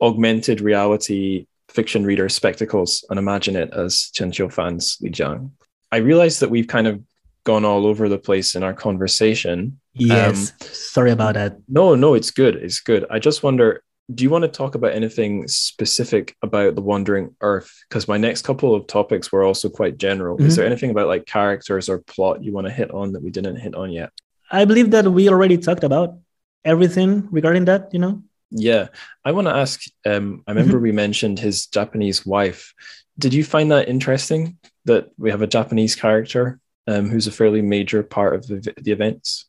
[0.00, 5.50] augmented reality fiction reader spectacles and imagine it as Chen Qiufan's Lijiang.
[5.90, 7.00] I realize that we've kind of
[7.44, 9.80] gone all over the place in our conversation.
[9.94, 10.52] Yes.
[10.60, 11.56] Sorry about that.
[11.68, 12.56] No, no, it's good.
[12.56, 13.04] It's good.
[13.10, 13.82] I just wonder
[14.12, 17.72] do you want to talk about anything specific about the Wandering Earth?
[17.88, 20.36] Because my next couple of topics were also quite general.
[20.42, 20.56] Is Mhm.
[20.56, 23.56] there anything about like characters or plot you want to hit on that we didn't
[23.56, 24.10] hit on yet?
[24.52, 26.18] I believe that we already talked about
[26.64, 28.22] everything regarding that, you know?
[28.50, 28.88] Yeah,
[29.24, 29.80] I want to ask.
[30.04, 32.74] Um, I remember we mentioned his Japanese wife.
[33.18, 37.62] Did you find that interesting that we have a Japanese character um, who's a fairly
[37.62, 39.46] major part of the, the events?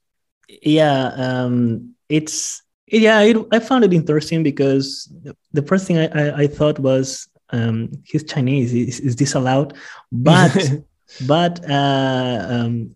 [0.47, 3.19] Yeah, um, it's yeah.
[3.21, 7.27] It, I found it interesting because the, the first thing I, I, I thought was
[7.49, 8.73] um, he's Chinese.
[8.73, 9.75] Is, is this allowed?
[10.11, 10.55] But
[11.27, 12.95] but uh, um,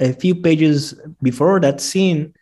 [0.00, 2.34] a few pages before that scene,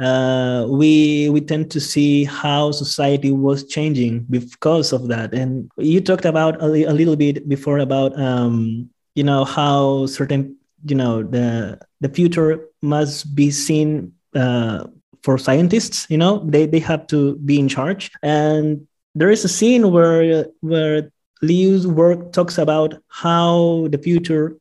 [0.00, 5.34] uh, we we tend to see how society was changing because of that.
[5.34, 10.06] And you talked about a, li- a little bit before about um, you know how
[10.06, 14.84] certain you know the the future must be seen uh,
[15.22, 16.06] for scientists.
[16.08, 18.10] You know they they have to be in charge.
[18.22, 21.10] And there is a scene where where
[21.42, 24.56] Liu's work talks about how the future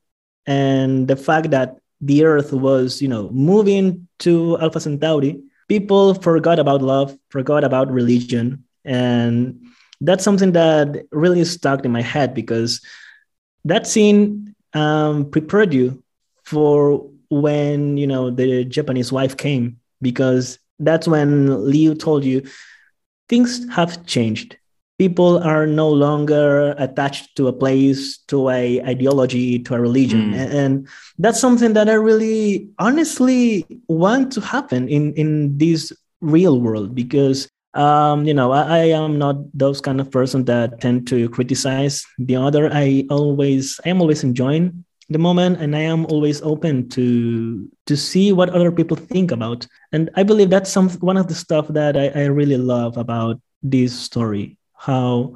[0.45, 6.59] and the fact that the Earth was, you know, moving to Alpha Centauri, people forgot
[6.59, 9.59] about love, forgot about religion, and
[10.01, 12.81] that's something that really stuck in my head because
[13.65, 16.03] that scene um, prepared you
[16.43, 22.47] for when you know the Japanese wife came because that's when Liu told you
[23.27, 24.57] things have changed
[24.97, 30.33] people are no longer attached to a place to a ideology to a religion.
[30.33, 30.53] Mm.
[30.53, 30.87] and,
[31.19, 35.91] that's something that i really honestly want to happen in in this
[36.21, 40.79] real world because um you know I, I am not those kind of person that
[40.79, 42.69] tend to criticize the other.
[42.71, 47.95] I always i am always enjoying the moment and i am always open to to
[47.97, 49.65] see what other people think about.
[49.91, 53.41] And i believe that's some one of the stuff that i, I really love about
[53.63, 55.35] this story how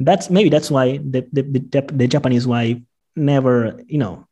[0.00, 2.78] that's maybe that's why the the, the, the japanese wife
[3.16, 4.26] never you know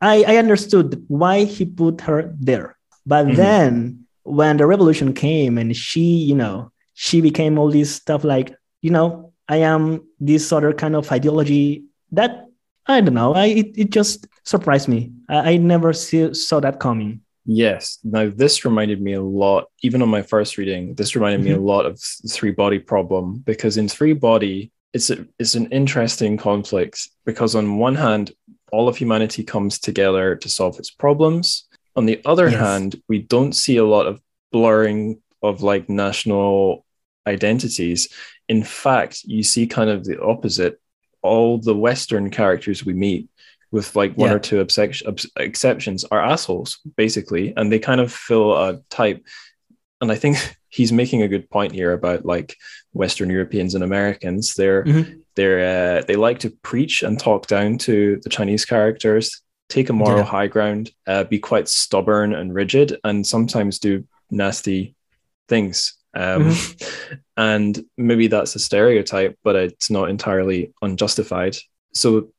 [0.00, 2.76] i i understood why he put her there.
[3.06, 3.36] But Mhm.
[3.36, 6.00] then when the revolution came and she
[6.30, 10.94] you know she became all this stuff like you know i am this other kind
[10.94, 12.46] of ideology that
[12.86, 15.12] i don't know i it, it just surprised me.
[15.28, 17.20] I, I never see, saw that coming
[17.52, 17.98] Yes.
[18.04, 21.56] Now, this reminded me a lot, even on my first reading, this reminded me a
[21.56, 21.64] mm-hmm.
[21.64, 26.36] lot of th- Three Body Problem because in Three Body, it's, a, it's an interesting
[26.36, 28.30] conflict because, on one hand,
[28.70, 31.66] all of humanity comes together to solve its problems.
[31.96, 32.60] On the other Yes.
[32.60, 34.20] hand, we don't see a lot of
[34.52, 36.86] blurring of like national
[37.26, 38.10] identities.
[38.48, 40.80] In fact, you see kind of the opposite.
[41.20, 43.28] All the Western characters we meet
[43.72, 44.36] with like one Yeah.
[44.36, 44.60] or two
[45.36, 49.24] exceptions are assholes basically and they kind of fill a type
[50.00, 50.36] and i think
[50.68, 52.56] he's making a good point here about like
[52.92, 55.20] western europeans and americans they're Mhm.
[55.36, 59.92] they're uh, they like to preach and talk down to the chinese characters take a
[59.92, 60.24] moral Yeah.
[60.24, 64.94] high ground uh, be quite stubborn and rigid and sometimes do nasty
[65.48, 66.52] things um,
[67.36, 71.56] and maybe that's a stereotype but it's not entirely unjustified
[71.94, 72.30] so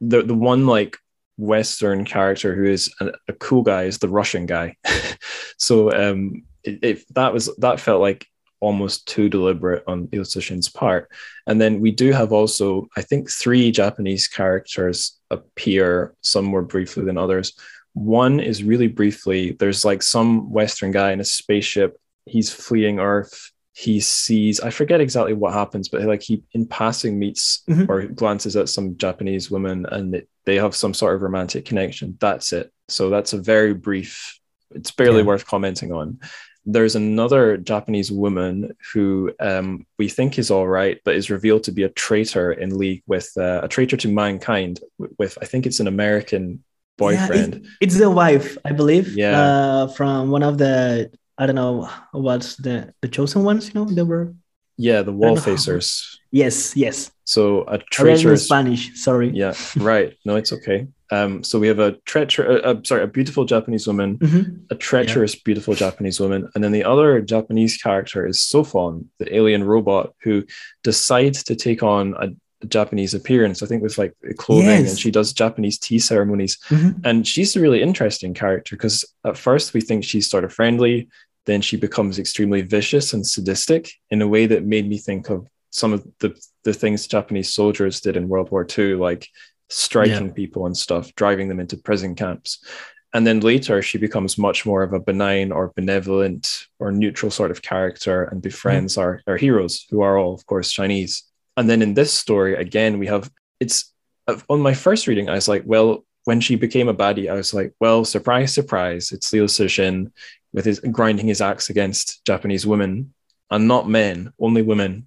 [0.00, 0.98] the the one like
[1.36, 4.76] Western character who is a, a cool guy is the Russian guy.
[5.58, 8.26] so um, it, that was that felt like
[8.60, 11.10] almost too deliberate on Liu Cixin's part.
[11.46, 17.04] And then we do have also, I think, three Japanese characters appear, some more briefly
[17.04, 17.52] than others.
[17.92, 19.52] One is really briefly.
[19.52, 22.00] There's like some Western guy in a spaceship.
[22.24, 27.18] He's fleeing Earth he sees I forget exactly what happens, but like he in passing
[27.18, 27.88] meets Mhm.
[27.88, 32.16] or glances at some Japanese woman and they- they have some sort of romantic connection.
[32.20, 32.70] That's it.
[32.88, 34.38] So that's a very brief.
[34.74, 35.26] It's barely Yeah.
[35.30, 36.18] worth commenting on.
[36.66, 41.72] There's another Japanese woman who um, we think is all right, but is revealed to
[41.72, 44.80] be a traitor in league with uh, a traitor to mankind.
[45.18, 46.62] With I think it's an American
[46.96, 47.54] boyfriend.
[47.54, 49.16] Yeah, it- it's the wife, I believe.
[49.16, 49.40] Yeah.
[49.40, 53.68] Uh, from one of the I don't know what's the the chosen ones.
[53.68, 54.34] You know, they were.
[54.76, 56.16] Yeah, the wall facers.
[56.32, 57.12] Yes, yes.
[57.24, 58.44] So a I read in traitorous.
[58.44, 59.00] Spanish.
[59.00, 59.30] Sorry.
[59.30, 60.14] Yeah, right.
[60.24, 60.88] No, it's okay.
[61.12, 64.62] Um, so we have a treacher, uh, uh, sorry, a beautiful Japanese woman, Mhm.
[64.70, 69.62] a treacherous, beautiful Japanese woman, and then the other Japanese character is Sophon, the alien
[69.62, 70.42] robot who
[70.82, 72.30] decides to take on a
[72.64, 73.62] Japanese appearance.
[73.62, 74.90] I think with like clothing, Yes.
[74.90, 76.58] and she does Japanese tea ceremonies.
[76.68, 77.00] Mhm.
[77.04, 81.08] And she's a really interesting character because at first we think she's sort of friendly,
[81.46, 85.46] then she becomes extremely vicious and sadistic in a way that made me think of
[85.70, 89.28] some of the, the things Japanese soldiers did in World War II, like
[89.68, 92.64] striking people and stuff, driving them into prison camps.
[93.12, 97.50] And then later she becomes much more of a benign or benevolent or neutral sort
[97.50, 101.22] of character and befriends our, our heroes, who are all, of course, Chinese.
[101.56, 103.92] And then in this story, again, we have it's
[104.26, 107.34] uh, on my first reading, I was like, well, when she became a baddie, I
[107.34, 110.10] was like, well, surprise, surprise, it's Liu Cixin
[110.52, 113.12] with his grinding his axe against Japanese women
[113.50, 115.06] and not men, only women.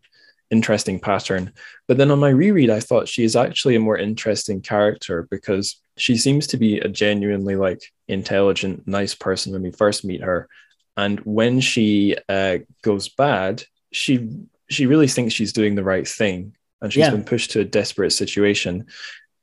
[0.50, 1.52] Interesting pattern.
[1.88, 5.82] But then on my reread, I thought she is actually a more interesting character because
[5.98, 10.48] she seems to be a genuinely like intelligent, nice person when we first meet her.
[10.96, 14.30] And when she uh, goes bad, she
[14.70, 17.12] she really thinks she's doing the right thing, and she's Yeah.
[17.12, 18.86] been pushed to a desperate situation.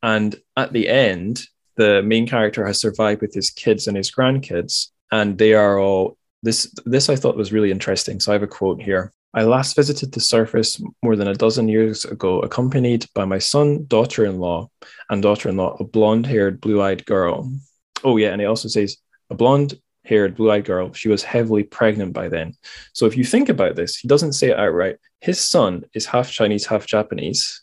[0.03, 1.47] And at the end,
[1.77, 6.17] the main character has survived with his kids and his grandkids, and they are all
[6.43, 6.73] this.
[6.85, 8.21] This I thought was really interesting.
[8.21, 9.13] So I have a quote here.
[9.33, 13.87] I last visited the surface more than a dozen years ago, accompanied by my son,
[13.87, 14.69] daughter-in-law,
[15.11, 17.51] and daughter-in-law, a blonde-haired, blue-eyed girl.
[18.05, 18.99] Oh yeah, and it also says
[19.31, 19.35] a
[20.05, 20.93] blonde-haired, blue-eyed girl.
[20.93, 22.55] She was heavily pregnant by then.
[22.93, 24.97] So if you think about this, he doesn't say it outright.
[25.21, 27.63] His son is half Chinese, half Japanese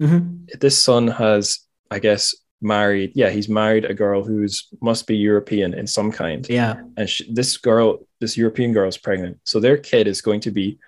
[0.00, 0.48] Mhm.
[0.60, 1.60] this son has,
[1.90, 3.12] I guess, married.
[3.14, 6.82] Yeah, he's married a girl who's must be European in some kind, Yeah.
[6.96, 9.38] and she, this girl, this European girl, is pregnant.
[9.44, 10.78] So their kid is going to be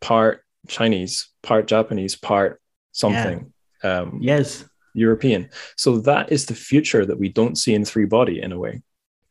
[0.00, 2.60] part Chinese, part Japanese, part
[2.92, 3.52] something.
[3.82, 4.64] Um, Yes.
[4.94, 5.48] European.
[5.76, 8.82] So that is the future that we don't see in Three Body in a way.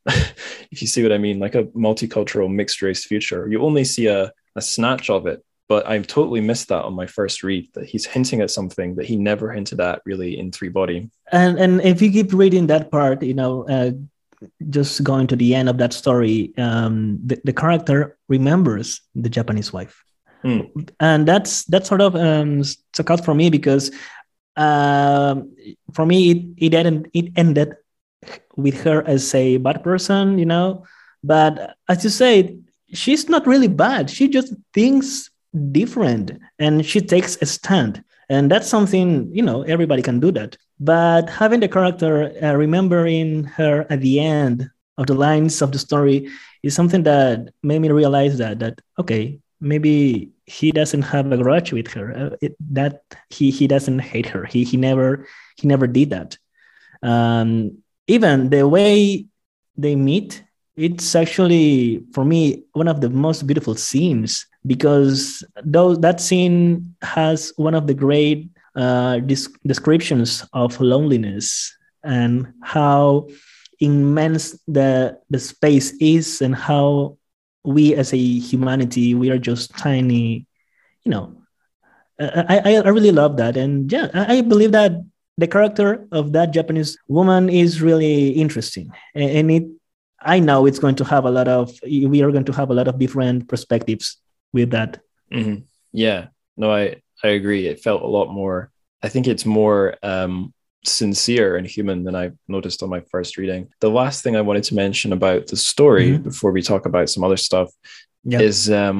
[0.71, 4.07] if you see what I mean, like a multicultural mixed race future, you only see
[4.07, 5.43] a, a snatch of it.
[5.67, 9.05] But I totally missed that on my first read that he's hinting at something that
[9.05, 11.09] he never hinted at really in Three Body.
[11.31, 13.91] And and if you keep reading that part, you know, uh,
[14.69, 19.71] just going to the end of that story, um, the, the character remembers the Japanese
[19.71, 20.03] wife,
[20.41, 20.61] Hmm.
[20.99, 23.91] and that's that sort of um, stuck out for me because
[24.57, 25.55] um,
[25.93, 27.75] for me it it ended it ended
[28.55, 30.85] with her as a bad person, you know.
[31.23, 32.57] But as you say,
[32.93, 34.09] she's not really bad.
[34.09, 35.29] She just thinks
[35.71, 38.03] different, and she takes a stand.
[38.29, 40.57] And that's something you know everybody can do that.
[40.79, 45.79] But having the character uh, remembering her at the end of the lines of the
[45.79, 46.29] story
[46.63, 51.71] is something that made me realize that that okay maybe he doesn't have a grudge
[51.71, 52.11] with her.
[52.17, 54.45] Uh, it, that he he doesn't hate her.
[54.45, 55.27] He he never
[55.57, 56.37] he never did that.
[57.03, 57.80] Um
[58.11, 59.25] even the way
[59.77, 60.43] they meet
[60.75, 67.53] it's actually for me one of the most beautiful scenes because though that scene has
[67.55, 69.19] one of the great uh,
[69.65, 73.27] descriptions of loneliness and how
[73.79, 77.17] immense the the space is and how
[77.63, 80.45] we as a humanity we are just tiny
[81.03, 81.37] you know.
[82.19, 84.93] I i, I really love that and yeah I, I believe that
[85.41, 85.87] the character
[86.19, 89.63] of that japanese woman is really interesting and, it
[90.35, 91.65] i know it's going to have a lot of
[92.13, 94.05] we are going to have a lot of different perspectives
[94.57, 94.91] with that
[95.39, 95.57] Mhm.
[95.93, 96.21] Yeah,
[96.61, 96.83] no, I
[97.23, 97.63] I agree.
[97.71, 98.57] It felt a lot more.
[99.05, 99.81] I think it's more
[100.13, 100.33] um,
[100.85, 103.61] sincere and human than I noticed on my first reading.
[103.85, 106.23] The last thing I wanted to mention about the story Mhm.
[106.29, 107.69] before we talk about some other stuff
[108.33, 108.99] yeah is um,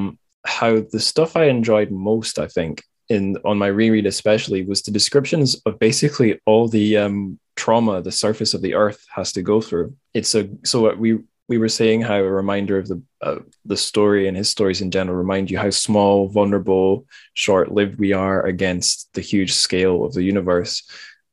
[0.58, 2.40] how the stuff I enjoyed most.
[2.46, 2.74] I think
[3.16, 8.12] in on my reread especially was the descriptions of basically all the um, trauma the
[8.26, 9.90] surface of the earth has to go through.
[10.18, 11.10] It's a so what we
[11.52, 13.40] we were saying how a reminder of the uh,
[13.72, 18.40] the story and his stories in general remind you how small, vulnerable, short-lived we are
[18.54, 20.74] against the huge scale of the universe.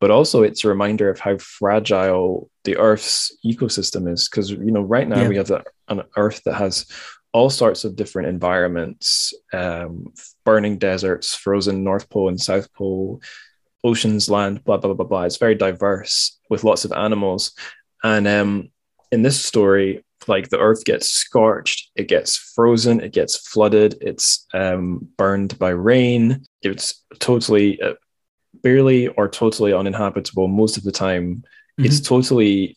[0.00, 4.28] But also, it's a reminder of how fragile the Earth's ecosystem is.
[4.28, 5.28] Because you know, right now Yeah.
[5.28, 5.50] we have
[5.88, 6.86] an Earth that has
[7.32, 10.12] all sorts of different environments, um,
[10.48, 13.20] burning deserts, frozen North Pole and South Pole,
[13.82, 15.26] oceans, land, blah blah blah blah.
[15.26, 17.42] It's very diverse with lots of animals,
[18.02, 18.50] and um,
[19.12, 19.90] in this story,
[20.26, 25.70] like the earth gets scorched, it gets frozen, it gets flooded, it's um, burned by
[25.70, 26.44] rain.
[26.62, 27.94] It's totally, uh,
[28.62, 31.26] barely or totally uninhabitable most of the time.
[31.26, 31.84] Mm-hmm.
[31.86, 32.76] It's totally,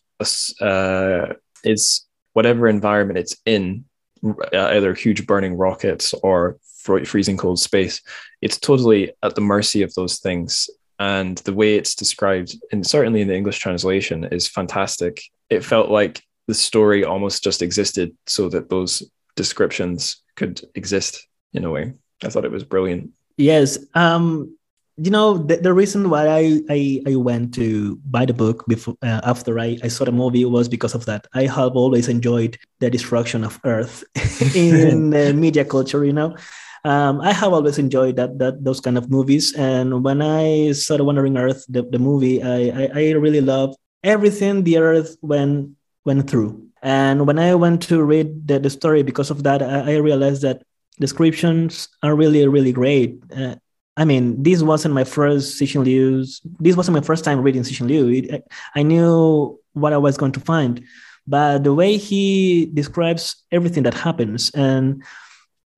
[0.60, 1.34] uh,
[1.64, 3.84] it's whatever environment it's in,
[4.24, 8.00] uh, either huge burning rockets or freezing cold space.
[8.40, 10.68] It's totally at the mercy of those things.
[10.98, 15.20] And the way it's described, and certainly in the English translation, is fantastic.
[15.50, 19.02] It felt like the story almost just existed so that those
[19.34, 21.94] descriptions could exist in a way.
[22.22, 23.10] I thought it was brilliant.
[23.36, 23.78] Yes.
[23.94, 24.56] Um,
[24.96, 28.96] you know, the, the reason why I, I, I went to buy the book before
[29.02, 31.26] uh, after I, I saw the movie was because of that.
[31.32, 34.04] I have always enjoyed the destruction of Earth
[34.54, 35.10] in
[35.40, 36.04] media culture.
[36.04, 36.36] You know,
[36.84, 39.54] um, I have always enjoyed that that those kind of movies.
[39.54, 43.74] And when I saw the Wandering Earth, the, the movie, I, I, I really love
[44.02, 45.70] everything the Earth went
[46.04, 46.66] went through.
[46.82, 50.42] And when I went to read the, the story, because of that, I, I realized
[50.42, 50.62] that
[50.98, 53.22] descriptions are really, really great.
[53.34, 53.54] Uh,
[53.96, 56.40] I mean, this wasn't my first Cixin Liu's.
[56.58, 58.08] This wasn't my first time reading Cixin Liu.
[58.08, 58.44] It,
[58.74, 60.82] I knew what I was going to find,
[61.26, 65.04] but the way he describes everything that happens and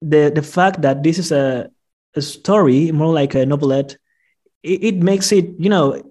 [0.09, 1.71] the the fact that this is a,
[2.15, 3.97] a story, more like a novelette,
[4.63, 6.03] it, it makes it, you know,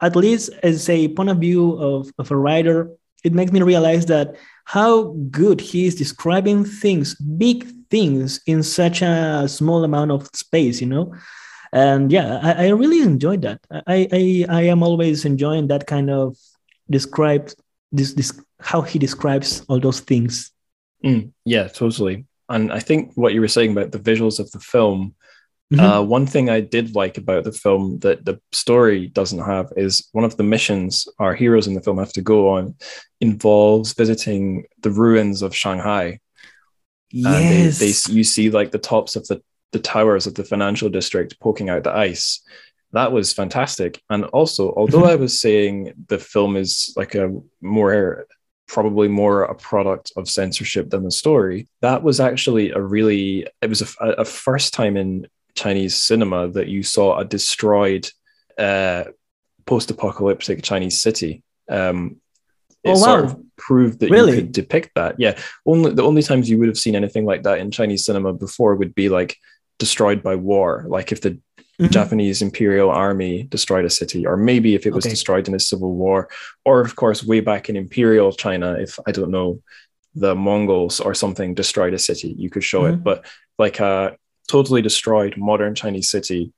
[0.00, 2.90] at least as a point of view of, of a writer,
[3.24, 9.02] it makes me realize that how good he is describing things, big things, in such
[9.02, 11.14] a small amount of space, you know.
[11.72, 13.60] And yeah, I, I really enjoyed that.
[13.70, 16.36] I, I I am always enjoying that kind of
[16.88, 17.50] describe
[17.92, 20.52] this this how he describes all those things.
[21.04, 22.26] Mm, yeah, totally.
[22.50, 25.14] And I think what you were saying about the visuals of the film
[25.72, 25.84] Mm-hmm.
[25.84, 30.08] Uh, one thing I did like about the film that the story doesn't have is
[30.10, 32.74] one of the missions our heroes in the film have to go on
[33.20, 36.18] involves visiting the ruins of Shanghai.
[37.12, 37.78] Yes.
[37.78, 41.38] They, they, you see like the tops of the, the towers of the financial district
[41.38, 42.42] poking out the ice.
[42.92, 44.02] That was fantastic.
[44.10, 45.10] And also, although mm-hmm.
[45.10, 48.26] I was saying the film is like a more
[48.70, 51.66] probably more a product of censorship than the story.
[51.82, 55.26] That was actually a really, it was a, a first time in
[55.56, 58.08] Chinese cinema that you saw a destroyed
[58.56, 59.04] uh,
[59.66, 61.42] post-apocalyptic Chinese city.
[61.68, 62.20] Um,
[62.84, 62.96] it oh, wow.
[62.96, 64.36] sort of proved that really?
[64.36, 65.16] you could depict that.
[65.18, 65.36] Yeah,
[65.66, 68.76] only the only times you would have seen anything like that in Chinese cinema before
[68.76, 69.36] would be like
[69.78, 71.40] destroyed by war, like if the
[71.80, 71.92] mm-hmm.
[71.92, 75.12] Japanese Imperial Army destroyed a city, or maybe if it was okay.
[75.12, 76.28] destroyed in a civil war,
[76.64, 79.62] or of course way back in Imperial China, if I don't know
[80.14, 82.94] the Mongols or something destroyed a city, you could show mm-hmm.
[82.94, 83.04] it.
[83.04, 83.24] But
[83.58, 84.16] like a
[84.48, 86.52] totally destroyed modern Chinese city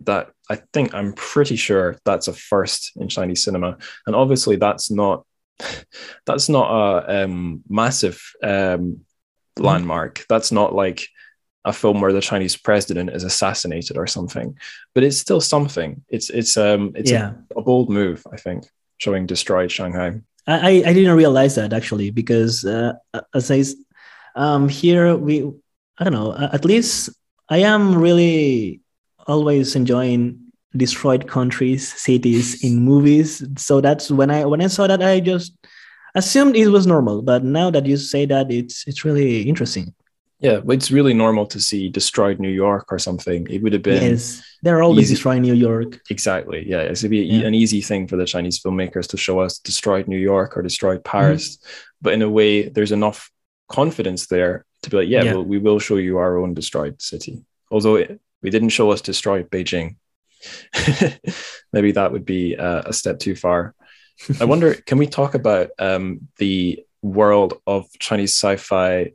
[0.00, 3.78] that I think I'm pretty sure that's a first in Chinese cinema.
[4.06, 5.24] And obviously that's not
[6.26, 9.00] that's not a um, massive um,
[9.58, 10.24] landmark.
[10.28, 11.08] That's not like
[11.68, 14.56] a film where the Chinese president is assassinated or something,
[14.94, 16.02] but it's still something.
[16.08, 17.32] It's it's um it's yeah.
[17.54, 18.64] a, a, bold move, I think,
[18.96, 20.20] showing destroyed Shanghai.
[20.46, 22.94] I I didn't realize that actually because uh,
[23.34, 23.62] as I
[24.34, 25.44] um here we
[25.98, 27.10] I don't know at least
[27.48, 28.80] I am really
[29.26, 33.44] always enjoying destroyed countries, cities in movies.
[33.56, 35.52] So that's when I when I saw that I just
[36.14, 37.22] assumed it was normal.
[37.22, 39.94] But now that you say that, it's it's really interesting.
[40.40, 43.48] Yeah, it's really normal to see destroyed New York or something.
[43.50, 45.14] It would have been yes, they're always easy.
[45.14, 46.00] destroying New York.
[46.10, 46.64] Exactly.
[46.68, 47.46] Yeah, it would be yeah.
[47.46, 51.02] an easy thing for the Chinese filmmakers to show us destroyed New York or destroyed
[51.02, 51.56] Paris.
[51.56, 51.68] Mm-hmm.
[52.02, 53.30] But in a way, there's enough
[53.68, 55.34] confidence there to be like, yeah, yeah.
[55.34, 57.44] Well, we will show you our own destroyed city.
[57.72, 59.96] Although it, we didn't show us destroyed Beijing.
[61.72, 63.74] Maybe that would be uh, a step too far.
[64.40, 69.12] I wonder, can we talk about um, the world of Chinese sci-fi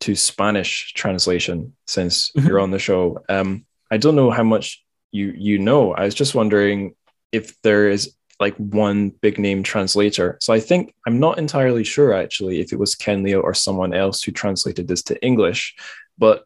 [0.00, 2.46] to Spanish translation since mm-hmm.
[2.46, 3.22] you're on the show?
[3.28, 4.82] Um, I don't know how much
[5.12, 5.92] you you know.
[5.92, 6.94] I was just wondering
[7.32, 10.38] if there is like one big name translator.
[10.40, 13.92] So I think I'm not entirely sure actually if it was Ken Liu or someone
[13.92, 15.76] else who translated this to English,
[16.16, 16.44] but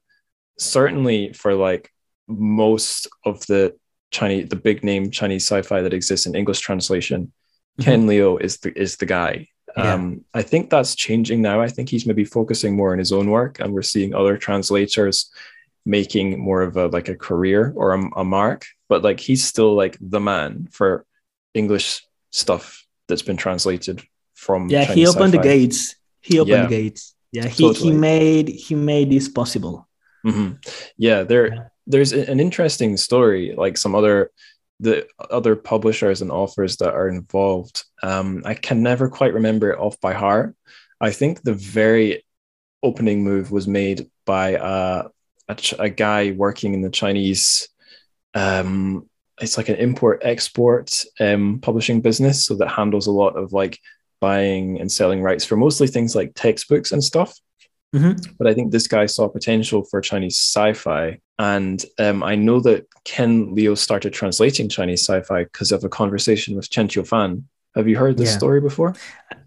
[0.58, 1.90] certainly for like
[2.26, 3.76] most of the
[4.10, 7.82] Chinese, the big name Chinese sci-fi that exists in English translation, mm-hmm.
[7.82, 9.48] Ken Liu is the is the guy.
[9.76, 9.94] Yeah.
[9.94, 11.60] Um, I think that's changing now.
[11.60, 15.30] I think he's maybe focusing more on his own work, and we're seeing other translators
[15.84, 18.66] making more of a like a career or a, a mark.
[18.88, 21.04] But like he's still like the man for
[21.54, 24.02] English stuff that's been translated
[24.34, 24.68] from.
[24.68, 25.42] Yeah, Chinese he opened sci-fi.
[25.42, 25.96] the gates.
[26.20, 26.62] He opened yeah.
[26.66, 27.90] the gates yeah he, totally.
[27.90, 29.88] he made he made this possible
[30.24, 30.52] mm-hmm.
[30.96, 31.62] yeah there yeah.
[31.86, 34.30] there's an interesting story like some other
[34.80, 39.78] the other publishers and authors that are involved um i can never quite remember it
[39.78, 40.54] off by heart.
[41.00, 42.24] I think the very
[42.82, 45.08] opening move was made by uh,
[45.48, 47.68] a, a guy working in the chinese
[48.34, 49.08] um
[49.40, 53.78] it's like an import export um, publishing business so that handles a lot of like
[54.20, 57.34] buying and selling rights for mostly things like textbooks and stuff
[57.94, 58.34] mm-hmm.
[58.38, 62.86] but i think this guy saw potential for chinese sci-fi and um, i know that
[63.04, 67.42] ken liu started translating chinese sci-fi because of a conversation with Chen Qiufan.
[67.74, 68.38] have you heard this yeah.
[68.38, 68.94] story before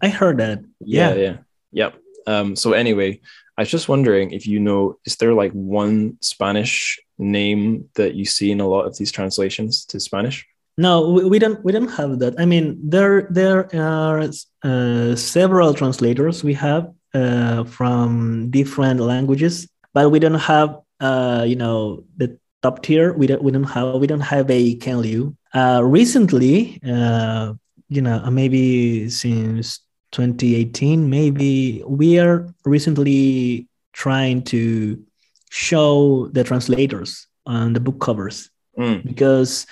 [0.02, 1.36] i heard that yeah yeah
[1.70, 1.90] yeah,
[2.26, 3.20] Um, so anyway
[3.58, 8.24] I was just wondering if you know, is there like one Spanish name that you
[8.24, 10.46] see in a lot of these translations to Spanish?
[10.76, 11.62] No, we, we don't.
[11.64, 12.38] We don't have that.
[12.38, 14.30] I mean, there there are
[14.62, 21.56] uh, several translators we have uh, from different languages, but we don't have, uh, you
[21.56, 23.12] know, the top tier.
[23.12, 23.42] We don't.
[23.42, 23.94] We don't have.
[23.94, 25.36] We don't have a Ken Liu.
[25.54, 27.54] Uh, recently, uh,
[27.88, 29.80] you know, maybe since
[30.12, 35.02] 2018 maybe we are recently trying to
[35.50, 39.04] show the translators on the book covers mm.
[39.04, 39.66] because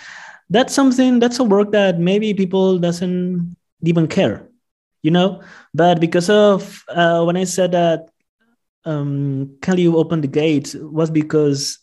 [0.51, 4.49] that's something that's a work that maybe people doesn't even care
[5.07, 5.41] you know?
[5.73, 8.01] But because of uh, when i said that
[8.85, 11.79] um, Ken Liu open the gate was because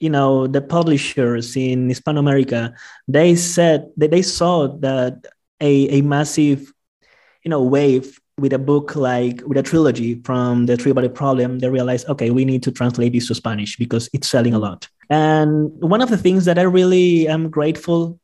[0.00, 2.74] you know the publishers in Hispano America
[3.08, 5.26] they said that they saw that
[5.60, 6.72] a, a massive
[7.44, 11.60] you know wave with a book like with a trilogy from the three body problem
[11.60, 14.88] they realized okay we need to translate this to spanish because it's selling a lot.
[15.10, 18.18] And one of the things that i really am grateful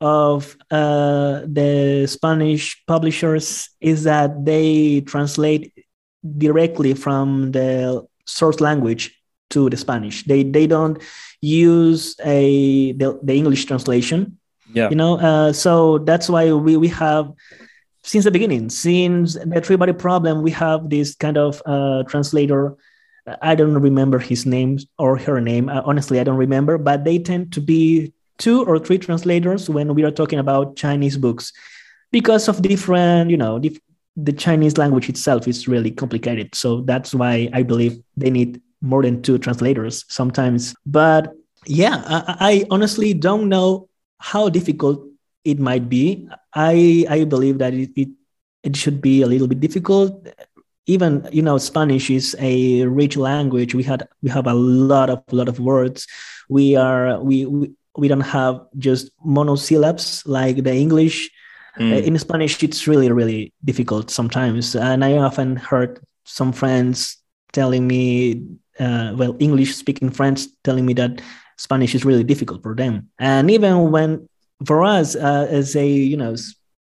[0.00, 5.72] of uh, the spanish publishers is that they translate
[6.38, 9.16] directly from the source language
[9.50, 11.02] to the spanish they they don't
[11.40, 14.38] use a the, the english translation
[14.72, 17.32] yeah you know uh, so that's why we we have
[18.02, 22.76] since the beginning, since the three body problem, we have this kind of uh, translator.
[23.42, 25.68] I don't remember his name or her name.
[25.68, 29.94] Uh, honestly, I don't remember, but they tend to be two or three translators when
[29.94, 31.52] we are talking about Chinese books
[32.10, 33.78] because of different, you know, dif-
[34.16, 36.54] the Chinese language itself is really complicated.
[36.54, 40.74] So that's why I believe they need more than two translators sometimes.
[40.86, 41.32] But
[41.66, 43.88] yeah, I, I honestly don't know
[44.18, 45.04] how difficult
[45.44, 46.28] it might be.
[46.54, 48.08] I I believe that it, it
[48.62, 50.28] it should be a little bit difficult.
[50.86, 53.74] Even you know, Spanish is a rich language.
[53.74, 56.08] We had we have a lot of lot of words.
[56.48, 61.30] We are we we, we don't have just monosyllables like the English.
[61.78, 62.02] Mm.
[62.04, 67.16] In Spanish, it's really really difficult sometimes, and I often heard some friends
[67.52, 68.42] telling me,
[68.78, 71.22] uh, well, English speaking friends telling me that
[71.58, 73.08] Spanish is really difficult for them.
[73.18, 74.28] And even when
[74.64, 76.34] for us uh, as a you know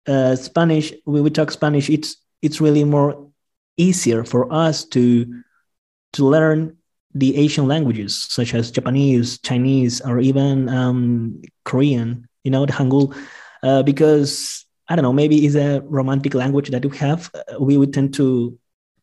[0.07, 1.89] uh, Spanish, we, we talk Spanish.
[1.89, 3.29] It's it's really more
[3.77, 5.25] easier for us to
[6.13, 6.74] to learn
[7.15, 12.27] the Asian languages such as Japanese, Chinese, or even um, Korean.
[12.43, 13.15] You know, the Hangul,
[13.63, 17.31] uh, because I don't know, maybe it's a romantic language that we have.
[17.33, 18.59] Uh, we would tend to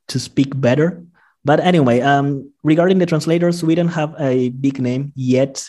[0.08, 1.02] to speak better.
[1.44, 5.68] But anyway, um, regarding the translators, we don't have a big name yet,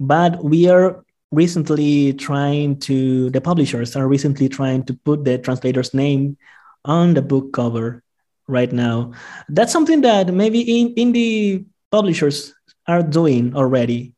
[0.00, 5.92] but we are recently trying to the publishers are recently trying to put the translator's
[5.92, 6.36] name
[6.84, 8.02] on the book cover
[8.48, 9.12] right now.
[9.48, 12.54] That's something that maybe in indie publishers
[12.86, 14.14] are doing already.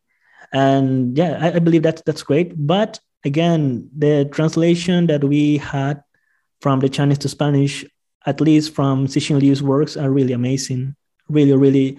[0.53, 2.55] And yeah I, I believe that's that's great.
[2.57, 6.03] But again the translation that we had
[6.63, 7.85] from the chinese to spanish
[8.27, 10.95] at least from Cixin Liu's works are really amazing.
[11.29, 11.99] Really really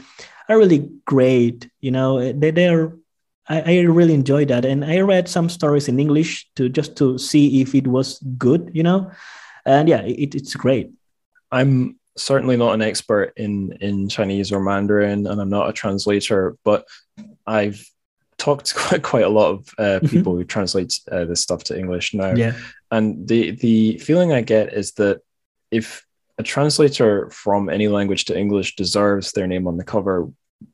[0.49, 2.31] are really great you know.
[2.33, 2.93] They, they're
[3.49, 7.17] I, I really enjoyed that, and I read some stories in English to just to
[7.17, 9.11] see if it was good, you know,
[9.65, 10.91] and yeah, it, it's great.
[11.51, 16.57] I'm certainly not an expert in in Chinese or Mandarin, and I'm not a translator,
[16.63, 16.85] but
[17.45, 17.85] I've
[18.37, 20.07] talked quite quite a lot of uh, mm-hmm.
[20.07, 22.33] people who translate uh, this stuff to English now.
[22.33, 22.53] Yeah,
[22.89, 25.21] and the the feeling I get is that
[25.69, 26.05] if
[26.37, 30.29] a translator from any language to English deserves their name on the cover,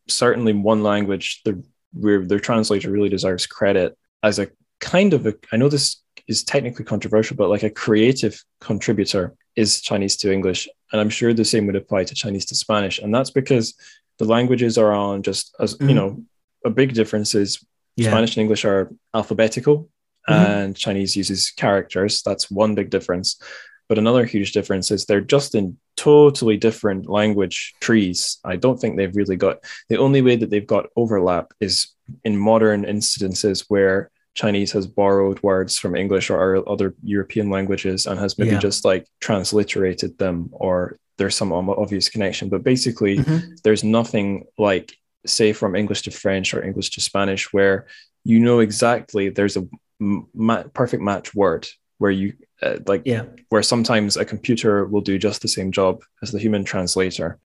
[0.07, 4.49] certainly one language the where their translator really deserves credit as a
[4.79, 9.81] kind of a I know this is technically controversial, but like a creative contributor is
[9.81, 10.69] Chinese to English.
[10.91, 12.99] And I'm sure the same would apply to Chinese to Spanish.
[12.99, 13.73] And that's because
[14.19, 15.89] the languages are on just as mm-hmm.
[15.89, 16.23] you know,
[16.63, 17.59] a big difference is
[17.97, 18.11] yeah.
[18.11, 19.89] Spanish and English are alphabetical
[20.29, 20.33] mm-hmm.
[20.33, 22.21] and Chinese uses characters.
[22.21, 23.41] That's one big difference.
[23.89, 28.37] But another huge difference is they're just in totally different language trees.
[28.43, 31.93] I don't think they've really got the only way that they've got overlap is
[32.23, 38.19] in modern instances where Chinese has borrowed words from English or other European languages and
[38.19, 38.59] has maybe yeah.
[38.59, 42.47] just like transliterated them or there's some obvious connection.
[42.47, 43.55] But basically, mm-hmm.
[43.63, 44.95] there's nothing like,
[45.25, 47.87] say, from English to French or English to Spanish where
[48.23, 49.67] you know exactly there's a
[49.99, 55.17] ma- perfect match word where you uh, like yeah where sometimes a computer will do
[55.17, 57.39] just the same job as the human translator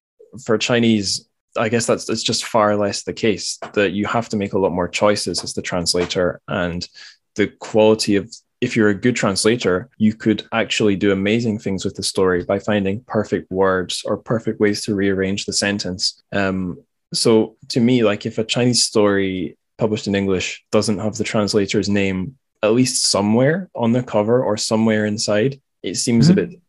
[0.44, 4.36] for chinese i guess that's it's just far less the case that you have to
[4.36, 6.88] make a lot more choices as the translator and
[7.36, 11.94] the quality of if you're a good translator you could actually do amazing things with
[11.94, 16.78] the story by finding perfect words or perfect ways to rearrange the sentence um,
[17.12, 21.88] so to me like if a chinese story published in english doesn't have the translator's
[21.88, 26.38] name at least somewhere on the cover or somewhere inside, it seems mm-hmm.
[26.38, 26.60] a bit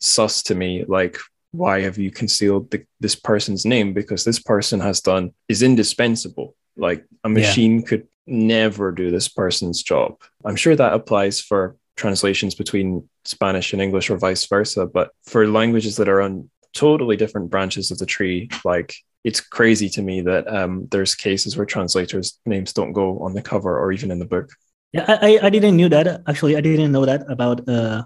[0.00, 0.84] sus to me.
[0.86, 1.18] Like,
[1.52, 3.92] why have you concealed the, this person's name?
[3.92, 6.54] Because this person has done is indispensable.
[6.76, 7.86] Like a machine yeah.
[7.86, 10.20] could never do this person's job.
[10.44, 14.86] I'm sure that applies for translations between Spanish and English or vice versa.
[14.86, 19.88] But for languages that are on totally different branches of the tree, like it's crazy
[19.90, 23.92] to me that um, there's cases where translators' names don't go on the cover or
[23.92, 24.50] even in the book.
[24.92, 26.22] Yeah, I, I didn't knew that.
[26.26, 28.04] Actually, I didn't know that about uh,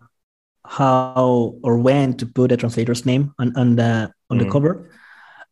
[0.69, 4.45] how or when to put a translator's name on, on the on mm.
[4.45, 4.91] the cover.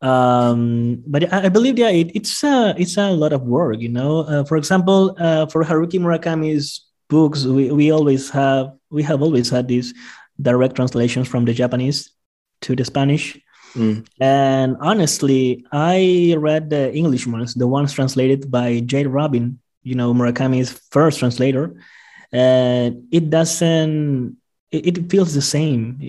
[0.03, 3.81] Um, but I, I believe yeah, it, it's a it's a lot of work.
[3.81, 9.03] You know, uh, for example, uh, for Haruki Murakami's books, we, we always have we
[9.03, 9.95] have always had these
[10.41, 12.11] direct translations from the Japanese
[12.63, 13.39] to the Spanish.
[13.75, 14.07] Mm.
[14.21, 20.13] And honestly, I read the English ones, the ones translated by Jay Rubin you know
[20.13, 21.77] Murakami's first translator,
[22.33, 24.37] and it doesn't.
[24.75, 26.01] It, it feels the same,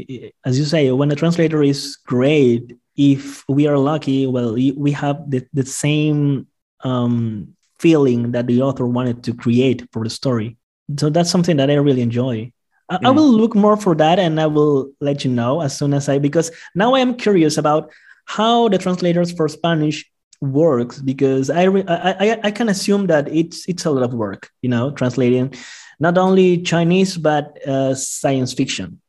[0.43, 0.91] as you say.
[0.91, 6.47] When the translator is great, if we are lucky, well, we have the, the same
[6.81, 10.57] um, feeling that the author wanted to create for the story.
[10.97, 12.51] So that's something that I really enjoy.
[12.89, 15.93] I, I, will look more for that and I will let you know as soon
[15.93, 17.91] as I, because now I am curious about
[18.25, 20.09] how the translators for Spanish
[20.41, 24.49] works because I, re- I, I can assume that it's it's a lot of work,
[24.61, 25.53] you know, translating
[25.99, 29.01] not only Chinese but uh, science fiction.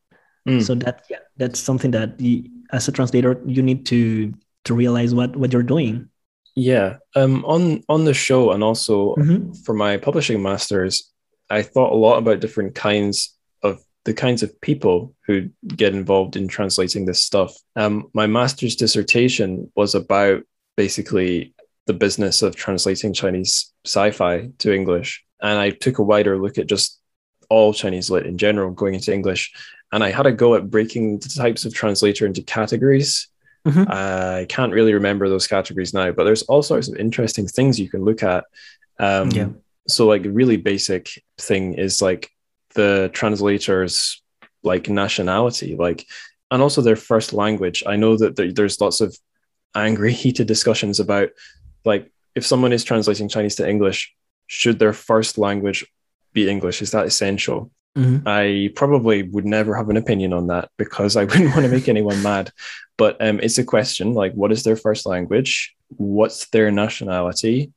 [0.48, 0.62] Mm.
[0.62, 4.32] So that yeah, that's something that you, as a translator you need to
[4.64, 6.08] to realize what what you're doing.
[6.54, 9.52] Yeah, um, on on the show and also mm-hmm.
[9.64, 11.12] for my publishing masters,
[11.50, 16.36] I thought a lot about different kinds of the kinds of people who get involved
[16.36, 17.54] in translating this stuff.
[17.74, 20.44] Um, my master's dissertation was about
[20.76, 21.54] basically
[21.86, 25.24] the business of translating Chinese sci-fi to English.
[25.40, 27.00] And I took a wider look at just
[27.48, 29.52] all Chinese lit in general, going into English.
[29.92, 33.28] And I had a go at breaking the types of translator into categories.
[33.66, 33.84] Mm-hmm.
[33.88, 37.88] I can't really remember those categories now, but there's all sorts of interesting things you
[37.88, 38.44] can look at.
[38.98, 39.48] Um, yeah.
[39.88, 42.30] So, like, a really basic thing is like
[42.74, 44.22] the translator's
[44.62, 46.04] like nationality, like,
[46.50, 47.84] and also their first language.
[47.86, 49.16] I know that there, there's lots of
[49.74, 51.30] angry, heated discussions about
[51.84, 54.14] like if someone is translating Chinese to English,
[54.46, 55.86] should their first language
[56.32, 56.82] be English?
[56.82, 57.70] Is that essential?
[57.96, 58.28] Mm-hmm.
[58.28, 61.88] I probably would never have an opinion on that because I wouldn't want to make
[61.88, 62.52] anyone mad.
[62.98, 65.74] But um, it's a question like, what is their first language?
[65.88, 67.72] What's their nationality?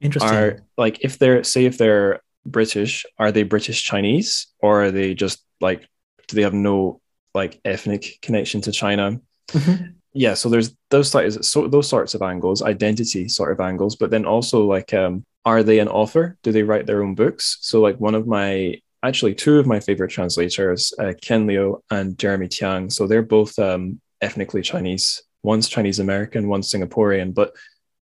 [0.00, 0.34] Interesting.
[0.34, 5.14] Are like if they're say if they're British, are they British Chinese or are they
[5.14, 5.88] just like
[6.28, 7.00] do they have no
[7.34, 9.20] like ethnic connection to China?
[9.48, 13.96] Mm-hmm yeah, so there's those sorts, so those sorts of angles, identity sort of angles,
[13.96, 16.36] but then also like, um, are they an author?
[16.42, 17.58] Do they write their own books?
[17.62, 22.16] So like one of my actually two of my favorite translators, uh, Ken Liu and
[22.18, 22.92] Jeremy Tiang.
[22.92, 25.22] So they're both um, ethnically Chinese.
[25.42, 27.34] One's Chinese American, one's Singaporean.
[27.34, 27.52] But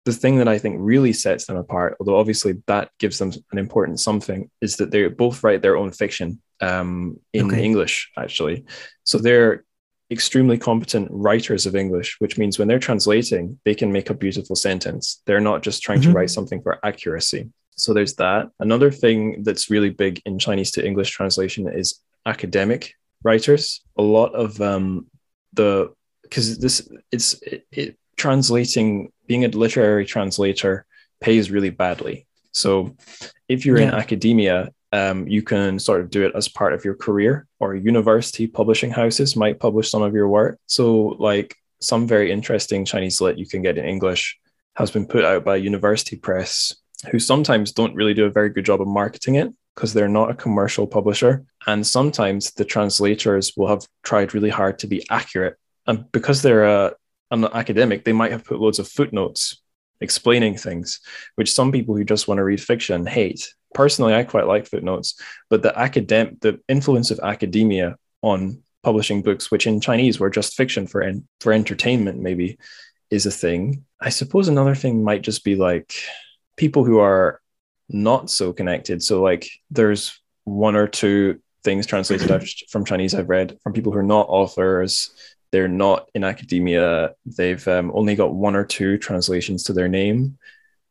[0.04, 3.58] the thing that I think really sets them apart, although obviously that gives them an
[3.58, 7.64] important something, is that they both write their own fiction um, in okay.
[7.64, 8.66] English, actually.
[9.04, 9.64] So they're
[10.12, 14.56] extremely competent writers of English, which means when they're translating, they can make a beautiful
[14.56, 15.22] sentence.
[15.26, 16.12] They're not just trying mm-hmm.
[16.12, 17.50] to write something for accuracy.
[17.76, 18.50] So there's that.
[18.60, 23.82] Another thing that's really big in Chinese to English translation is academic writers.
[23.98, 25.08] A lot of um,
[25.54, 30.86] the because this it's it, it, translating being a literary translator
[31.22, 32.28] pays really badly.
[32.52, 32.98] So
[33.48, 33.90] if you're yeah.
[33.90, 37.76] in academia, um, you can sort of do it as part of your career or
[37.76, 43.22] university publishing houses might publish some of your work so like some very interesting chinese
[43.22, 44.38] lit you can get in english
[44.76, 46.76] has been put out by university press
[47.12, 50.30] who sometimes don't really do a very good job of marketing it because they're not
[50.30, 51.46] a commercial publisher.
[51.66, 55.56] And sometimes the translators will have tried really hard to be accurate.
[55.88, 56.96] And because they're a,
[57.32, 59.62] an academic, they might have put loads of footnotes
[60.02, 61.00] explaining things,
[61.36, 63.54] which some people who just want to read fiction hate.
[63.80, 65.16] Personally, I quite like footnotes,
[65.50, 70.58] but the academic, the influence of academia on publishing books, which in Chinese were just
[70.58, 72.58] fiction for en- for entertainment, maybe,
[73.10, 73.86] is a thing.
[73.98, 75.94] I suppose another thing might just be like
[76.58, 77.40] people who are
[77.88, 79.02] not so connected.
[79.02, 82.30] So like there's one or two things translated
[82.70, 85.12] from Chinese I've read from people who are not authors.
[85.54, 87.14] They're not in academia.
[87.26, 90.38] They've um, only got one or two translations to their name.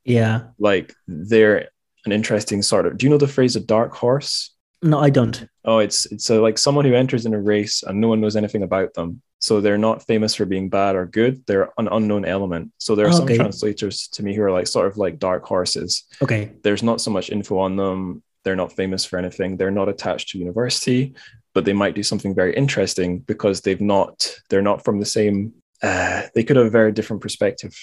[0.07, 0.45] Yeah.
[0.59, 1.69] Like they're
[2.09, 2.97] an interesting sort of.
[2.97, 4.55] Do you know the phrase a dark horse?
[4.83, 5.47] No, I don't.
[5.65, 8.37] Oh, it's it's a, like someone who enters in a race and no one knows
[8.37, 9.23] anything about them.
[9.41, 11.45] So they're not famous for being bad or good.
[11.47, 12.73] They're an unknown element.
[12.79, 13.37] So there are okay.
[13.37, 16.05] some translators to me who are like sort of like dark horses.
[16.23, 16.53] Okay.
[16.63, 18.23] There's not so much info on them.
[18.45, 19.57] They're not famous for anything.
[19.57, 21.15] They're not attached to university,
[21.55, 24.41] but they might do something very interesting because they've not.
[24.49, 25.55] They're not from the same.
[25.83, 27.77] Uh, they could have a very different perspective.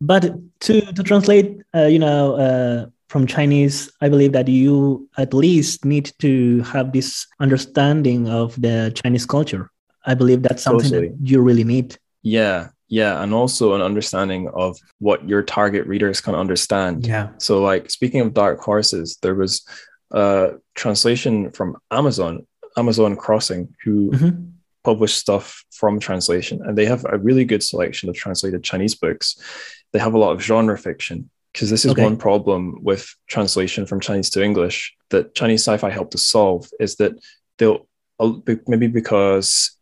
[0.00, 5.34] But to to translate, uh, you know, uh, from Chinese, I believe that you at
[5.34, 9.70] least need to have this understanding of the Chinese culture.
[10.06, 11.08] I believe that's something totally.
[11.08, 11.96] that you really need.
[12.22, 17.06] Yeah, yeah, and also an understanding of what your target readers can understand.
[17.06, 17.28] Yeah.
[17.38, 19.66] So, like speaking of dark horses, there was
[20.10, 24.44] a translation from Amazon, Amazon Crossing, who mm-hmm.
[24.84, 29.36] published stuff from translation, and they have a really good selection of translated Chinese books.
[29.92, 32.02] They have a lot of genre fiction because this is okay.
[32.02, 36.96] one problem with translation from Chinese to English that Chinese sci-fi helped to solve is
[36.96, 37.12] that
[37.58, 37.86] they'll
[38.18, 38.32] uh,
[38.66, 39.76] maybe because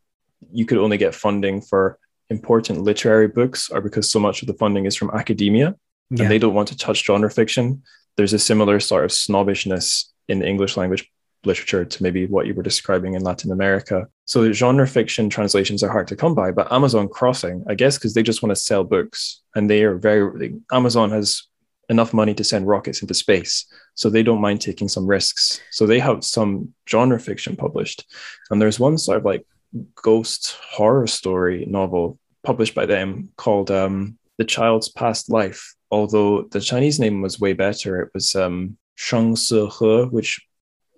[0.52, 1.98] you could only get funding for
[2.30, 5.74] important literary books or because so much of the funding is from academia
[6.10, 6.22] yeah.
[6.22, 7.82] and they don't want to touch genre fiction
[8.16, 11.10] there's a similar sort of snobbishness in the english language
[11.44, 15.90] literature to maybe what you were describing in latin america so genre fiction translations are
[15.90, 18.84] hard to come by but amazon crossing i guess because they just want to sell
[18.84, 21.42] books and they are very amazon has
[21.88, 23.66] enough money to send rockets into space.
[23.94, 25.60] So they don't mind taking some risks.
[25.70, 28.06] So they have some genre fiction published.
[28.50, 29.46] And there's one sort of like
[29.94, 35.74] ghost horror story novel published by them called um, The Child's Past Life.
[35.90, 40.40] Although the Chinese name was way better, it was um, Sheng Si He, which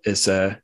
[0.05, 0.61] is a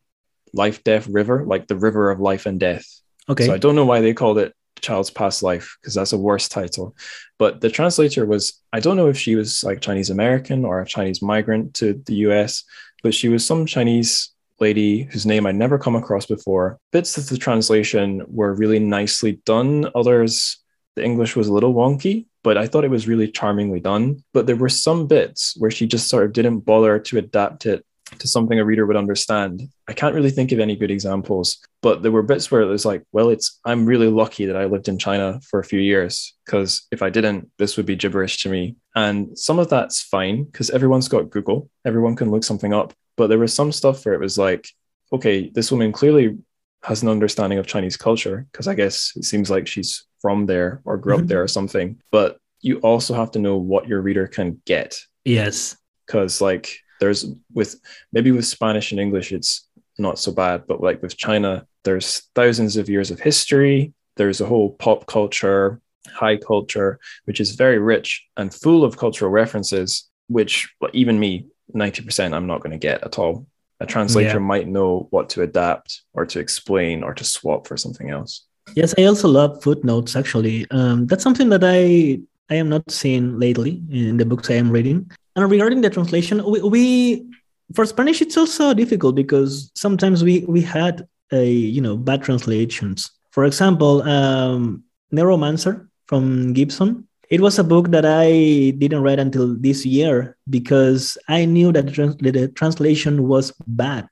[0.52, 2.86] life death river, like the river of life and death.
[3.28, 3.46] Okay.
[3.46, 6.48] So I don't know why they called it Child's Past Life because that's a worse
[6.48, 6.96] title.
[7.38, 10.86] But the translator was, I don't know if she was like Chinese American or a
[10.86, 12.64] Chinese migrant to the US,
[13.02, 16.78] but she was some Chinese lady whose name I'd never come across before.
[16.92, 19.90] Bits of the translation were really nicely done.
[19.94, 20.58] Others,
[20.96, 24.22] the English was a little wonky, but I thought it was really charmingly done.
[24.34, 27.84] But there were some bits where she just sort of didn't bother to adapt it
[28.18, 29.62] to something a reader would understand.
[29.88, 32.84] I can't really think of any good examples, but there were bits where it was
[32.84, 36.34] like, well, it's I'm really lucky that I lived in China for a few years
[36.44, 38.76] because if I didn't, this would be gibberish to me.
[38.94, 42.92] And some of that's fine because everyone's got Google, everyone can look something up.
[43.16, 44.68] But there was some stuff where it was like,
[45.12, 46.38] okay, this woman clearly
[46.82, 50.80] has an understanding of Chinese culture because I guess it seems like she's from there
[50.84, 51.24] or grew mm-hmm.
[51.24, 52.00] up there or something.
[52.10, 54.98] But you also have to know what your reader can get.
[55.24, 55.76] Yes.
[56.06, 57.80] Because like there's with
[58.12, 59.66] maybe with Spanish and English, it's
[59.98, 63.92] not so bad, but like with China, there's thousands of years of history.
[64.16, 69.30] There's a whole pop culture, high culture, which is very rich and full of cultural
[69.30, 73.46] references, which even me, 90% I'm not going to get at all.
[73.80, 74.38] A translator yeah.
[74.38, 78.44] might know what to adapt or to explain or to swap for something else.
[78.74, 80.66] Yes, I also love footnotes actually.
[80.70, 82.20] Um, that's something that I
[82.50, 85.10] I am not seeing lately in the books I am reading.
[85.40, 87.26] And regarding the translation, we, we
[87.74, 93.10] for Spanish it's also difficult because sometimes we we had a you know bad translations.
[93.30, 99.54] For example, um, Neuromancer from Gibson it was a book that I didn't read until
[99.54, 104.08] this year because I knew that the, trans- the translation was bad.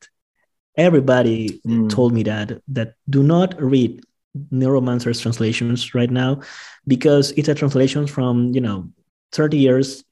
[0.77, 1.91] Everybody mm.
[1.91, 4.05] told me that that do not read
[4.53, 6.43] Neuromancer's translations right now
[6.87, 8.89] because it's a translation from you know
[9.33, 10.05] 30 years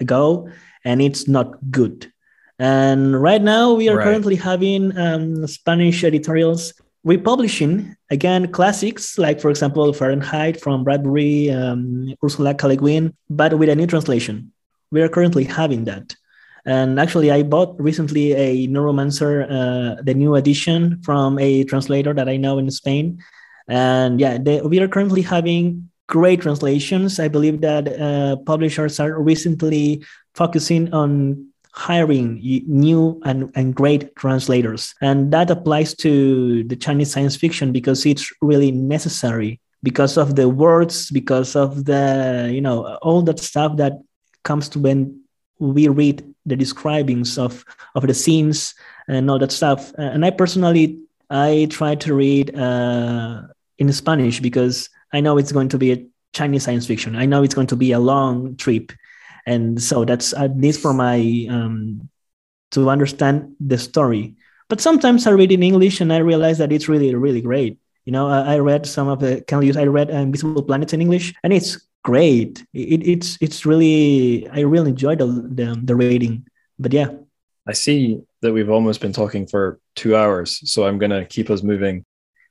[0.00, 0.48] ago
[0.84, 2.12] and it's not good.
[2.58, 4.04] And right now we are right.
[4.04, 12.12] currently having um, Spanish editorials republishing again classics like for example fahrenheit from bradbury um,
[12.24, 14.52] ursula k le guin but with a new translation
[14.90, 16.16] we are currently having that
[16.66, 22.28] and actually i bought recently a neuromancer uh, the new edition from a translator that
[22.28, 23.22] i know in spain
[23.68, 29.22] and yeah they, we are currently having great translations i believe that uh, publishers are
[29.22, 30.02] recently
[30.34, 31.48] focusing on
[31.78, 34.94] hiring new and, and great translators.
[35.00, 40.48] And that applies to the Chinese science fiction because it's really necessary because of the
[40.48, 43.92] words, because of the, you know, all that stuff that
[44.42, 45.20] comes to when
[45.60, 47.64] we read the describings of,
[47.94, 48.74] of the scenes
[49.06, 49.92] and all that stuff.
[49.98, 50.98] And I personally,
[51.30, 53.42] I try to read uh,
[53.78, 57.16] in Spanish because I know it's going to be a Chinese science fiction.
[57.16, 58.92] I know it's going to be a long trip.
[59.46, 62.08] And so that's at least for my um,
[62.72, 64.36] to understand the story.
[64.68, 67.78] But sometimes i read in english and i realize that it's really really great.
[68.04, 71.00] You know i, I read some of the Ken Liu's i read invisible planets in
[71.00, 72.64] english and it's great.
[72.72, 76.46] It, it's it's really i really enjoyed the, the, the reading.
[76.78, 77.08] But yeah.
[77.66, 81.62] I see that we've almost been talking for two hours so i'm gonna keep us
[81.62, 82.04] moving.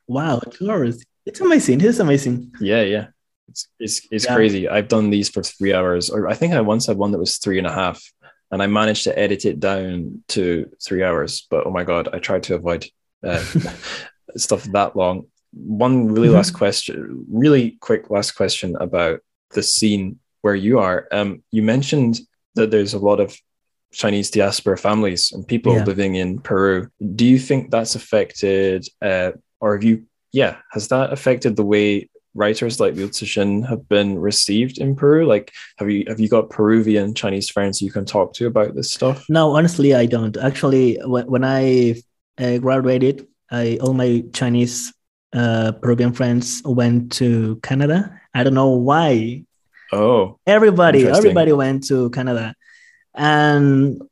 [0.08, 3.06] Wow two hours it's amazing it's amazing yeah yeah
[3.48, 4.34] it's it's, it's yeah.
[4.34, 4.68] crazy.
[4.68, 7.38] I've done these for three hours, or I think I once had one that was
[7.38, 8.02] three and a half,
[8.50, 11.46] and I managed to edit it down to three hours.
[11.50, 12.86] But oh my god, I tried to avoid
[13.24, 13.42] uh,
[14.36, 15.26] stuff that long.
[15.52, 16.36] One really mm-hmm.
[16.36, 21.08] last question, really quick last question about the scene where you are.
[21.10, 22.20] Um, you mentioned
[22.54, 23.36] that there's a lot of
[23.92, 25.84] Chinese diaspora families and people yeah.
[25.84, 26.90] living in Peru.
[27.14, 30.04] Do you think that's affected, uh, or have you?
[30.32, 35.26] Yeah, has that affected the way writers like Liu Cixin have been received in Peru?
[35.26, 38.92] Like, have you have you got Peruvian Chinese friends you can talk to about this
[38.92, 39.24] stuff?
[39.28, 40.36] No, honestly, I don't.
[40.36, 42.00] Actually, when I
[42.38, 44.92] uh, graduated, I all my Chinese
[45.32, 48.20] uh, Peruvian friends went to Canada.
[48.34, 49.44] I don't know why.
[49.92, 52.54] Oh, everybody, everybody went to Canada,
[53.14, 54.02] and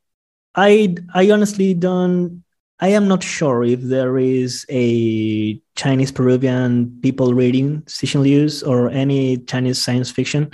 [0.54, 2.42] I I honestly don't
[2.78, 8.90] I am not sure if there is a Chinese Peruvian people reading Cixin Liu's or
[8.90, 10.50] any Chinese science fiction.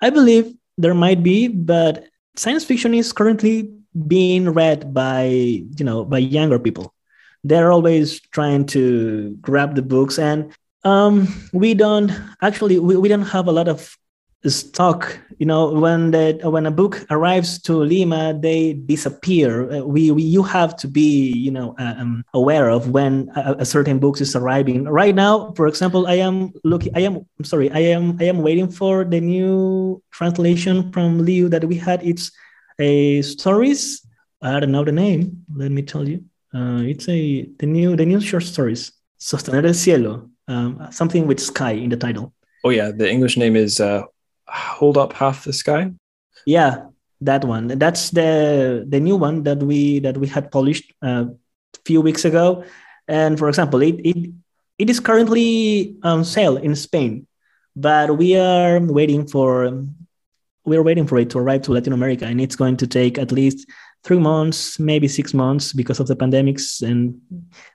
[0.00, 3.70] I believe there might be, but science fiction is currently
[4.06, 6.94] being read by you know by younger people.
[7.44, 10.52] They're always trying to grab the books, and
[10.84, 13.94] um, we don't actually we, we don't have a lot of
[14.46, 19.70] stock you know when the when a book arrives to lima they disappear.
[19.70, 23.56] Uh, we, we you have to be you know uh, um, aware of when a,
[23.58, 24.84] a, certain book is arriving.
[24.84, 28.42] Right now for example i am looking i am I'm sorry i am i am
[28.42, 32.02] waiting for the new translation from liu that we had.
[32.04, 32.30] It's
[32.78, 34.06] a stories.
[34.40, 35.44] I don't know the name.
[35.54, 36.24] Let me tell you.
[36.54, 38.92] Uh, it's a the new the new short stories.
[39.18, 42.32] Sostener el cielo um, something with sky in the title.
[42.64, 42.90] Oh yeah.
[42.90, 44.02] The english name is uh
[44.48, 45.92] hold up half the sky?
[46.46, 46.86] Yeah
[47.20, 47.66] that one.
[47.66, 51.24] That's the the new one that we that we had published a uh,
[51.84, 52.64] few weeks ago.
[53.08, 54.30] And for example it it,
[54.78, 57.26] it is currently on sale in spain
[57.78, 59.84] but we are waiting for
[60.64, 63.32] we're waiting for it to arrive to latin america and it's going to take at
[63.32, 63.68] least
[64.04, 67.20] three months maybe six months because of the pandemics and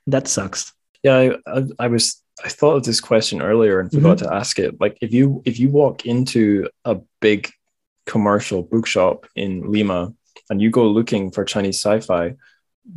[0.07, 0.73] that sucks.
[1.03, 4.27] Yeah I, I was I thought of this question earlier and forgot mm-hmm.
[4.27, 4.79] to ask it.
[4.81, 7.49] Like if you if you walk into a big
[8.05, 10.13] commercial bookshop in Lima
[10.49, 12.35] and you go looking for Chinese sci-fi,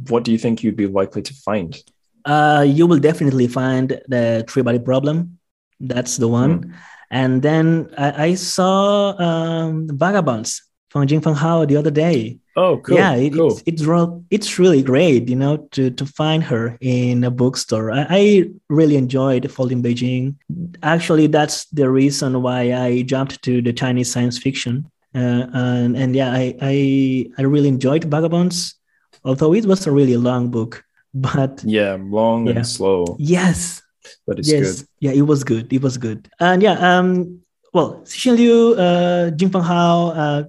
[0.08, 1.80] what do you think you'd be likely to find?
[2.24, 5.38] Uh, you will definitely find the three body problem.
[5.78, 6.64] That's the one.
[6.64, 6.74] Mm.
[7.10, 12.40] And then I, I saw um, Vagabonds from Jingfang Hao the other day.
[12.56, 12.96] Oh, cool.
[12.96, 13.58] Yeah, it, cool.
[13.66, 17.92] It's, it's it's really great, you know, to to find her in a bookstore.
[17.92, 20.36] I, I really enjoyed Folding Beijing.
[20.82, 24.90] Actually, that's the reason why I jumped to the Chinese science fiction.
[25.14, 28.74] Uh, and and yeah, I, I I really enjoyed Vagabonds,
[29.22, 30.82] although it was a really long book.
[31.16, 32.56] But yeah, long yeah.
[32.56, 33.16] and slow.
[33.18, 33.80] Yes,
[34.26, 34.60] but it's yes.
[34.60, 34.88] good.
[35.00, 35.72] Yeah, it was good.
[35.72, 36.28] It was good.
[36.40, 37.40] And yeah, um,
[37.72, 40.44] well, Cixin Liu, uh, Jingfang Hao, uh,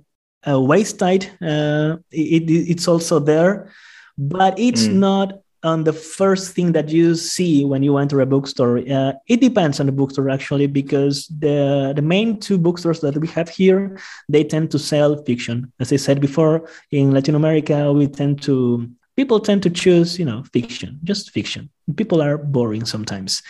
[0.48, 1.26] uh, Waste Tide.
[1.42, 3.72] Uh, it, it's also there,
[4.18, 4.94] but it's mm.
[4.94, 8.80] not on the first thing that you see when you enter a bookstore.
[8.80, 13.28] Uh, it depends on the bookstore actually, because the the main two bookstores that we
[13.28, 13.98] have here
[14.30, 15.72] they tend to sell fiction.
[15.80, 20.26] As I said before, in Latin America we tend to people tend to choose you
[20.26, 21.70] know fiction, just fiction.
[21.96, 23.42] People are boring sometimes.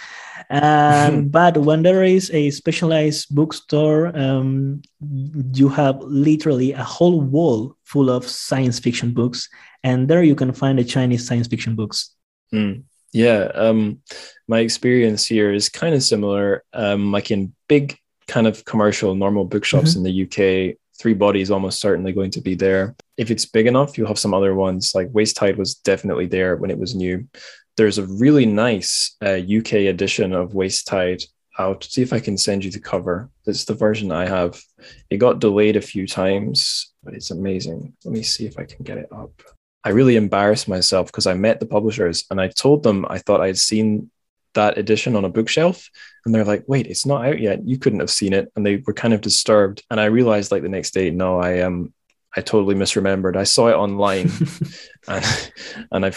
[0.49, 4.81] Um, but when there is a specialized bookstore, um,
[5.53, 9.49] you have literally a whole wall full of science fiction books,
[9.83, 12.15] and there you can find the Chinese science fiction books.
[12.53, 12.83] Mm.
[13.13, 13.99] Yeah, um,
[14.47, 16.63] my experience here is kind of similar.
[16.73, 17.97] Um, like in big
[18.27, 20.05] kind of commercial normal bookshops mm-hmm.
[20.05, 22.95] in the UK, Three Bodies almost certainly going to be there.
[23.17, 24.93] If it's big enough, you'll have some other ones.
[24.93, 27.27] Like Waste Tide was definitely there when it was new
[27.77, 31.23] there's a really nice uh, UK edition of Waste Tide
[31.57, 33.29] I'll see if I can send you the cover.
[33.45, 34.61] It's the version I have.
[35.09, 37.93] It got delayed a few times, but it's amazing.
[38.05, 39.41] Let me see if I can get it up.
[39.83, 43.41] I really embarrassed myself because I met the publishers and I told them I thought
[43.41, 44.11] I'd seen
[44.53, 45.89] that edition on a bookshelf.
[46.25, 47.67] And they're like, wait, it's not out yet.
[47.67, 48.51] You couldn't have seen it.
[48.55, 49.83] And they were kind of disturbed.
[49.89, 51.93] And I realized like the next day, no, I um
[52.35, 53.35] I totally misremembered.
[53.35, 54.29] I saw it online
[55.07, 55.51] and
[55.91, 56.11] and I,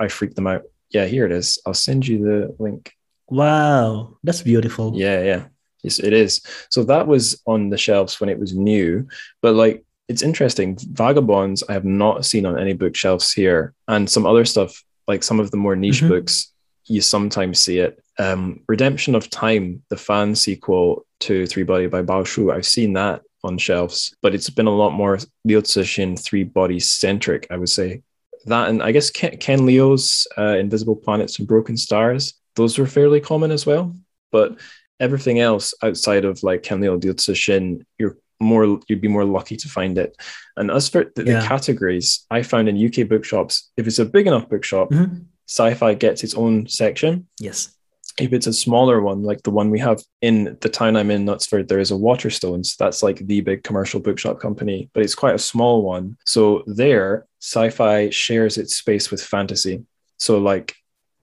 [0.00, 0.62] I freaked them out.
[0.90, 1.58] Yeah, here it is.
[1.66, 2.92] I'll send you the link.
[3.28, 4.92] Wow, that's beautiful.
[4.94, 5.44] Yeah, yeah.
[5.82, 6.40] Yes, it is.
[6.70, 9.08] So that was on the shelves when it was new,
[9.42, 10.78] but like it's interesting.
[10.80, 15.40] Vagabonds I have not seen on any bookshelves here, and some other stuff like some
[15.40, 16.08] of the more niche mm-hmm.
[16.08, 16.52] books
[16.86, 18.02] you sometimes see it.
[18.18, 22.92] Um, Redemption of Time, the fan sequel to Three Body by Bao Shu, I've seen
[22.94, 27.56] that on shelves, but it's been a lot more Liu Cixin three body centric, I
[27.56, 28.02] would say.
[28.46, 32.86] That and I guess Ken, Ken Liu's uh, Invisible Planets and Broken Stars those were
[32.86, 33.94] fairly common as well.
[34.32, 34.58] But
[34.98, 39.96] everything else outside of like Kenliu Liu you're more you'd be more lucky to find
[39.96, 40.16] it.
[40.56, 41.40] And as for the, yeah.
[41.40, 45.22] the, categories, I found in UK bookshops, if it's a big enough bookshop, mm-hmm.
[45.46, 47.28] sci-fi gets its own section.
[47.38, 47.74] Yes.
[48.18, 51.26] If it's a smaller one, like the one we have in the town I'm in,
[51.26, 52.76] Knutsford, there is a Waterstones.
[52.78, 56.16] That's like the big commercial bookshop company, but it's quite a small one.
[56.24, 59.84] So there, sci-fi shares its space with fantasy.
[60.18, 60.74] So like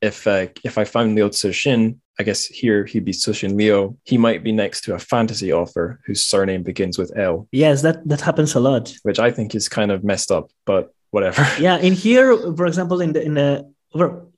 [0.02, 3.98] if uh, if I found Liu Cixin, I guess here he'd be Cixin Liu.
[4.06, 7.48] He might be next to a fantasy author whose surname begins with L.
[7.52, 8.94] Yes, that that happens a lot.
[9.04, 11.46] Which I think is kind of messed up, but whatever.
[11.60, 13.68] Yeah, in here, for example, in the in the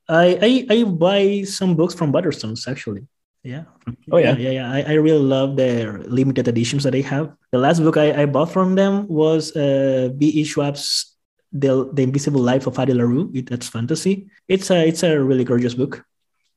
[0.09, 3.05] I I, I buy some books from Waterstones actually.
[3.43, 3.65] Yeah.
[4.11, 4.35] Oh yeah.
[4.35, 4.51] Yeah, yeah.
[4.57, 4.71] yeah.
[4.73, 7.29] I, I really love their limited editions that they have.
[7.51, 10.45] The last book I, I bought from them was uh V.E.
[10.45, 11.14] Schwab's
[11.55, 13.31] the the Invisible Life of Addie LaRue.
[13.33, 14.27] It, that's fantasy.
[14.47, 16.05] It's a it's a really gorgeous book,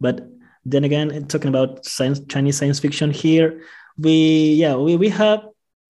[0.00, 0.28] but
[0.64, 3.62] then again, talking about science Chinese science fiction here,
[3.96, 5.46] we yeah we we have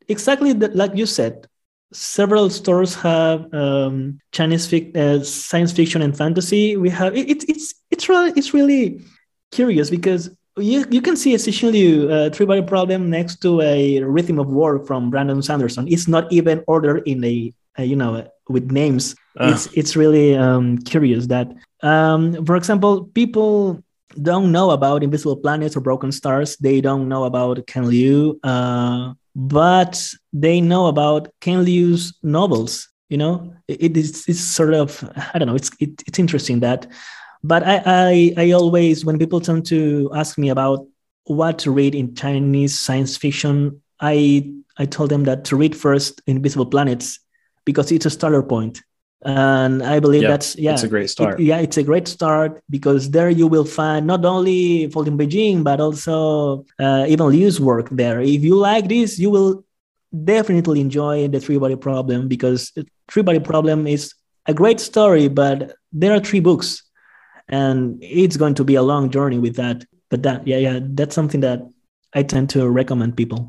[0.09, 1.47] exactly the, like you said.
[1.91, 6.77] Several stores have um, Chinese fic, uh, science fiction and fantasy.
[6.77, 9.01] We have it, it, it's it's really it's really
[9.51, 10.29] curious because
[10.59, 14.85] you, you can see essentially a three body problem next to a rhythm of war
[14.85, 15.89] from Brandon Sanderson.
[15.89, 19.15] It's not even ordered in a, a you know with names.
[19.39, 19.53] Uh.
[19.53, 21.53] It's it's really um, curious that,
[21.83, 23.83] um, for example, people
[24.21, 26.57] don't know about invisible planets or broken stars.
[26.57, 30.03] They don't know about Ken Liu, uh, but
[30.33, 32.89] they know about Ken Liu's novels.
[33.09, 35.03] You know, it is it's sort of
[35.35, 35.55] I don't know.
[35.55, 36.87] It's it, it's interesting that,
[37.43, 40.87] but I, I I always when people tend to ask me about
[41.25, 46.21] what to read in Chinese science fiction, I I told them that to read first
[46.27, 47.21] Invisible Planets
[47.69, 48.81] because it's a starter point.
[49.21, 50.75] And i believe yeah, that's yeah.
[50.75, 51.41] it's a great start.
[51.41, 55.57] It, yeah it's a great start because there you will find not only folding beijing
[55.69, 58.21] but also uh, even liu's work there.
[58.37, 59.53] If you like this you will
[60.35, 62.61] definitely enjoy the three body problem because
[63.11, 64.03] three body problem is
[64.47, 66.69] a great story but there are three books
[67.49, 69.85] and it's going to be a long journey with that.
[70.11, 71.61] But that yeah yeah that's something that
[72.15, 73.41] i tend to recommend people.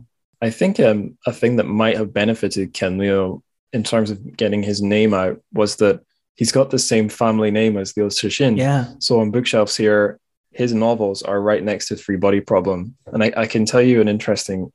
[0.42, 3.44] I think um, a thing that might have benefited ken liu
[3.74, 6.02] in terms of getting his name out was that
[6.36, 8.58] he's got the same family name as Liu Cixin.
[8.58, 8.86] Yeah.
[9.00, 10.20] So on bookshelves here,
[10.52, 12.96] his novels are right next to Three Body Problem.
[13.08, 14.72] And I, I can tell you an interesting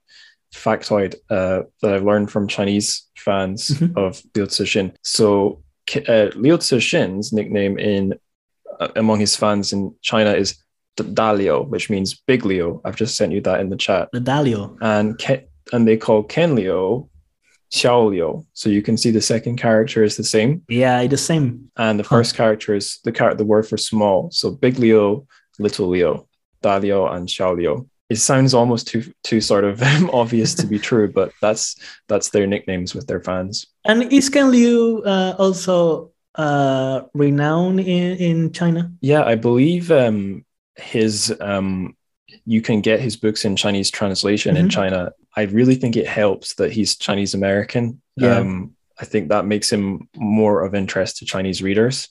[0.55, 3.99] factoid uh, that I've learned from Chinese fans mm-hmm.
[3.99, 4.95] of Liu Cixin.
[5.03, 5.63] So
[5.97, 8.15] uh, Liu Cixin's nickname in
[8.79, 10.57] uh, among his fans in China is
[10.97, 12.81] Da Liu, which means Big Leo.
[12.85, 14.09] I've just sent you that in the chat.
[14.13, 14.77] The Da Liu.
[14.81, 15.43] And Ken,
[15.73, 17.09] and they call Ken Liu
[17.75, 18.47] Xiao Liu.
[18.53, 20.63] So you can see the second character is the same.
[20.69, 21.71] Yeah, the same.
[21.77, 22.37] And the first huh.
[22.37, 24.31] character is the character, the word for small.
[24.31, 25.27] So big Leo,
[25.59, 26.29] little Leo,
[26.63, 27.89] Da Liu, and Xiao Liu.
[28.09, 29.83] It sounds almost too too sort of
[30.13, 31.75] obvious to be true, but that's
[32.07, 33.67] that's their nicknames with their fans.
[33.85, 38.93] And is Ken Liu uh, also uh, renowned in, in China?
[39.01, 40.45] Yeah, I believe um,
[40.77, 41.97] his um,
[42.45, 44.65] you can get his books in Chinese translation mm-hmm.
[44.65, 45.13] in China.
[45.37, 48.01] I really think it helps that he's Chinese American.
[48.17, 48.39] Yeah.
[48.39, 52.09] Um, I think that makes him more of interest to Chinese readers,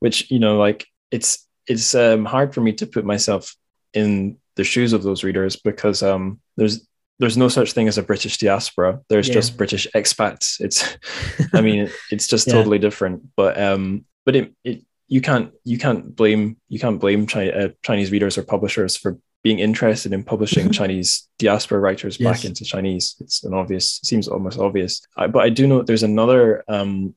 [0.00, 3.54] which you know, like it's it's um, hard for me to put myself
[3.92, 6.86] in the shoes of those readers because um, there's
[7.20, 9.00] there's no such thing as a British diaspora.
[9.08, 9.34] There's yeah.
[9.34, 10.60] just British expats.
[10.60, 10.96] It's,
[11.52, 12.54] I mean, it's just yeah.
[12.54, 13.28] totally different.
[13.36, 17.68] But um, but it, it you can't you can't blame you can't blame China, uh,
[17.82, 22.38] Chinese readers or publishers for being interested in publishing Chinese diaspora writers yes.
[22.38, 23.14] back into Chinese.
[23.20, 25.06] It's an obvious, seems almost obvious.
[25.16, 27.14] I, but I do know there's another um,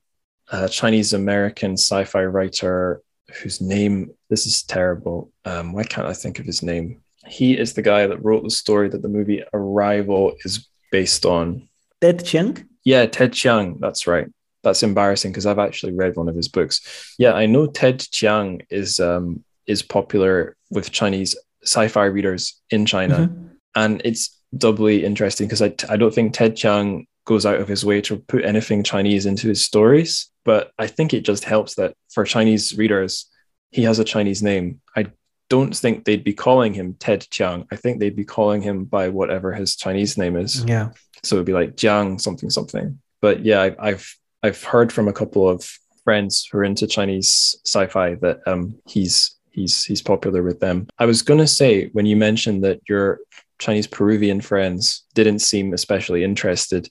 [0.52, 3.02] uh, Chinese American sci fi writer
[3.42, 5.32] whose name, this is terrible.
[5.44, 7.00] Um, why can't I think of his name?
[7.26, 11.68] He is the guy that wrote the story that the movie Arrival is based on.
[12.00, 12.68] Ted Chiang?
[12.84, 13.78] Yeah, Ted Chiang.
[13.80, 14.28] That's right.
[14.68, 17.14] That's embarrassing because I've actually read one of his books.
[17.18, 21.34] Yeah, I know Ted Chiang is um, is popular with Chinese
[21.64, 23.46] sci-fi readers in China, mm-hmm.
[23.74, 27.82] and it's doubly interesting because I, I don't think Ted Chiang goes out of his
[27.84, 31.94] way to put anything Chinese into his stories, but I think it just helps that
[32.10, 33.26] for Chinese readers,
[33.70, 34.80] he has a Chinese name.
[34.94, 35.06] I
[35.48, 37.66] don't think they'd be calling him Ted Chiang.
[37.72, 40.62] I think they'd be calling him by whatever his Chinese name is.
[40.64, 40.90] Yeah.
[41.22, 43.00] So it'd be like Jiang something something.
[43.20, 45.68] But yeah, I, I've I've heard from a couple of
[46.04, 50.86] friends who are into Chinese sci-fi that um, he's he's he's popular with them.
[50.98, 53.20] I was gonna say when you mentioned that your
[53.58, 56.88] Chinese Peruvian friends didn't seem especially interested,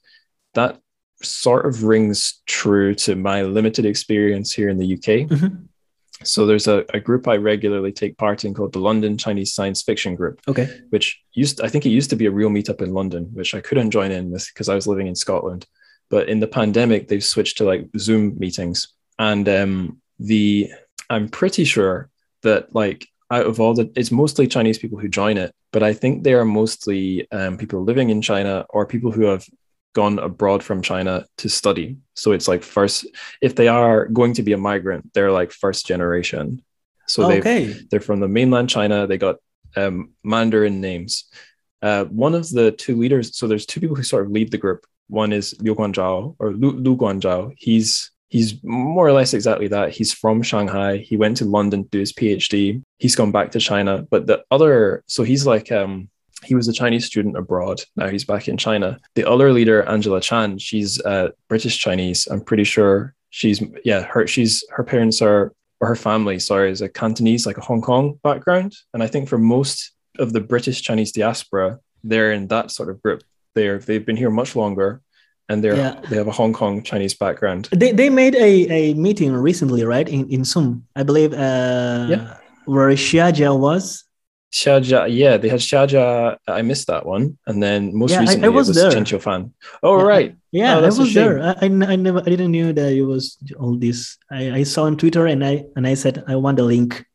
[0.53, 0.79] that
[1.23, 5.29] sort of rings true to my limited experience here in the UK.
[5.29, 5.65] Mm-hmm.
[6.23, 9.83] So there's a, a group I regularly take part in called the London Chinese Science
[9.83, 10.41] Fiction Group.
[10.47, 10.67] Okay.
[10.89, 13.61] Which used I think it used to be a real meetup in London, which I
[13.61, 15.65] couldn't join in with because I was living in Scotland.
[16.09, 18.87] But in the pandemic, they've switched to like Zoom meetings.
[19.19, 20.71] And um, the
[21.09, 22.09] I'm pretty sure
[22.43, 25.93] that like out of all the it's mostly Chinese people who join it, but I
[25.93, 29.45] think they are mostly um, people living in China or people who have
[29.93, 31.97] gone abroad from China to study.
[32.13, 33.07] So it's like first,
[33.41, 36.63] if they are going to be a migrant, they're like first generation.
[37.07, 37.65] So okay.
[37.65, 39.07] they they're from the mainland China.
[39.07, 39.37] They got
[39.75, 41.25] um, Mandarin names.
[41.81, 43.37] Uh, one of the two leaders.
[43.37, 44.85] So there's two people who sort of lead the group.
[45.07, 47.53] One is Liu Guanzhao or Lu, Lu Guanzhao.
[47.57, 49.91] He's he's more or less exactly that.
[49.91, 50.97] He's from Shanghai.
[50.97, 52.83] He went to London to do his PhD.
[52.97, 54.05] He's gone back to China.
[54.09, 56.09] But the other, so he's like um,
[56.43, 57.81] he was a Chinese student abroad.
[57.95, 58.99] Now he's back in China.
[59.15, 62.27] The other leader, Angela Chan, she's uh, British Chinese.
[62.27, 66.81] I'm pretty sure she's yeah her she's her parents are or her family sorry is
[66.81, 68.73] a Cantonese like a Hong Kong background.
[68.93, 73.01] And I think for most of the British Chinese diaspora, they're in that sort of
[73.01, 73.23] group.
[73.57, 75.01] They're they've been here much longer
[75.49, 75.99] and they're yeah.
[76.09, 77.69] they have a Hong Kong Chinese background.
[77.71, 80.07] They, they made a, a meeting recently, right?
[80.07, 81.33] In in Zoom, I believe.
[81.33, 82.37] Uh, yeah.
[82.65, 84.07] Where Xiajia was
[84.53, 86.37] Xiaojia, yeah, they had Xiaojia.
[86.47, 89.03] I missed that one, and then most yeah, recently I, I was it was there.
[89.03, 89.53] Chen Fan.
[89.83, 90.03] Oh yeah.
[90.03, 91.43] right, yeah, oh, I was there.
[91.43, 94.17] I, I, never, I didn't know that it was all this.
[94.31, 97.05] I, I saw on Twitter, and I and I said I want the link.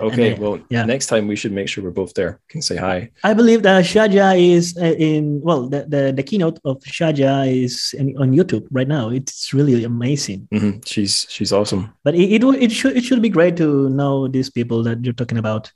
[0.00, 0.84] Okay, well, yeah.
[0.84, 2.40] next time we should make sure we're both there.
[2.48, 3.10] Can say hi.
[3.24, 7.94] I believe that Xiaojia is uh, in well, the, the, the keynote of Xiaojia is
[7.96, 9.10] in, on YouTube right now.
[9.10, 10.48] It's really amazing.
[10.52, 10.80] Mm-hmm.
[10.84, 11.92] She's she's awesome.
[12.04, 15.14] But it, it it should it should be great to know these people that you're
[15.14, 15.72] talking about.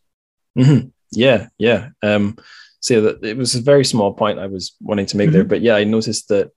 [0.58, 0.88] Mm-hmm.
[1.12, 1.90] Yeah, yeah.
[2.02, 2.36] Um,
[2.80, 5.34] so that it was a very small point I was wanting to make mm-hmm.
[5.34, 6.50] there, but yeah, I noticed that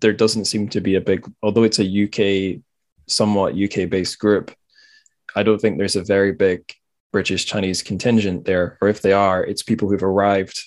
[0.00, 2.60] there doesn't seem to be a big, although it's a UK,
[3.06, 4.54] somewhat UK based group.
[5.34, 6.64] I don't think there's a very big
[7.12, 10.62] British Chinese contingent there, or if they are, it's people who've arrived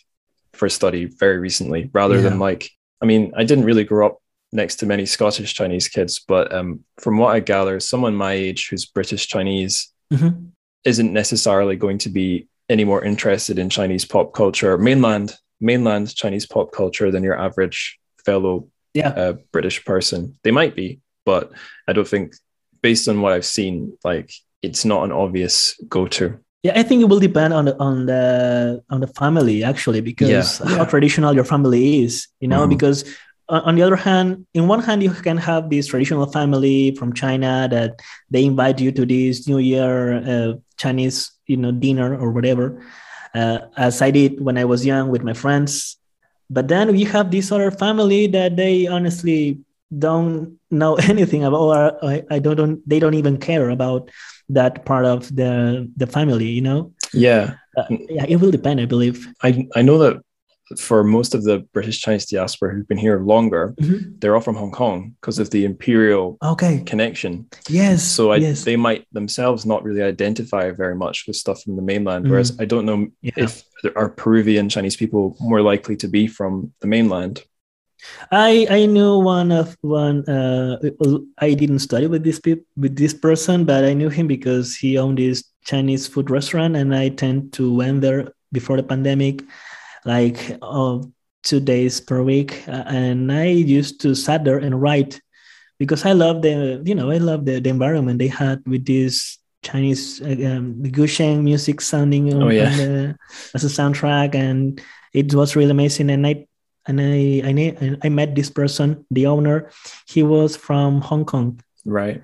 [0.54, 2.22] for study very recently, rather yeah.
[2.22, 2.70] than like,
[3.02, 4.22] I mean, I didn't really grow up
[4.52, 8.70] next to many Scottish Chinese kids, but um, from what I gather, someone my age
[8.70, 10.48] who's British Chinese mm-hmm.
[10.84, 16.46] isn't necessarily going to be any more interested in Chinese pop culture, mainland mainland Chinese
[16.46, 19.10] pop culture than your average fellow yeah.
[19.10, 20.38] uh, British person.
[20.44, 21.52] They might be, but
[21.88, 22.34] I don't think,
[22.82, 26.40] based on what I've seen, like it's not an obvious go-to.
[26.64, 30.60] Yeah, I think it will depend on the on the on the family actually, because
[30.60, 30.68] yeah.
[30.68, 30.86] how yeah.
[30.86, 32.76] traditional your family is, you know, mm-hmm.
[32.76, 33.06] because
[33.50, 37.68] on the other hand, in one hand, you can have this traditional family from China
[37.72, 38.00] that
[38.30, 42.84] they invite you to this New Year uh, Chinese, you know, dinner or whatever,
[43.34, 45.98] uh, as I did when I was young with my friends.
[46.50, 49.60] But then you have this other family that they honestly
[49.98, 54.12] don't know anything about, or I, I don't, don't, they don't even care about
[54.50, 56.94] that part of the the family, you know.
[57.14, 59.28] Yeah, uh, yeah, it will depend, I believe.
[59.44, 60.18] I I know that
[60.78, 64.12] for most of the British Chinese diaspora who've been here longer, mm-hmm.
[64.20, 66.84] they're all from Hong Kong because of the imperial okay.
[66.86, 67.48] connection.
[67.68, 68.04] Yes.
[68.04, 68.64] So I, yes.
[68.64, 72.26] they might themselves not really identify very much with stuff from the mainland.
[72.26, 72.32] Mm-hmm.
[72.32, 73.32] Whereas I don't know yeah.
[73.38, 77.44] if there are Peruvian Chinese people more likely to be from the mainland.
[78.32, 80.28] I I knew one of one.
[80.28, 80.78] Uh,
[81.38, 84.98] I didn't study with this pe- with this person, but I knew him because he
[84.98, 89.44] owned this Chinese food restaurant, and I tend to went there before the pandemic
[90.06, 91.00] like uh,
[91.44, 95.20] two days per week, uh, and I used to sit there and write
[95.78, 99.40] because I love the you know I love the, the environment they had with this
[99.64, 102.76] Chinese uh, um, Guzheng music sounding oh, yeah.
[102.76, 103.16] the,
[103.54, 104.82] as a soundtrack, and
[105.14, 106.10] it was really amazing.
[106.10, 106.48] And I
[106.88, 109.72] and I I I met this person, the owner.
[110.08, 112.24] He was from Hong Kong, right?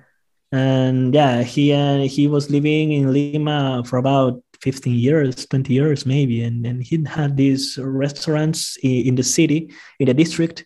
[0.52, 6.06] And yeah, he uh, he was living in Lima for about 15 years 20 years
[6.06, 6.42] maybe.
[6.42, 10.64] And, and he had these restaurants in the city in the district.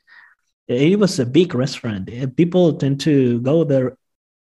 [0.69, 2.11] It was a big restaurant.
[2.37, 3.97] People tend to go there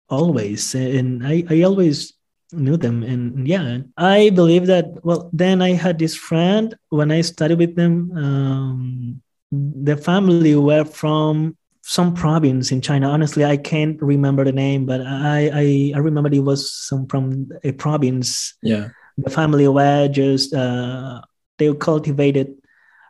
[0.08, 0.74] always.
[0.74, 2.12] And i, I always
[2.52, 3.02] knew them.
[3.02, 6.76] And yeah i believe that well then i had this friend.
[6.90, 9.21] When i studied with them um,
[9.52, 13.08] the family were from some province in china.
[13.08, 17.50] Honestly i can't remember the name but i i, I remember it was some from
[17.62, 18.54] a province.
[18.62, 18.88] Yeah.
[19.18, 21.20] The family were just uh,
[21.58, 22.54] they cultivated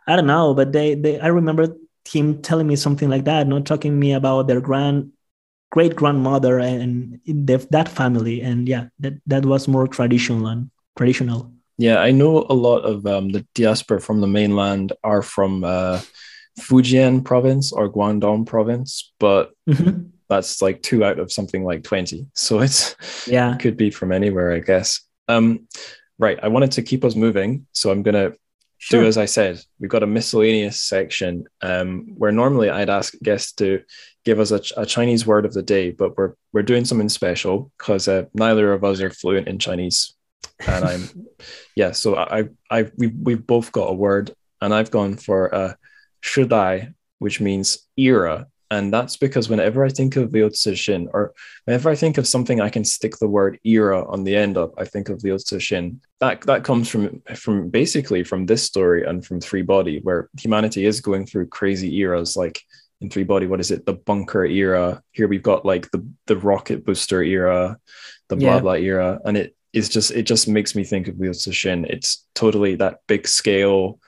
[0.07, 1.75] i don't know but they they i remember
[2.05, 5.13] him telling me something like that not talking me about their grand
[5.73, 8.41] great grandmother and that family.
[8.41, 11.51] And yeah that that was more traditional and traditional.
[11.77, 16.01] Yeah i know a lot of um, the diaspora from the mainland are from uh,
[16.59, 20.03] fujian province or guangdong province but mm-hmm.
[20.29, 22.95] that's like two out of something like 20 so it's
[23.27, 25.67] yeah it could be from anywhere i guess um
[26.19, 28.33] right i wanted to keep us moving so i'm gonna
[28.83, 29.03] Sure.
[29.03, 29.61] do as I said.
[29.79, 33.81] We've got a miscellaneous section um, where normally I'd ask guests to
[34.25, 37.71] give us a, a, Chinese word of the day, but we're we're doing something special
[37.77, 40.13] because uh, neither of us are fluent in Chinese,
[40.67, 41.27] and I'm
[41.77, 41.91] yeah.
[41.91, 45.73] So I I we we've both got a word, and I've gone for uh,
[46.23, 51.33] shidai, which means era, and that's because whenever I think of Liu Cixin, or
[51.65, 54.73] whenever I think of something I can stick the word era on the end of,
[54.77, 55.97] I think of Liu Cixin.
[56.19, 60.85] That that comes from from basically from this story and from Three Body, where humanity
[60.85, 62.61] is going through crazy eras like
[62.99, 63.85] in Three Body, what is it?
[63.85, 65.03] The bunker era.
[65.11, 67.77] Here we've got like the the rocket booster era,
[68.29, 68.59] the blah yeah.
[68.59, 71.85] blah era, and it is just it just makes me think of Liu Cixin.
[71.85, 73.99] It's totally that big scale.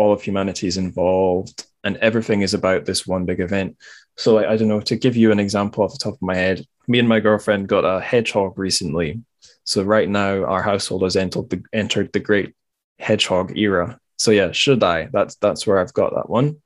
[0.00, 3.76] All of humanity is involved, and everything is about this one big event.
[4.16, 6.34] So like, I don't know, to give you an example off the top of my
[6.34, 9.22] head, me and my girlfriend got a hedgehog recently.
[9.64, 12.54] So right now our household has entered the entered the great
[12.98, 13.98] hedgehog era.
[14.18, 15.10] So yeah, shidai?
[15.12, 16.56] That's that's where I've got that one.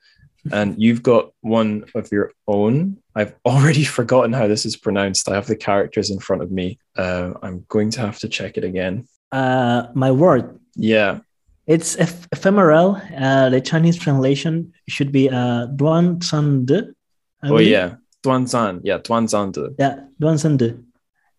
[0.52, 2.98] And you've got one of your own.
[3.14, 5.28] I've already forgotten how this is pronounced.
[5.28, 6.78] I have the characters in front of me.
[6.96, 9.06] Uh, I'm going to have to check it again.
[9.32, 10.60] Uh, my word.
[10.74, 11.20] Yeah.
[11.66, 13.00] It's eph- ephemeral.
[13.16, 16.92] Uh, the Chinese translation should be uh, Duan San De
[17.42, 18.80] oh yeah, Duan Duanzan.
[18.84, 19.74] Yeah, Duanzan.
[19.78, 20.84] Yeah, Duanzan.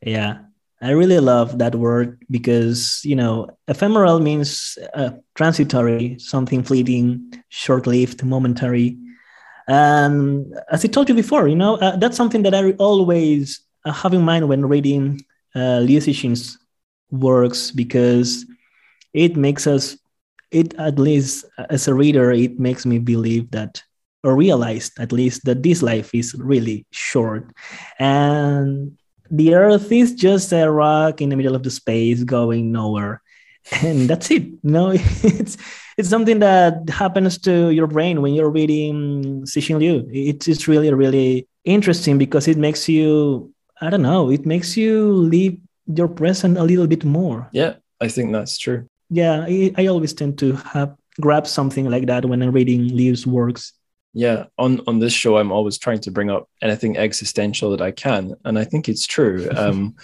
[0.02, 0.40] Yeah,
[0.82, 8.24] I really love that word because you know ephemeral means uh, transitory, something fleeting, short-lived,
[8.24, 8.98] momentary.
[9.68, 13.92] And as I told you before, you know uh, that's something that I always uh,
[13.92, 15.22] have in mind when reading
[15.56, 16.58] uh, Liu Cixin's
[17.10, 18.46] works because
[19.14, 19.98] it makes us,
[20.56, 23.84] it at least as a reader, it makes me believe that
[24.23, 27.52] or realized at least that this life is really short.
[27.99, 28.98] And
[29.30, 33.22] the earth is just a rock in the middle of the space going nowhere.
[33.82, 34.64] And that's it.
[34.64, 35.57] Know it's
[35.98, 40.07] it's something that happens to your brain when you're reading Cixin Liu.
[40.11, 43.52] It's, it's really really interesting because it makes you
[43.82, 45.57] i don't know it makes you live
[45.88, 47.49] your present a little bit more.
[47.52, 52.07] Yeah i think that's true yeah i, I always tend to have grab something like
[52.07, 53.73] that when i'm reading liu's works.
[54.14, 57.91] Yeah on on this show i'm always trying to bring up anything existential that i
[57.91, 59.49] can and i think it's true.
[59.57, 59.95] Um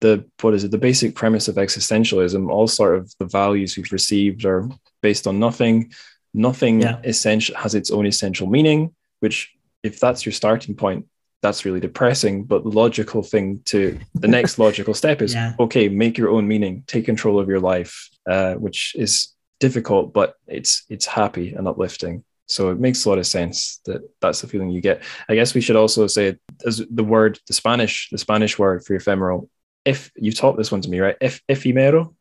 [0.00, 0.70] the what is it?
[0.70, 4.68] The basic premise of existentialism all sort of the values we've received are
[5.00, 5.92] based on nothing.
[6.34, 7.00] Nothing yeah.
[7.04, 11.06] essential has its own essential meaning which if that's your starting point
[11.44, 15.52] that's really depressing but the logical thing to the next logical step is yeah.
[15.60, 20.34] okay make your own meaning take control of your life uh, which is difficult but
[20.46, 24.46] it's it's happy and uplifting so it makes a lot of sense that that's the
[24.46, 25.02] feeling you get.
[25.28, 28.94] I guess we should also say as the word, the Spanish, the Spanish word for
[28.94, 29.48] ephemeral.
[29.84, 31.16] If you taught this one to me, right?
[31.20, 32.14] If ephemero,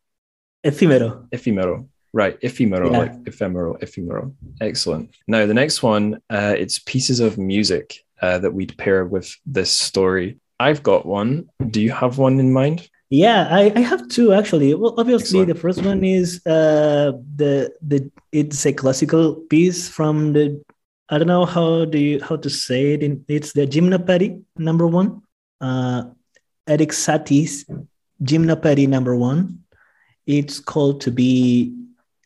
[0.63, 2.39] ephemero, ephemero, right?
[2.41, 2.97] Ephemero, yeah.
[2.97, 4.35] like ephemeral, ephemeral.
[4.61, 5.13] Excellent.
[5.27, 9.71] Now the next one, uh, it's pieces of music uh, that we'd pair with this
[9.71, 10.39] story.
[10.57, 11.49] I've got one.
[11.75, 12.87] Do you have one in mind?
[13.09, 14.73] Yeah, I, I have two actually.
[14.73, 15.47] Well, obviously, Excellent.
[15.53, 20.63] the first one is uh, the the it's a classical piece from the
[21.09, 23.03] I don't know how do you how to say it.
[23.03, 25.21] In, it's the Gymnopédie number one.
[25.59, 26.03] Uh,
[26.65, 27.65] Erik Satie's
[28.23, 29.59] Gymnopédie number one.
[30.25, 31.75] It's called to be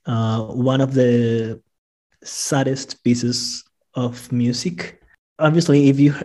[0.06, 1.60] uh, one of the
[2.24, 3.64] saddest pieces
[3.96, 5.02] of music.
[5.40, 6.16] Obviously, if you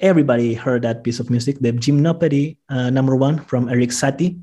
[0.00, 4.40] everybody heard that piece of music, the Gymnopédie uh, number one from Erik Satie.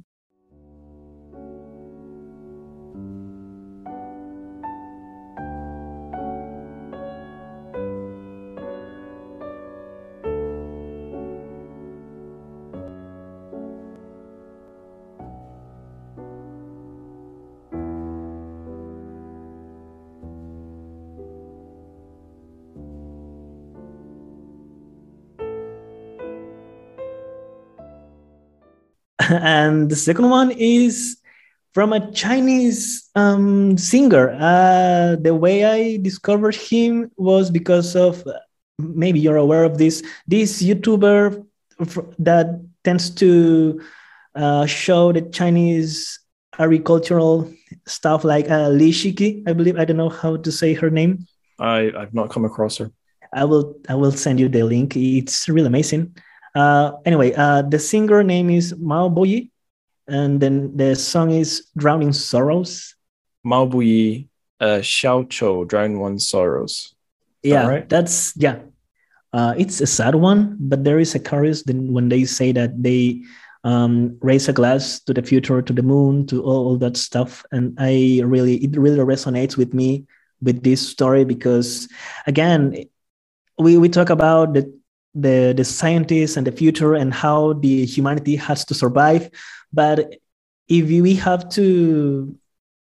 [29.41, 31.17] And the second one is
[31.73, 34.37] from a Chinese um, singer.
[34.39, 38.23] Uh, the way I discovered him was because of
[38.77, 41.43] maybe you're aware of this this YouTuber
[42.19, 43.81] that tends to
[44.35, 46.19] uh, show the Chinese
[46.59, 47.51] agricultural
[47.87, 49.77] stuff like uh, Li Ziqi, I believe.
[49.79, 51.25] I don't know how to say her name.
[51.59, 52.91] I I've not come across her.
[53.33, 54.95] I will I will send you the link.
[54.95, 56.15] It's really amazing.
[56.53, 59.51] Uh, anyway, uh, the singer name is Mao Buyi,
[60.07, 62.95] and then the song is "Drowning Sorrows."
[63.43, 64.27] Mao Buyi,
[64.59, 66.93] uh, Xiao Chou, "Drown One Sorrows."
[67.43, 67.89] Yeah, right?
[67.89, 68.59] that's yeah.
[69.33, 73.23] Uh, it's a sad one, but there is a chorus when they say that they
[73.63, 77.45] um, raise a glass to the future, to the moon, to all, all that stuff,
[77.51, 80.05] and I really it really resonates with me
[80.41, 81.87] with this story because
[82.25, 82.73] again
[83.61, 84.73] we, we talk about the,
[85.14, 89.30] the, the scientists and the future and how the humanity has to survive.
[89.72, 90.16] But
[90.68, 92.36] if we have to,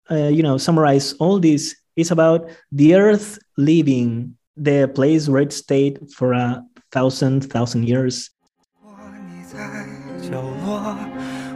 [0.09, 5.53] uh, you know, summarize all this, it's about the Earth leaving the place where it
[5.53, 8.29] stayed for a thousand thousand years.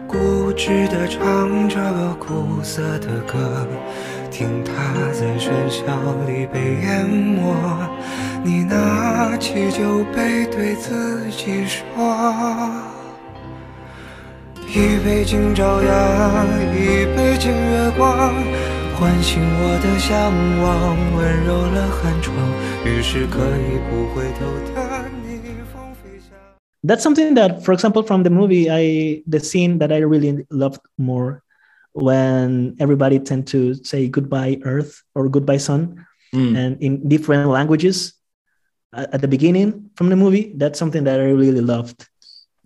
[0.06, 3.68] 固执的唱着苦涩的歌，
[4.30, 7.52] 听它在喧嚣里被淹没。
[8.44, 11.82] 你拿起酒杯，对自己说：
[14.68, 18.34] 一杯敬朝阳，一杯敬月光，
[18.96, 20.32] 唤醒我的向
[20.62, 22.36] 往，温柔了寒窗。
[22.86, 24.46] 于是可以不回头
[24.76, 24.84] 的。
[26.86, 31.42] that's something that for example from the movie i the scene that i really loved more
[31.94, 35.96] when everybody tend to say goodbye earth or goodbye sun
[36.34, 36.58] mm.
[36.58, 38.17] and in different languages
[38.93, 42.09] at the beginning from the movie that's something that i really loved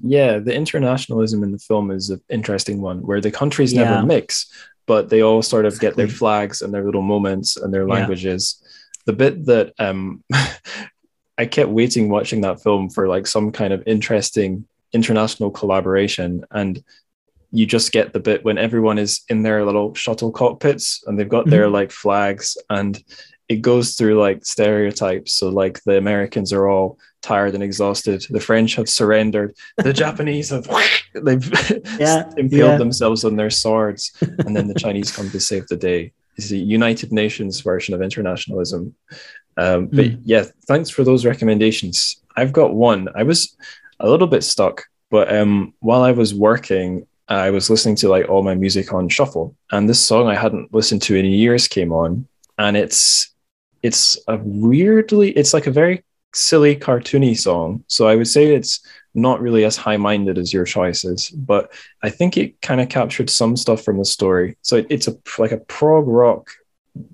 [0.02, 3.84] yeah the internationalism in the film is an interesting one where the countries yeah.
[3.84, 4.52] never mix
[4.86, 5.88] but they all sort of exactly.
[5.88, 8.68] get their flags and their little moments and their languages yeah.
[9.06, 10.22] the bit that um
[11.38, 16.82] I kept waiting watching that film for like some kind of interesting international collaboration and
[17.50, 21.28] you just get the bit when everyone is in their little shuttle cockpits and they've
[21.28, 21.50] got mm-hmm.
[21.50, 23.02] their like flags and
[23.52, 28.40] it goes through like stereotypes so like the americans are all tired and exhausted the
[28.40, 30.68] french have surrendered the japanese have
[31.14, 31.50] they've
[31.98, 32.76] yeah, impaled yeah.
[32.76, 36.58] themselves on their swords and then the chinese come to save the day it's the
[36.58, 38.94] united nations version of internationalism
[39.56, 40.20] um, but mm.
[40.24, 42.20] yeah, thanks for those recommendations.
[42.36, 43.08] I've got one.
[43.14, 43.56] I was
[44.00, 48.28] a little bit stuck, but um, while I was working, I was listening to like
[48.28, 51.92] all my music on shuffle, and this song I hadn't listened to in years came
[51.92, 52.26] on,
[52.58, 53.31] and it's
[53.82, 56.04] it's a weirdly it's like a very
[56.34, 57.84] silly cartoony song.
[57.88, 58.80] So I would say it's
[59.14, 63.28] not really as high minded as your choices, but I think it kind of captured
[63.28, 64.56] some stuff from the story.
[64.62, 66.48] So it, it's a like a prog rock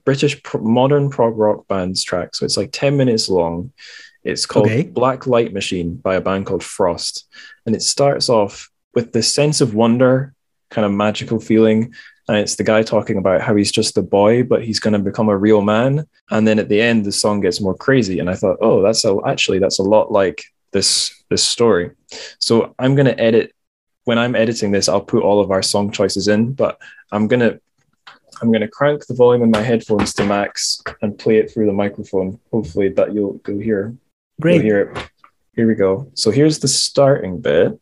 [0.05, 2.34] British pro- modern prog rock band's track.
[2.34, 3.72] So it's like 10 minutes long.
[4.24, 4.82] It's called okay.
[4.82, 7.26] Black Light Machine by a band called Frost.
[7.66, 10.34] And it starts off with this sense of wonder,
[10.70, 11.94] kind of magical feeling.
[12.28, 14.98] And it's the guy talking about how he's just a boy, but he's going to
[14.98, 16.07] become a real man.
[16.31, 18.18] And then at the end, the song gets more crazy.
[18.18, 21.92] And I thought, oh, that's a, actually, that's a lot like this, this story.
[22.39, 23.55] So I'm going to edit
[24.08, 26.81] when I'm editing this, I'll put all of our song choices in, but
[27.12, 27.60] I'm going to
[28.40, 31.66] I'm going to crank the volume in my headphones to max and play it through
[31.66, 32.40] the microphone.
[32.50, 33.94] Hopefully that you'll, you'll hear.
[34.40, 34.55] Great.
[34.55, 35.10] You'll hear it.
[35.55, 36.10] Here we go.
[36.15, 37.78] So here's the starting bit.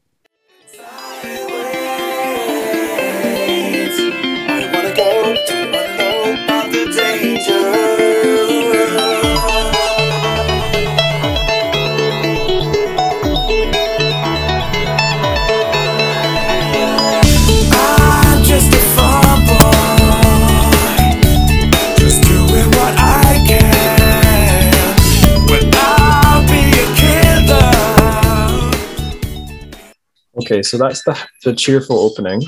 [30.46, 32.40] Okay, so that's the, the cheerful opening.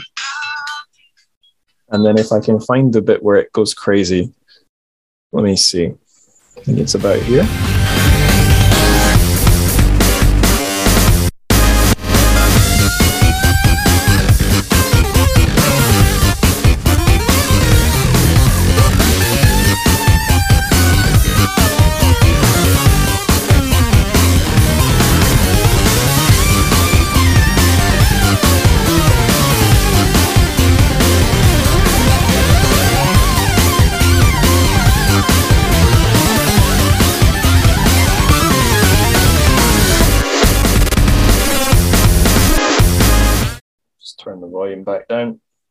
[1.89, 4.33] And then if I can find the bit where it goes crazy,
[5.33, 5.87] let me see.
[6.57, 7.43] I think it's about here.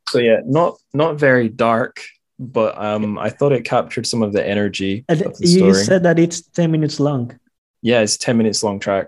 [0.09, 2.01] So yeah, not not very dark,
[2.39, 5.73] but um, I thought it captured some of the energy And of the you story.
[5.73, 7.39] said that it's 10 minutes long.
[7.81, 9.07] yeah, it's ten minutes long track.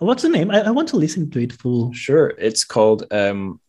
[0.00, 0.50] What's the name?
[0.50, 1.92] I, I want to listen to it full.
[1.92, 3.60] Sure, it's called um,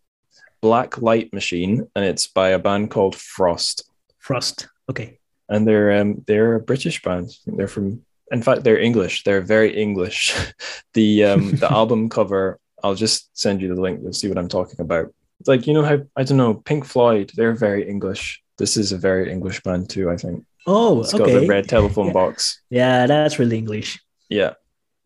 [0.61, 3.83] Black Light Machine, and it's by a band called Frost,
[4.17, 4.67] Frost.
[4.89, 5.19] Okay.
[5.49, 7.29] and they're um, they're a British band.
[7.45, 8.01] They're from,
[8.31, 9.23] in fact, they're English.
[9.23, 10.35] They're very English.
[10.93, 13.99] the um, the album cover, I'll just send you the link.
[14.03, 15.13] You'll see what I'm talking about.
[15.39, 17.31] It's like you know how I don't know Pink Floyd.
[17.35, 18.41] They're very English.
[18.57, 20.09] This is a very English band too.
[20.09, 22.13] I think Oh, it's got the red telephone Yeah.
[22.13, 22.61] box.
[22.69, 23.99] Yeah, that's really English.
[24.29, 24.53] Yeah.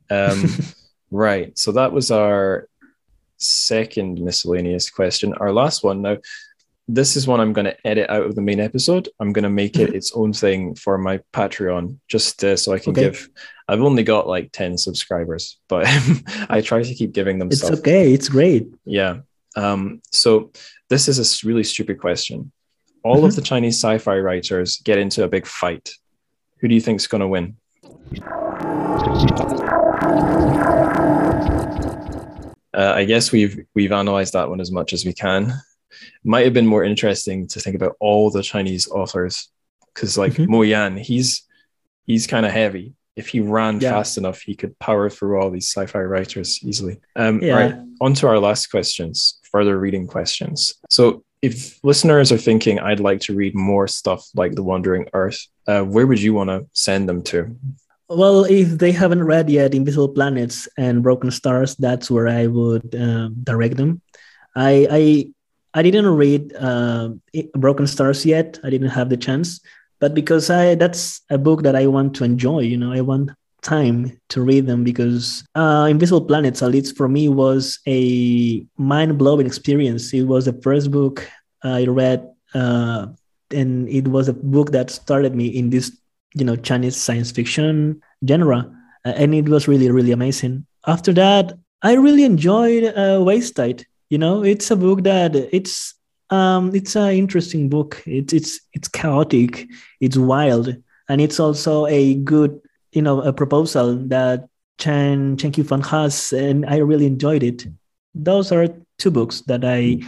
[0.10, 0.50] Um,
[1.12, 1.58] right.
[1.58, 2.68] So that was our
[3.38, 5.34] second miscellaneous question.
[5.36, 6.02] Our last one.
[6.02, 6.18] Now,
[6.88, 9.08] this is one I'm going to edit out of the main episode.
[9.20, 12.80] I'm going to make it its own thing for my Patreon, just uh, so I
[12.80, 13.03] can Okay.
[13.03, 13.30] give.
[13.70, 15.86] I've only got like 10 subscribers, but
[16.50, 17.80] I try to keep giving them It's stuff.
[17.80, 18.12] okay.
[18.12, 18.68] It's great.
[18.86, 19.20] Yeah.
[19.56, 20.52] Um, so
[20.90, 22.52] this is a really stupid question.
[23.04, 23.36] All of Mhm.
[23.36, 25.92] the Chinese sci-fi writers get into a big fight.
[26.60, 27.58] Who do you think's going to win?
[32.76, 35.54] Uh, I guess we've we've analyzed that one as much as we can.
[36.24, 39.50] Might have been more interesting to think about all the Chinese authors,
[39.94, 40.48] because like Mhm.
[40.50, 41.44] Mo Yan, he's
[42.08, 42.94] he's kind of heavy.
[43.16, 43.92] If he ran Yeah.
[43.92, 47.00] fast enough, he could power through all these sci-fi writers easily.
[47.16, 47.54] Um, Yeah.
[47.56, 47.76] Right.
[48.02, 50.74] On to our last questions, further reading questions.
[50.90, 55.40] So, if listeners are thinking, I'd like to read more stuff like The Wandering Earth,
[55.68, 57.56] uh, where would you want to send them to?
[58.10, 62.96] Well, if they haven't read yet Invisible Planets and Broken Stars, that's where I would
[62.96, 64.02] um, direct them.
[64.56, 65.04] I I
[65.74, 68.60] I didn't read I- Broken Stars yet.
[68.64, 69.60] I didn't have the chance,
[70.00, 72.60] but because I that's a book that I want to enjoy.
[72.60, 73.32] You know, I want
[73.64, 79.17] time to read them because uh, Invisible Planets, at least for me, was a mind
[79.17, 80.14] blowing experience.
[80.14, 81.27] It was the first book
[81.64, 83.08] I read, uh,
[83.51, 85.98] and it was a book that started me in this
[86.35, 88.69] you know Chinese science fiction genre,
[89.06, 90.66] uh, and it was really really amazing.
[90.85, 93.85] After that, I really enjoyed uh, Waste Tide.
[94.09, 95.95] You know, it's a book that it's
[96.30, 98.03] um it's an interesting book.
[98.06, 99.67] It's it's it's chaotic,
[100.01, 100.75] it's wild,
[101.09, 102.59] and it's also a good
[102.94, 104.48] you know a proposal that
[104.78, 107.68] Chen Chen Qiufan has, and I really enjoyed it.
[108.16, 110.00] Those are two books that I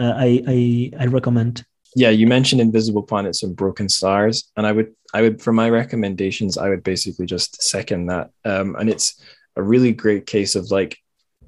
[0.00, 1.64] uh, I, I I recommend.
[1.94, 5.68] Yeah, you mentioned Invisible Planets and Broken Stars, and I would, I would, for my
[5.68, 8.30] recommendations, I would basically just second that.
[8.46, 9.20] Um, and it's
[9.56, 10.96] a really great case of like,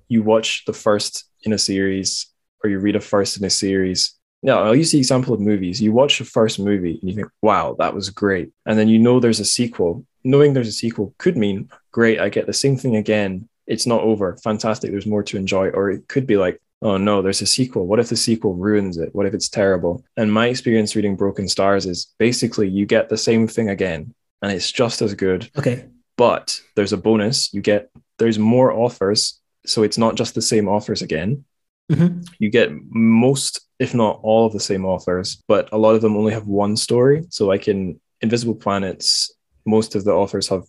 [0.09, 2.27] you watch the first in a series,
[2.63, 4.15] or you read a first in a series.
[4.43, 5.81] Now, I'll use the example of movies.
[5.81, 8.99] You watch the first movie and you think, "Wow, that was great," and then you
[8.99, 10.05] know there's a sequel.
[10.25, 14.03] Knowing there's a sequel could mean, "Great, I get the same thing again." It's not
[14.03, 14.37] over.
[14.43, 14.91] Fantastic.
[14.91, 15.71] There's more to enjoy.
[15.71, 17.87] Or it could be like, oh no, there's a sequel.
[17.87, 19.15] What if the sequel ruins it?
[19.15, 20.05] What if it's terrible?
[20.19, 24.13] And my experience reading Broken Stars is basically you get the same thing again
[24.43, 25.87] and it's just as good, Okay.
[26.19, 27.55] but there's a bonus.
[27.55, 31.45] You get there's more authors, so it's not just the same authors again.
[31.91, 32.27] Mhm.
[32.39, 36.17] You get most, if not all, of the same authors, but a lot of them
[36.19, 37.25] only have one story.
[37.31, 39.34] So, like in Invisible Planets,
[39.67, 40.63] most of the authors have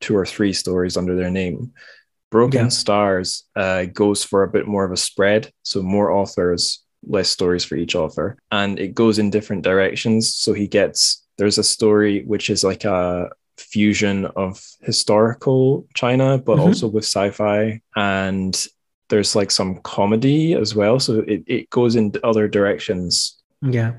[0.00, 1.72] two or three stories under their name.
[2.30, 2.68] Broken Yeah.
[2.68, 7.64] Stars uh, goes for a bit more of a spread, so more authors, less stories
[7.64, 10.34] for each author, and it goes in different directions.
[10.34, 16.58] So he gets there's a story which is like a fusion of historical China, but
[16.58, 16.66] Mhm.
[16.66, 18.66] also with sci-fi, and
[19.08, 20.98] there's like some comedy as well.
[21.00, 23.41] So it, it goes in other directions.
[23.62, 23.92] Yeah.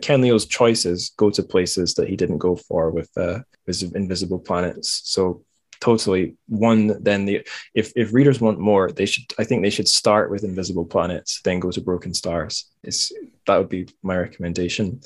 [0.00, 4.38] Ken Liu's choices go to places that he didn't go for with uh, his Invisible
[4.38, 5.02] Planets.
[5.04, 5.44] So
[5.80, 9.88] totally one then the if if readers want more they should i think they should
[9.88, 13.10] start with invisible planets then go to broken stars it's
[13.46, 15.00] that would be my recommendation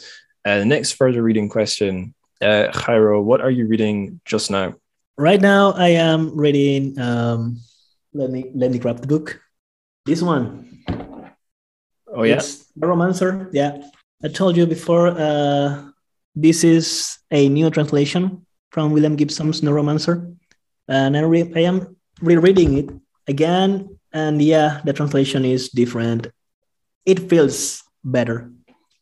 [0.44, 2.12] uh, the next further reading question
[2.42, 4.74] uh Jairo, what are you reading just now
[5.16, 6.98] Right now, I am reading.
[6.98, 7.60] Um,
[8.12, 9.40] let me let me grab the book.
[10.06, 10.82] This one.
[12.08, 13.48] oh yeah It's Neuromancer.
[13.52, 13.78] Yeah.
[14.24, 15.84] I told you before, uh,
[16.34, 20.34] this is a new translation from William Gibson's Neuromancer.
[20.88, 22.90] And I, re- I am rereading it
[23.28, 23.98] again.
[24.12, 26.28] And yeah, the translation is different.
[27.04, 28.50] It feels better,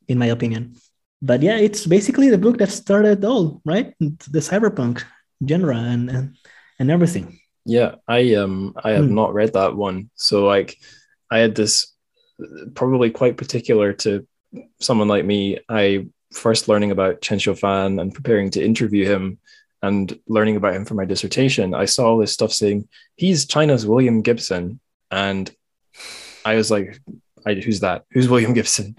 [0.08, 0.74] in my opinion.
[1.20, 3.94] But yeah, it's basically the book that started all, right?
[4.00, 5.04] The cyberpunk
[5.48, 6.36] genre and, and,
[6.78, 7.38] and everything.
[7.64, 9.14] Yeah, I um I have Hmm.
[9.14, 10.10] not read that one.
[10.16, 10.76] So like
[11.30, 11.94] I had this
[12.74, 14.26] probably quite particular to
[14.80, 15.58] someone like me.
[15.68, 19.38] I first learning about Chen Qiufan and preparing to interview him
[19.82, 23.84] and learning about him for my dissertation, I saw all this stuff saying he's China's
[23.84, 24.78] William Gibson.
[25.10, 25.50] And
[26.44, 27.00] I was like,
[27.44, 28.04] I, who's that?
[28.12, 28.96] Who's William Gibson?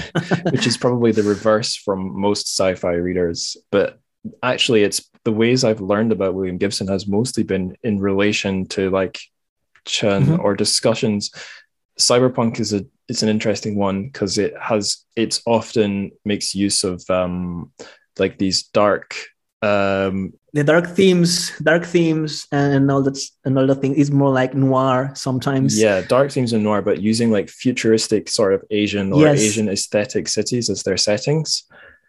[0.50, 3.56] Which is probably the reverse from most sci-fi readers.
[3.70, 3.98] But
[4.42, 8.90] actually, it's the ways I've learned about William Gibson has mostly been in relation to
[8.90, 9.18] like
[9.86, 10.40] Chen mm-hmm.
[10.40, 11.30] or discussions.
[11.98, 17.08] Cyberpunk is a it's an interesting one because it has it's often makes use of
[17.10, 17.72] um
[18.18, 19.14] like these dark
[19.62, 24.30] um the dark themes dark themes and all that and all the thing is more
[24.30, 29.12] like noir sometimes yeah dark themes and noir but using like futuristic sort of asian
[29.12, 29.40] or yes.
[29.40, 31.64] asian aesthetic cities as their settings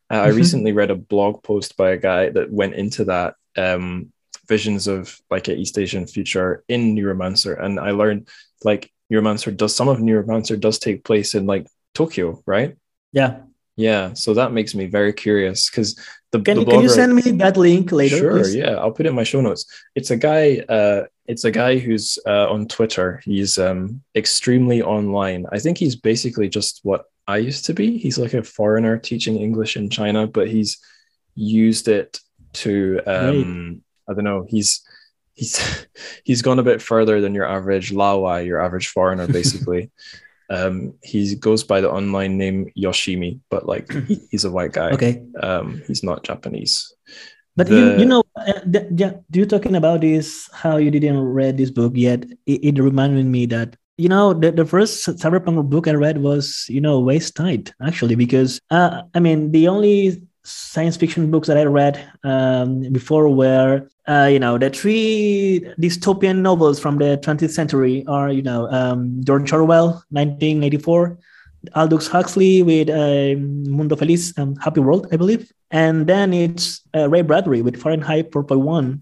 [0.09, 0.25] uh, mm-hmm.
[0.25, 4.11] i recently read a blog post by a guy that went into that um
[4.49, 8.27] visions of like an east asian future in neuromancer and i learned
[8.63, 12.75] like neuromancer does some of neuromancer does take place in like tokyo right
[13.11, 13.37] yeah
[13.75, 15.95] yeah so that makes me very curious because
[16.31, 18.17] the, can, the blogger, can you send me that link later?
[18.17, 18.55] Sure, please?
[18.55, 19.65] yeah, I'll put it in my show notes.
[19.95, 20.57] It's a guy.
[20.67, 23.21] Uh, it's a guy who's uh, on Twitter.
[23.23, 25.45] He's um, extremely online.
[25.51, 27.97] I think he's basically just what I used to be.
[27.97, 30.79] He's like a foreigner teaching English in China, but he's
[31.35, 32.19] used it
[32.53, 32.99] to.
[33.07, 34.45] Um, I don't know.
[34.49, 34.81] He's
[35.37, 35.85] he's
[36.25, 39.89] he's gone a bit further than your average laowai, your average foreigner, basically.
[40.49, 43.91] Um, he goes by the online name Yoshimi, but like
[44.31, 44.91] he's a white guy.
[44.91, 45.21] Okay.
[45.43, 46.93] Um, he's not Japanese.
[47.57, 51.57] But the, you, you know, uh, the, you talking about this, how you didn't read
[51.57, 55.87] this book yet, it, it reminded me that you know the, the first cyberpunk book
[55.87, 60.95] i read was you know Waste Tide actually because uh, i mean the only science
[60.95, 66.79] fiction books that I read um, before were, uh, you know, the three dystopian novels
[66.79, 71.19] from the 20th century are, you know, um, George Orwell, 1984,
[71.75, 73.37] Aldous Huxley with uh,
[73.69, 75.51] Mundo Feliz, um, Happy World, I believe.
[75.69, 79.01] And then it's uh, Ray Bradbury with Fahrenheit 4.1.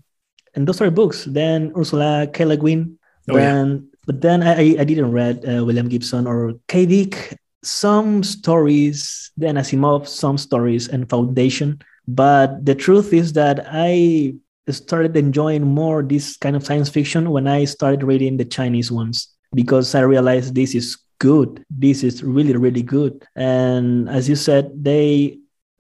[0.56, 1.26] And those are books.
[1.26, 2.46] Then Ursula K.
[2.46, 2.98] Le Guin.
[3.30, 3.98] Oh, then, yeah.
[4.08, 6.88] But then I, I didn't read uh, William Gibson or K.
[6.88, 11.82] Dick some stories, then Asimov, some stories, and Foundation.
[12.08, 14.36] But the truth is that I
[14.70, 19.30] started enjoying more this kind of science fiction when I started reading the Chinese ones
[19.54, 21.64] because I realized this is good.
[21.70, 23.26] This is really, really good.
[23.36, 25.40] And as you said, they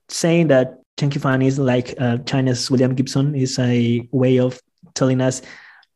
[0.09, 4.59] saying that Chen Fan is like uh, China's William Gibson is a way of
[4.93, 5.41] telling us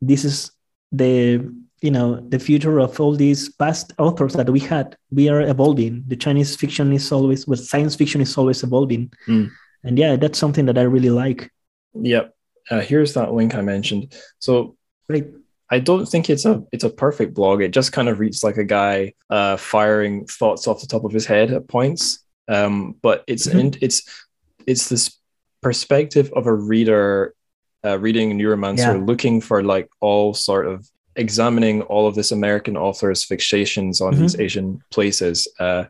[0.01, 0.51] this is
[0.91, 1.45] the
[1.81, 6.03] you know the future of all these past authors that we had we are evolving.
[6.07, 9.11] The chinese fiction is always with science fiction is always evolving.
[9.27, 9.51] Mm.
[9.83, 11.51] and yeah that's something that i really like.
[11.93, 12.35] Yep.
[12.69, 14.13] Uh, here's that link i mentioned.
[14.39, 14.75] So
[15.07, 15.27] great.
[15.71, 17.61] I don't think it's a it's a perfect blog.
[17.61, 21.11] It just kind of reads like a guy uh, firing thoughts off the top of
[21.11, 22.19] his head at points.
[22.47, 23.77] Um, but it's mm-hmm.
[23.81, 24.01] it's
[24.65, 25.15] it's this
[25.61, 27.35] perspective of a reader
[27.85, 28.93] uh, reading neuromancer yeah.
[28.93, 30.87] looking for like all sort of
[31.19, 34.21] examining all of this American author's fixations on mm-hmm.
[34.21, 35.83] these Asian places, uh,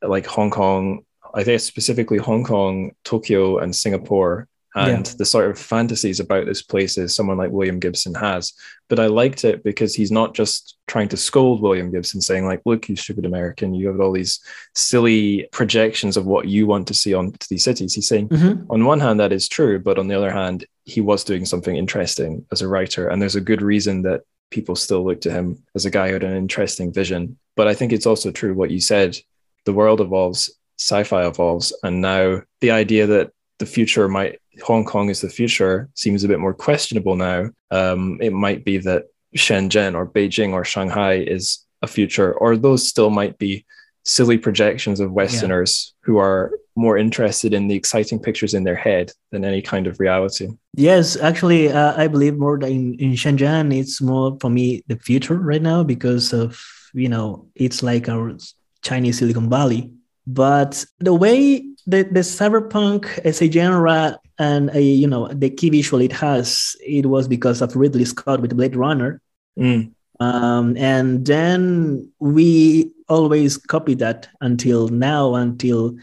[0.00, 5.14] like Hong Kong, I think specifically Hong Kong, Tokyo, and Singapore, and yeah.
[5.18, 8.52] the sort of fantasies about these places someone like William Gibson has.
[8.88, 12.62] But I liked it because he's not just trying to scold William Gibson, saying like,
[12.64, 14.40] "Look, you stupid American, you have all these
[14.74, 18.70] silly projections of what you want to see on to these cities." He's saying, mm-hmm.
[18.70, 21.74] on one hand, that is true, but on the other hand, he was doing something
[21.76, 25.62] interesting as a writer, and there's a good reason that people still look to him
[25.74, 27.38] as a guy who had an interesting vision.
[27.56, 29.16] But I think it's also true what you said
[29.64, 31.72] the world evolves, sci fi evolves.
[31.82, 36.28] And now the idea that the future might, Hong Kong is the future, seems a
[36.28, 37.50] bit more questionable now.
[37.70, 39.04] Um, it might be that
[39.36, 43.66] Shenzhen or Beijing or Shanghai is a future, or those still might be
[44.04, 46.06] silly projections of Westerners yeah.
[46.06, 49.98] who are more interested in the exciting pictures in their head than any kind of
[49.98, 50.48] reality.
[50.74, 55.36] Yes, actually, uh, I believe more in, in Shenzhen, it's more for me the future
[55.36, 56.62] right now because of,
[56.94, 58.36] you know, it's like our
[58.82, 59.90] Chinese Silicon Valley.
[60.26, 65.70] But the way the, the cyberpunk as a genre and a, you know, the key
[65.70, 69.20] visual it has, it was because of Ridley Scott with Blade Runner.
[69.58, 69.92] Mm.
[70.20, 75.96] Um, and then we always copied that until now, until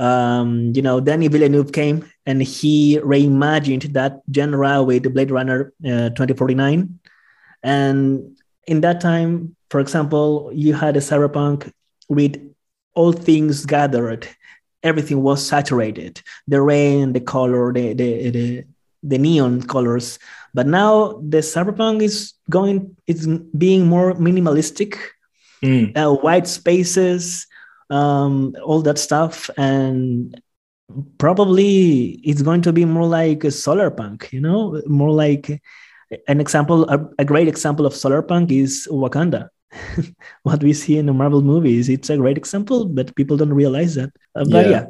[0.00, 6.08] um, you know, Danny Villeneuve came and he reimagined that genre with Blade Runner uh,
[6.16, 6.98] 2049.
[7.62, 11.70] And in that time, for example, you had a cyberpunk
[12.08, 12.40] with
[12.94, 14.26] all things gathered.
[14.82, 16.22] Everything was saturated.
[16.48, 18.64] The rain, the color, the, the, the,
[19.02, 20.18] the neon colors.
[20.54, 24.96] But now the cyberpunk is going, it's being more minimalistic,
[25.62, 25.94] mm.
[25.94, 27.46] uh, white spaces,
[27.90, 30.40] um, all that stuff, and
[31.18, 35.62] probably it's going to be more like a solar punk, you know, more like
[36.28, 39.48] an example, a, a great example of solar punk is Wakanda.
[40.42, 41.88] what we see in the Marvel movies.
[41.88, 44.10] It's a great example, but people don't realize that.
[44.34, 44.70] Uh, but yeah.
[44.70, 44.86] yeah.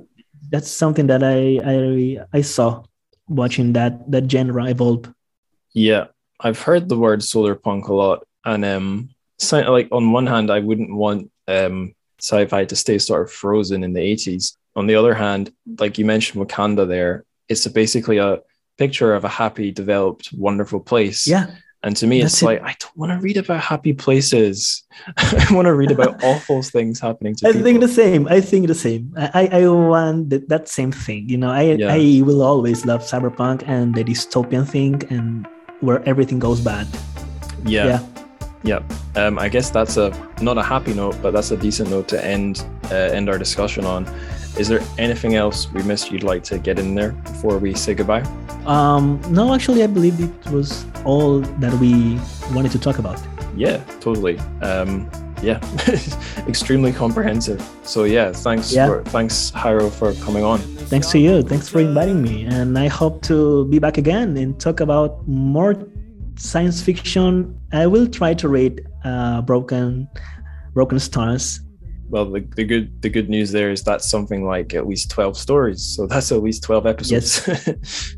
[0.49, 2.83] that's something that I I I saw
[3.29, 5.12] watching that that genre evolve.
[5.75, 6.07] Yeah,
[6.41, 9.11] I've heard the word solar punk a lot, and um,
[9.53, 13.92] like on one hand, I wouldn't want um sci-fi to stay sort of frozen in
[13.92, 14.57] the 80s.
[14.76, 18.40] On the other hand, like you mentioned Wakanda there, it's a, basically a
[18.78, 21.26] picture of a happy, developed, wonderful place.
[21.26, 21.47] Yeah.
[21.82, 22.47] And to me, That's it's it.
[22.47, 24.84] like I don't want to read about happy places.
[25.16, 27.65] I want to read about awful things happening to I people.
[27.65, 28.28] think the same.
[28.28, 29.15] I think the same.
[29.16, 31.28] I, I want that, that same thing.
[31.28, 31.94] You know, I yeah.
[31.94, 35.49] I will always love cyberpunk and the dystopian thing and
[35.81, 36.86] where everything goes bad.
[37.65, 37.86] Yeah.
[37.86, 38.19] Yeah.
[38.62, 38.82] Yeah,
[39.16, 40.10] um, I guess that's a
[40.42, 43.84] not a happy note, but that's a decent note to end uh, end our discussion
[43.86, 44.06] on.
[44.58, 47.94] Is there anything else we missed you'd like to get in there before we say
[47.94, 48.22] goodbye?
[48.66, 52.18] Um, no, actually, I believe it was all that we
[52.55, 53.18] wanted to talk about.
[53.56, 54.39] Yeah, totally.
[54.60, 55.10] Um,
[55.42, 55.58] yeah,
[56.47, 57.66] extremely comprehensive.
[57.84, 58.86] So yeah, thanks yeah.
[58.86, 60.58] for thanks Jairo for coming on.
[60.90, 61.42] Thanks to you.
[61.42, 65.74] Thanks for inviting me, and I hope to be back again and talk about more
[66.41, 70.09] science fiction, I will try to read uh, Broken
[70.73, 71.60] Broken Stars.
[72.09, 75.36] Well, the, the good the good news there is that's something like at least twelve
[75.36, 77.47] stories, so that's at least twelve episodes.
[77.47, 78.15] Yes.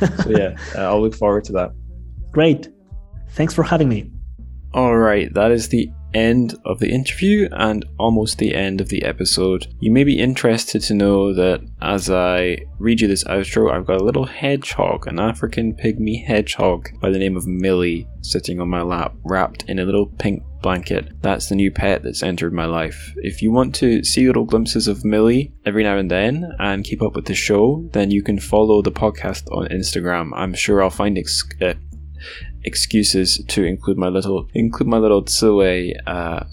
[0.24, 1.70] so yeah, uh, I'll look forward to that.
[2.32, 2.68] Great,
[3.30, 4.10] thanks for having me.
[4.74, 9.02] All right, that is the end of the interview and almost the end of the
[9.02, 9.66] episode.
[9.80, 14.00] You may be interested to know that as I read you this outro, I've got
[14.00, 18.82] a little hedgehog, an African pygmy hedgehog by the name of Millie, sitting on my
[18.82, 21.20] lap, wrapped in a little pink blanket.
[21.22, 23.12] That's the new pet that's entered my life.
[23.16, 27.02] If you want to see little glimpses of Millie every now and then and keep
[27.02, 30.30] up with the show, then you can follow the podcast on Instagram.
[30.34, 31.74] I'm sure I'll find ex- uh,
[32.64, 36.44] excuses to include my little include my little Ziwei uh,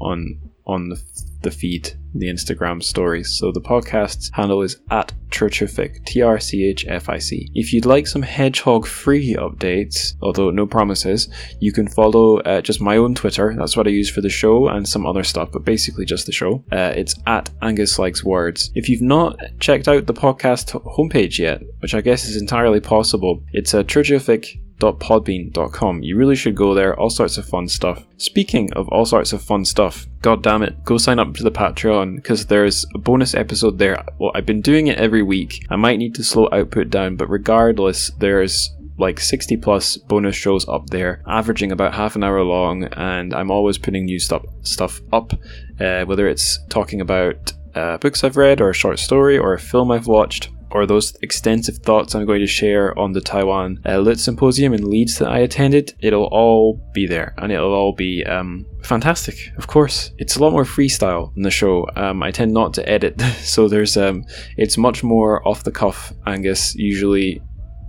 [0.00, 1.02] on on the,
[1.42, 3.36] the feed, the Instagram stories.
[3.38, 7.50] So the podcast handle is at Trchific, T R C H F I C.
[7.54, 11.28] If you'd like some hedgehog free updates, although no promises,
[11.60, 13.54] you can follow uh, just my own Twitter.
[13.54, 16.32] That's what I use for the show and some other stuff, but basically just the
[16.32, 16.64] show.
[16.72, 18.70] Uh, it's at Angus Likes Words.
[18.74, 23.42] If you've not checked out the podcast homepage yet, which I guess is entirely possible,
[23.52, 26.02] it's a Trchific podbean.com.
[26.02, 28.04] You really should go there, all sorts of fun stuff.
[28.16, 31.50] Speaking of all sorts of fun stuff, god damn it, go sign up to the
[31.50, 34.04] Patreon because there's a bonus episode there.
[34.18, 35.66] Well, I've been doing it every week.
[35.70, 40.68] I might need to slow output down, but regardless, there's like 60 plus bonus shows
[40.68, 45.00] up there, averaging about half an hour long, and I'm always putting new stuff stuff
[45.12, 45.32] up,
[45.80, 49.58] uh, whether it's talking about uh, books I've read, or a short story, or a
[49.58, 53.98] film I've watched or those extensive thoughts I'm going to share on the Taiwan uh,
[53.98, 58.24] Lit Symposium in Leeds that I attended, it'll all be there and it'll all be
[58.24, 59.52] um, fantastic.
[59.56, 61.88] Of course, it's a lot more freestyle in the show.
[61.94, 64.24] Um, I tend not to edit, so there's um,
[64.56, 66.12] it's much more off the cuff.
[66.26, 67.40] Angus usually,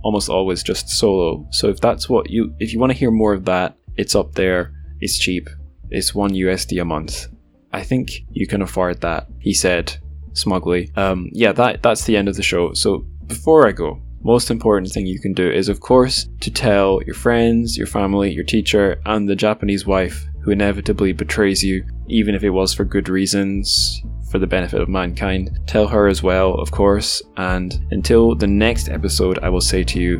[0.04, 1.44] almost always just solo.
[1.50, 4.34] So if that's what you, if you want to hear more of that, it's up
[4.34, 4.72] there.
[5.00, 5.50] It's cheap.
[5.90, 7.26] It's one USD a month.
[7.72, 9.98] I think you can afford that, he said
[10.36, 10.90] smugly.
[10.96, 12.72] Um, yeah, that that's the end of the show.
[12.74, 17.00] So before I go, most important thing you can do is, of course, to tell
[17.04, 22.34] your friends, your family, your teacher, and the Japanese wife who inevitably betrays you, even
[22.34, 25.58] if it was for good reasons, for the benefit of mankind.
[25.66, 27.22] Tell her as well, of course.
[27.36, 30.18] And until the next episode, I will say to you,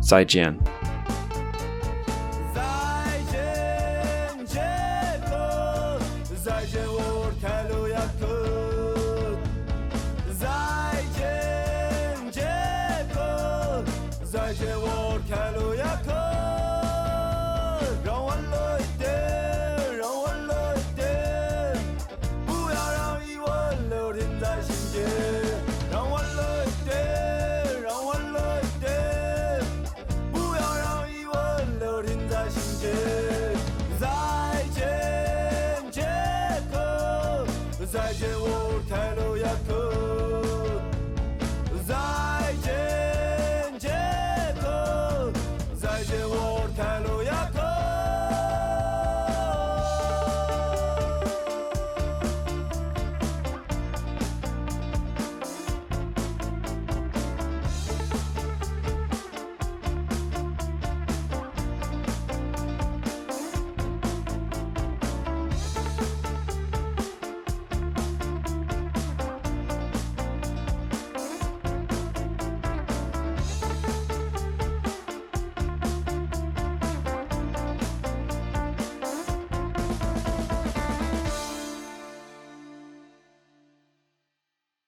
[0.00, 0.58] Zaijian.